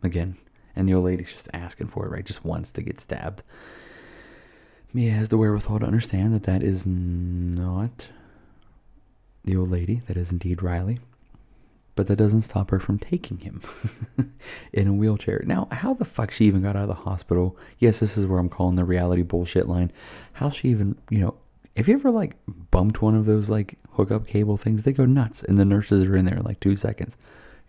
again 0.02 0.38
and 0.78 0.88
the 0.88 0.94
old 0.94 1.06
lady's 1.06 1.34
just 1.34 1.50
asking 1.54 1.88
for 1.88 2.06
it, 2.06 2.12
right? 2.12 2.26
Just 2.26 2.46
wants 2.46 2.72
to 2.74 2.82
get 2.82 3.02
stabbed. 3.02 3.42
Mia 4.94 5.12
has 5.12 5.30
the 5.30 5.38
wherewithal 5.38 5.80
to 5.80 5.86
understand 5.86 6.34
that 6.34 6.44
that 6.44 6.64
is 6.64 6.86
not 6.86 8.08
the 9.44 9.56
old 9.56 9.72
lady, 9.72 10.02
that 10.08 10.16
is 10.16 10.32
indeed 10.32 10.62
Riley. 10.62 11.00
But 11.96 12.06
that 12.08 12.18
doesn't 12.18 12.44
stop 12.44 12.70
her 12.70 12.80
from 12.80 13.00
taking 13.00 13.40
him 13.40 13.62
in 14.74 14.88
a 14.88 14.94
wheelchair. 14.94 15.42
Now, 15.46 15.68
how 15.72 15.96
the 15.96 16.06
fuck 16.06 16.30
she 16.30 16.46
even 16.46 16.62
got 16.62 16.76
out 16.76 16.84
of 16.84 16.90
the 16.90 16.94
hospital? 16.94 17.58
Yes, 17.80 18.00
this 18.00 18.18
is 18.18 18.28
where 18.28 18.38
I'm 18.38 18.50
calling 18.50 18.76
the 18.76 18.86
reality 18.86 19.24
bullshit 19.24 19.68
line. 19.68 19.92
How 20.34 20.52
she 20.52 20.70
even, 20.70 20.96
you 21.10 21.20
know, 21.20 21.36
have 21.76 21.88
you 21.88 21.96
ever 21.96 22.12
like 22.12 22.36
bumped 22.70 23.02
one 23.02 23.16
of 23.16 23.26
those 23.26 23.50
like 23.50 23.80
hookup 23.94 24.28
cable 24.28 24.58
things? 24.58 24.84
They 24.84 24.94
go 24.94 25.06
nuts, 25.06 25.42
and 25.42 25.58
the 25.58 25.66
nurses 25.66 26.04
are 26.04 26.16
in 26.16 26.26
there 26.26 26.38
in 26.38 26.44
like 26.44 26.60
two 26.60 26.76
seconds. 26.76 27.18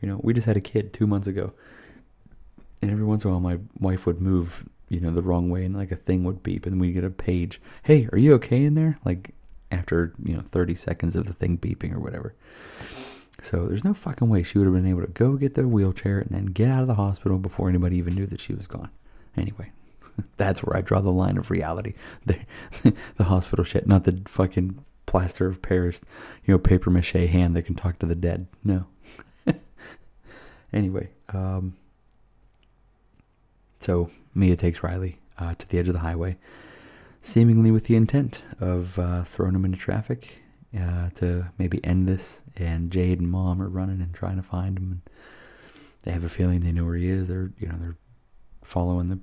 You 0.02 0.08
know, 0.08 0.20
we 0.22 0.34
just 0.34 0.46
had 0.46 0.58
a 0.58 0.62
kid 0.62 0.92
two 0.92 1.06
months 1.06 1.26
ago 1.26 1.54
and 2.82 2.90
every 2.90 3.04
once 3.04 3.24
in 3.24 3.30
a 3.30 3.32
while 3.32 3.40
my 3.40 3.58
wife 3.78 4.06
would 4.06 4.20
move 4.20 4.64
you 4.88 5.00
know 5.00 5.10
the 5.10 5.22
wrong 5.22 5.50
way 5.50 5.64
and 5.64 5.76
like 5.76 5.92
a 5.92 5.96
thing 5.96 6.24
would 6.24 6.42
beep 6.42 6.66
and 6.66 6.80
we'd 6.80 6.92
get 6.92 7.04
a 7.04 7.10
page 7.10 7.60
hey 7.82 8.08
are 8.12 8.18
you 8.18 8.34
okay 8.34 8.64
in 8.64 8.74
there? 8.74 8.98
Like 9.04 9.34
after 9.70 10.14
you 10.22 10.34
know 10.34 10.42
30 10.50 10.74
seconds 10.74 11.16
of 11.16 11.26
the 11.26 11.32
thing 11.32 11.58
beeping 11.58 11.94
or 11.94 12.00
whatever. 12.00 12.34
So 13.42 13.66
there's 13.66 13.84
no 13.84 13.94
fucking 13.94 14.28
way 14.28 14.42
she 14.42 14.58
would 14.58 14.64
have 14.64 14.74
been 14.74 14.86
able 14.86 15.02
to 15.02 15.06
go 15.08 15.34
get 15.34 15.54
the 15.54 15.68
wheelchair 15.68 16.18
and 16.18 16.30
then 16.30 16.46
get 16.46 16.70
out 16.70 16.82
of 16.82 16.88
the 16.88 16.94
hospital 16.94 17.38
before 17.38 17.68
anybody 17.68 17.96
even 17.96 18.14
knew 18.14 18.26
that 18.26 18.40
she 18.40 18.54
was 18.54 18.66
gone. 18.66 18.90
Anyway 19.36 19.70
that's 20.36 20.62
where 20.62 20.76
i 20.76 20.80
draw 20.80 21.00
the 21.00 21.10
line 21.12 21.36
of 21.36 21.50
reality. 21.50 21.94
The, 22.26 22.94
the 23.16 23.24
hospital 23.24 23.64
shit 23.64 23.86
not 23.86 24.04
the 24.04 24.20
fucking 24.26 24.84
plaster 25.06 25.46
of 25.46 25.62
paris 25.62 26.02
you 26.44 26.52
know 26.52 26.58
paper 26.58 26.90
mache 26.90 27.12
hand 27.12 27.56
that 27.56 27.62
can 27.62 27.74
talk 27.74 27.98
to 27.98 28.06
the 28.06 28.14
dead. 28.14 28.46
No. 28.64 28.86
Anyway 30.72 31.08
um 31.32 31.76
So 33.78 34.10
Mia 34.34 34.56
takes 34.56 34.82
Riley 34.82 35.18
uh, 35.38 35.54
to 35.54 35.68
the 35.68 35.78
edge 35.78 35.88
of 35.88 35.94
the 35.94 36.00
highway, 36.00 36.36
seemingly 37.22 37.70
with 37.70 37.84
the 37.84 37.96
intent 37.96 38.42
of 38.60 38.98
uh, 38.98 39.24
throwing 39.24 39.54
him 39.54 39.64
into 39.64 39.78
traffic 39.78 40.42
uh, 40.78 41.10
to 41.16 41.46
maybe 41.58 41.84
end 41.84 42.08
this. 42.08 42.42
And 42.56 42.90
Jade 42.90 43.20
and 43.20 43.30
Mom 43.30 43.62
are 43.62 43.68
running 43.68 44.00
and 44.00 44.12
trying 44.12 44.36
to 44.36 44.42
find 44.42 44.76
him. 44.76 44.90
And 44.90 45.00
they 46.02 46.12
have 46.12 46.24
a 46.24 46.28
feeling 46.28 46.60
they 46.60 46.72
know 46.72 46.84
where 46.84 46.96
he 46.96 47.08
is. 47.08 47.28
They're 47.28 47.52
you 47.58 47.68
know 47.68 47.76
they're 47.78 47.96
following 48.62 49.08
the 49.08 49.20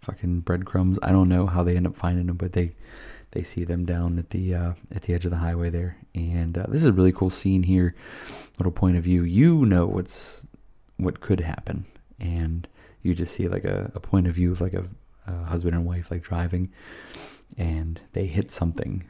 fucking 0.00 0.40
breadcrumbs. 0.40 0.98
I 1.02 1.12
don't 1.12 1.28
know 1.28 1.46
how 1.46 1.62
they 1.62 1.76
end 1.76 1.86
up 1.86 1.96
finding 1.96 2.28
him, 2.28 2.36
but 2.36 2.52
they 2.52 2.72
they 3.32 3.42
see 3.42 3.64
them 3.64 3.84
down 3.84 4.18
at 4.18 4.30
the 4.30 4.54
uh, 4.54 4.72
at 4.94 5.02
the 5.02 5.14
edge 5.14 5.24
of 5.24 5.30
the 5.30 5.38
highway 5.38 5.70
there. 5.70 5.98
And 6.14 6.56
uh, 6.56 6.66
this 6.68 6.82
is 6.82 6.88
a 6.88 6.92
really 6.92 7.12
cool 7.12 7.30
scene 7.30 7.64
here. 7.64 7.94
Little 8.58 8.72
point 8.72 8.96
of 8.96 9.04
view. 9.04 9.22
You 9.22 9.66
know 9.66 9.86
what's 9.86 10.46
what 10.96 11.20
could 11.20 11.40
happen, 11.40 11.86
and 12.18 12.66
you 13.06 13.14
just 13.14 13.34
see 13.34 13.48
like 13.48 13.64
a, 13.64 13.90
a 13.94 14.00
point 14.00 14.26
of 14.26 14.34
view 14.34 14.52
of 14.52 14.60
like 14.60 14.74
a, 14.74 14.84
a 15.26 15.44
husband 15.44 15.74
and 15.74 15.86
wife 15.86 16.10
like 16.10 16.22
driving, 16.22 16.72
and 17.56 18.00
they 18.12 18.26
hit 18.26 18.50
something, 18.50 19.04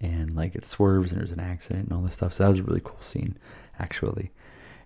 and 0.00 0.34
like 0.34 0.54
it 0.54 0.64
swerves 0.64 1.12
and 1.12 1.20
there's 1.20 1.32
an 1.32 1.40
accident 1.40 1.88
and 1.88 1.96
all 1.96 2.02
this 2.02 2.14
stuff. 2.14 2.34
So 2.34 2.44
that 2.44 2.50
was 2.50 2.60
a 2.60 2.62
really 2.62 2.82
cool 2.82 3.00
scene, 3.00 3.36
actually. 3.78 4.30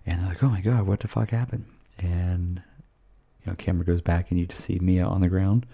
And 0.05 0.21
they're 0.21 0.29
like, 0.29 0.43
oh 0.43 0.49
my 0.49 0.61
god, 0.61 0.87
what 0.87 1.01
the 1.01 1.07
fuck 1.07 1.29
happened? 1.29 1.65
And 1.99 2.61
you 3.43 3.51
know, 3.51 3.55
camera 3.55 3.85
goes 3.85 4.01
back 4.01 4.31
and 4.31 4.39
you 4.39 4.45
just 4.45 4.63
see 4.63 4.79
Mia 4.79 5.05
on 5.05 5.21
the 5.21 5.29
ground, 5.29 5.65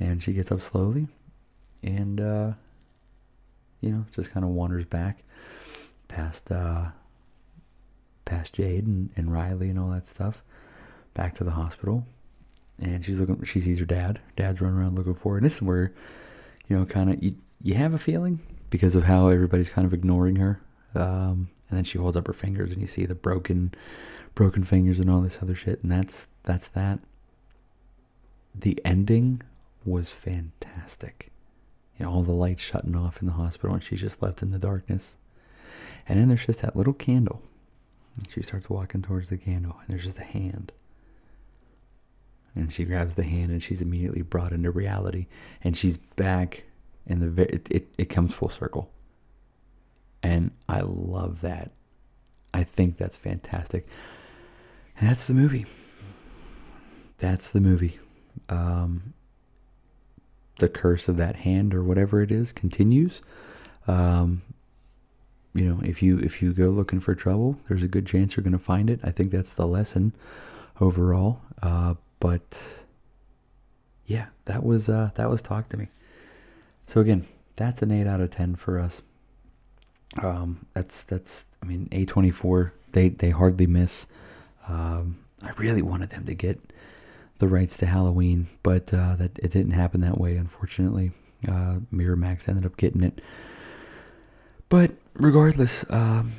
and 0.00 0.22
she 0.22 0.32
gets 0.32 0.50
up 0.50 0.60
slowly, 0.60 1.08
and 1.82 2.20
uh, 2.20 2.52
you 3.80 3.90
know, 3.90 4.06
just 4.14 4.30
kind 4.30 4.44
of 4.44 4.50
wanders 4.50 4.84
back 4.84 5.22
past 6.08 6.50
uh, 6.50 6.86
past 8.24 8.52
Jade 8.52 8.86
and, 8.86 9.10
and 9.16 9.32
Riley 9.32 9.68
and 9.68 9.78
all 9.78 9.90
that 9.90 10.06
stuff, 10.06 10.42
back 11.14 11.36
to 11.36 11.44
the 11.44 11.52
hospital. 11.52 12.06
And 12.78 13.04
she's 13.04 13.20
looking. 13.20 13.42
She 13.44 13.60
sees 13.60 13.78
her 13.78 13.84
dad. 13.84 14.20
Dad's 14.36 14.60
running 14.60 14.78
around 14.78 14.96
looking 14.96 15.14
for 15.14 15.32
her. 15.32 15.38
And 15.38 15.46
this 15.46 15.56
is 15.56 15.62
where, 15.62 15.92
you 16.68 16.78
know, 16.78 16.84
kind 16.84 17.12
of 17.12 17.22
you 17.22 17.36
you 17.62 17.74
have 17.74 17.94
a 17.94 17.98
feeling 17.98 18.40
because 18.70 18.96
of 18.96 19.04
how 19.04 19.28
everybody's 19.28 19.70
kind 19.70 19.86
of 19.86 19.94
ignoring 19.94 20.36
her. 20.36 20.60
Um, 20.94 21.50
and 21.68 21.78
then 21.78 21.84
she 21.84 21.98
holds 21.98 22.16
up 22.16 22.26
her 22.26 22.32
fingers, 22.32 22.72
and 22.72 22.80
you 22.80 22.86
see 22.86 23.06
the 23.06 23.14
broken, 23.14 23.72
broken 24.34 24.64
fingers 24.64 24.98
and 24.98 25.08
all 25.08 25.20
this 25.20 25.38
other 25.40 25.54
shit. 25.54 25.82
And 25.82 25.92
that's 25.92 26.26
that's 26.42 26.68
that. 26.68 26.98
The 28.54 28.80
ending 28.84 29.42
was 29.84 30.10
fantastic. 30.10 31.30
You 31.98 32.06
know, 32.06 32.12
all 32.12 32.22
the 32.22 32.32
lights 32.32 32.62
shutting 32.62 32.96
off 32.96 33.20
in 33.20 33.26
the 33.26 33.34
hospital, 33.34 33.74
and 33.74 33.84
she's 33.84 34.00
just 34.00 34.22
left 34.22 34.42
in 34.42 34.50
the 34.50 34.58
darkness. 34.58 35.16
And 36.08 36.18
then 36.18 36.28
there's 36.28 36.46
just 36.46 36.62
that 36.62 36.76
little 36.76 36.92
candle 36.92 37.42
and 38.16 38.30
she 38.30 38.42
starts 38.42 38.68
walking 38.68 39.02
towards 39.02 39.28
the 39.28 39.36
candle, 39.36 39.76
and 39.80 39.88
there's 39.88 40.04
just 40.04 40.18
a 40.18 40.24
hand. 40.24 40.72
And 42.54 42.72
she 42.72 42.84
grabs 42.84 43.14
the 43.14 43.22
hand, 43.22 43.50
and 43.50 43.62
she's 43.62 43.80
immediately 43.80 44.22
brought 44.22 44.52
into 44.52 44.70
reality, 44.70 45.26
and 45.64 45.76
she's 45.76 45.96
back 45.96 46.64
in 47.06 47.20
the. 47.20 47.42
It, 47.42 47.70
it, 47.70 47.88
it 47.96 48.04
comes 48.06 48.34
full 48.34 48.50
circle. 48.50 48.90
And 50.22 50.52
I 50.68 50.82
love 50.82 51.40
that. 51.40 51.72
I 52.54 52.64
think 52.64 52.98
that's 52.98 53.16
fantastic. 53.16 53.88
And 54.98 55.08
that's 55.08 55.26
the 55.26 55.34
movie. 55.34 55.66
That's 57.18 57.50
the 57.50 57.60
movie. 57.60 57.98
Um, 58.48 59.14
the 60.58 60.68
curse 60.68 61.08
of 61.08 61.16
that 61.16 61.36
hand 61.36 61.74
or 61.74 61.82
whatever 61.82 62.22
it 62.22 62.30
is 62.30 62.52
continues. 62.52 63.22
Um, 63.88 64.42
you 65.54 65.64
know, 65.64 65.80
if 65.84 66.02
you 66.02 66.18
if 66.18 66.40
you 66.40 66.52
go 66.52 66.68
looking 66.68 67.00
for 67.00 67.14
trouble, 67.14 67.58
there's 67.68 67.82
a 67.82 67.88
good 67.88 68.06
chance 68.06 68.36
you're 68.36 68.44
going 68.44 68.52
to 68.52 68.58
find 68.58 68.88
it. 68.88 69.00
I 69.02 69.10
think 69.10 69.30
that's 69.30 69.54
the 69.54 69.66
lesson 69.66 70.12
overall. 70.80 71.40
Uh, 71.62 71.94
but 72.22 72.62
yeah, 74.06 74.26
that 74.44 74.62
was 74.62 74.88
uh, 74.88 75.10
that 75.16 75.28
was 75.28 75.42
talk 75.42 75.68
to 75.70 75.76
me. 75.76 75.88
So 76.86 77.00
again, 77.00 77.26
that's 77.56 77.82
an 77.82 77.90
eight 77.90 78.06
out 78.06 78.20
of 78.20 78.30
ten 78.30 78.54
for 78.54 78.78
us. 78.78 79.02
Um, 80.22 80.66
that's 80.72 81.02
that's 81.02 81.46
I 81.60 81.66
mean 81.66 81.88
A24 81.90 82.70
they 82.92 83.08
they 83.08 83.30
hardly 83.30 83.66
miss. 83.66 84.06
Um, 84.68 85.18
I 85.42 85.50
really 85.56 85.82
wanted 85.82 86.10
them 86.10 86.24
to 86.26 86.34
get 86.34 86.60
the 87.38 87.48
rights 87.48 87.76
to 87.78 87.86
Halloween, 87.86 88.46
but 88.62 88.94
uh, 88.94 89.16
that 89.16 89.36
it 89.40 89.50
didn't 89.50 89.72
happen 89.72 90.00
that 90.02 90.18
way. 90.18 90.36
Unfortunately, 90.36 91.10
uh, 91.48 91.78
Miramax 91.92 92.48
ended 92.48 92.64
up 92.64 92.76
getting 92.76 93.02
it. 93.02 93.20
But 94.68 94.92
regardless, 95.14 95.84
um, 95.90 96.34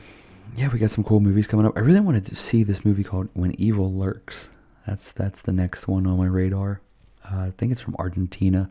yeah, 0.55 0.69
we 0.71 0.79
got 0.79 0.91
some 0.91 1.03
cool 1.03 1.19
movies 1.19 1.45
coming 1.45 1.65
up. 1.65 1.75
I 1.75 1.81
really 1.81 1.99
wanted 1.99 2.25
to 2.27 2.35
see 2.35 2.63
this 2.63 2.85
movie 2.85 3.03
called 3.03 3.27
When 3.33 3.51
Evil 3.59 3.91
Lurks. 3.91 4.47
That's 4.85 5.11
that's 5.11 5.41
the 5.41 5.53
next 5.53 5.87
one 5.87 6.05
on 6.07 6.17
my 6.17 6.25
radar. 6.25 6.81
Uh, 7.25 7.39
I 7.39 7.53
think 7.57 7.71
it's 7.71 7.81
from 7.81 7.95
Argentina, 7.97 8.69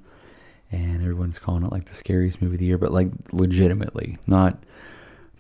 and 0.71 1.03
everyone's 1.03 1.39
calling 1.39 1.65
it 1.65 1.73
like 1.73 1.87
the 1.87 1.95
scariest 1.95 2.43
movie 2.43 2.57
of 2.57 2.61
the 2.61 2.67
year, 2.67 2.79
but 2.79 2.93
like 2.93 3.09
legitimately, 3.33 4.19
not 4.27 4.63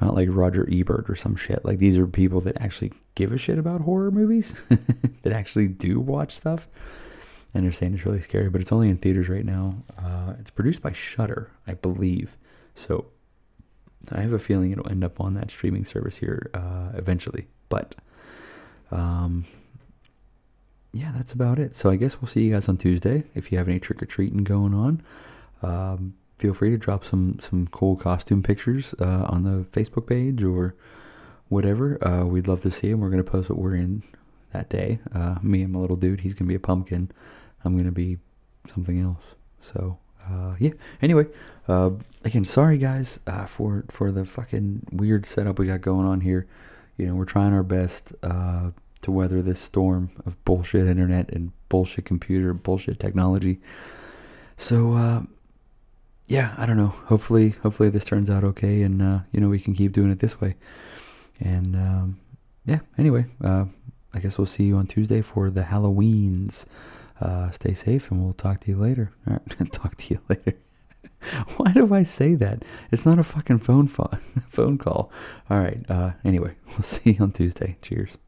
not 0.00 0.14
like 0.14 0.28
Roger 0.30 0.66
Ebert 0.70 1.08
or 1.08 1.14
some 1.16 1.36
shit. 1.36 1.64
Like 1.64 1.78
these 1.78 1.96
are 1.96 2.06
people 2.06 2.40
that 2.42 2.60
actually 2.60 2.92
give 3.14 3.32
a 3.32 3.38
shit 3.38 3.58
about 3.58 3.82
horror 3.82 4.10
movies, 4.10 4.54
that 5.22 5.32
actually 5.32 5.68
do 5.68 6.00
watch 6.00 6.34
stuff, 6.34 6.66
and 7.52 7.64
they're 7.64 7.72
saying 7.72 7.94
it's 7.94 8.06
really 8.06 8.20
scary. 8.20 8.48
But 8.48 8.60
it's 8.60 8.72
only 8.72 8.88
in 8.88 8.96
theaters 8.96 9.28
right 9.28 9.44
now. 9.44 9.82
Uh, 9.98 10.34
it's 10.40 10.50
produced 10.50 10.82
by 10.82 10.92
Shudder, 10.92 11.50
I 11.66 11.74
believe. 11.74 12.36
So 12.74 13.06
I 14.10 14.22
have 14.22 14.32
a 14.32 14.38
feeling 14.38 14.72
it'll 14.72 14.88
end 14.88 15.04
up 15.04 15.20
on 15.20 15.34
that 15.34 15.50
streaming 15.50 15.84
service 15.84 16.16
here 16.16 16.50
uh, 16.54 16.96
eventually. 16.96 17.46
But 17.68 17.94
um, 18.90 19.44
yeah, 20.93 21.12
that's 21.16 21.32
about 21.32 21.59
it. 21.59 21.74
So 21.74 21.90
I 21.90 21.97
guess 21.97 22.20
we'll 22.20 22.28
see 22.28 22.45
you 22.45 22.53
guys 22.53 22.68
on 22.68 22.76
Tuesday. 22.76 23.24
If 23.34 23.51
you 23.51 23.59
have 23.59 23.68
any 23.68 23.80
trick 23.80 24.03
or 24.03 24.07
treating 24.07 24.45
going 24.45 24.74
on, 24.74 25.03
um, 25.62 26.14
feel 26.38 26.53
free 26.53 26.70
to 26.70 26.76
drop 26.76 27.05
some 27.05 27.38
some 27.40 27.66
cool 27.68 27.97
costume 27.97 28.43
pictures 28.43 28.95
uh, 29.01 29.26
on 29.28 29.45
the 29.45 29.64
Facebook 29.72 30.07
page 30.07 30.45
or 30.45 30.74
whatever. 31.49 32.03
Uh, 32.07 32.24
we'd 32.24 32.47
love 32.47 32.61
to 32.62 32.70
see 32.70 32.90
them. 32.90 33.01
We're 33.01 33.11
gonna 33.11 33.24
post 33.24 33.49
what 33.49 33.59
we're 33.59 33.76
in 33.76 34.03
that 34.53 34.68
day. 34.68 34.99
Uh, 35.14 35.36
me 35.43 35.62
and 35.62 35.72
my 35.72 35.78
little 35.78 35.97
dude. 35.97 36.20
He's 36.20 36.34
gonna 36.34 36.49
be 36.49 36.55
a 36.55 36.61
pumpkin. 36.61 37.11
I'm 37.64 37.76
gonna 37.76 37.90
be 37.90 38.18
something 38.68 39.01
else. 39.01 39.22
So 39.62 39.99
uh, 40.28 40.57
yeah. 40.59 40.72
Anyway, 41.01 41.26
uh, 41.68 41.90
again, 42.22 42.45
sorry 42.45 42.76
guys 42.76 43.18
uh, 43.26 43.47
for 43.47 43.84
for 43.90 44.12
the 44.12 44.26
fucking 44.26 44.88
weird 44.93 45.24
setup 45.24 45.59
we 45.59 45.68
got 45.68 45.80
going 45.80 46.07
on 46.07 46.20
here. 46.20 46.47
You 46.99 47.07
know, 47.07 47.14
we're 47.14 47.24
trying 47.24 47.55
our 47.55 47.62
best 47.62 48.12
to 49.03 49.11
weather 49.11 49.42
this 49.42 49.61
storm 49.61 50.11
of 50.24 50.42
bullshit 50.44 50.86
internet 50.86 51.28
and 51.30 51.53
bullshit 51.68 52.05
computer, 52.05 52.55
bullshit 52.55 52.98
technology. 52.98 53.61
So 54.57 54.94
uh, 54.94 55.22
yeah, 56.26 56.55
I 56.57 56.66
don't 56.66 56.76
know. 56.76 56.94
Hopefully, 57.07 57.50
hopefully 57.62 57.90
this 57.90 58.05
turns 58.05 58.30
out 58.30 58.44
okay, 58.44 58.82
and 58.82 59.03
uh, 59.03 59.20
you 59.32 59.40
know 59.40 59.48
we 59.48 59.61
can 59.61 59.74
keep 59.74 59.92
doing 59.92 60.11
it 60.11 60.20
this 60.20 60.40
way. 60.40 60.57
And 61.40 61.74
um, 61.76 62.20
yeah. 62.64 62.80
Anyway, 62.96 63.26
I 64.14 64.18
guess 64.20 64.38
we'll 64.38 64.46
see 64.46 64.64
you 64.64 64.76
on 64.76 64.86
Tuesday 64.86 65.22
for 65.22 65.50
the 65.50 65.62
Halloweens. 65.62 66.66
Uh, 67.20 67.50
stay 67.50 67.74
safe, 67.74 68.11
and 68.11 68.22
we'll 68.22 68.34
talk 68.34 68.61
to 68.61 68.70
you 68.70 68.76
later. 68.76 69.12
All 69.28 69.34
right, 69.34 69.72
talk 69.72 69.96
to 69.96 70.14
you 70.14 70.20
later. 70.28 70.59
Why 71.57 71.72
do 71.72 71.94
I 71.94 72.03
say 72.03 72.34
that? 72.34 72.64
It's 72.90 73.07
not 73.07 73.18
a 73.18 73.22
fucking 73.22 73.61
phone 73.61 73.88
phone 73.88 74.18
phone 74.48 74.78
call. 74.78 75.11
All 75.48 75.61
right. 75.61 75.84
Uh, 75.88 76.12
anyway, 76.24 76.55
we'll 76.68 76.82
see 76.82 77.12
you 77.12 77.22
on 77.22 77.32
Tuesday. 77.32 77.78
Cheers. 77.82 78.18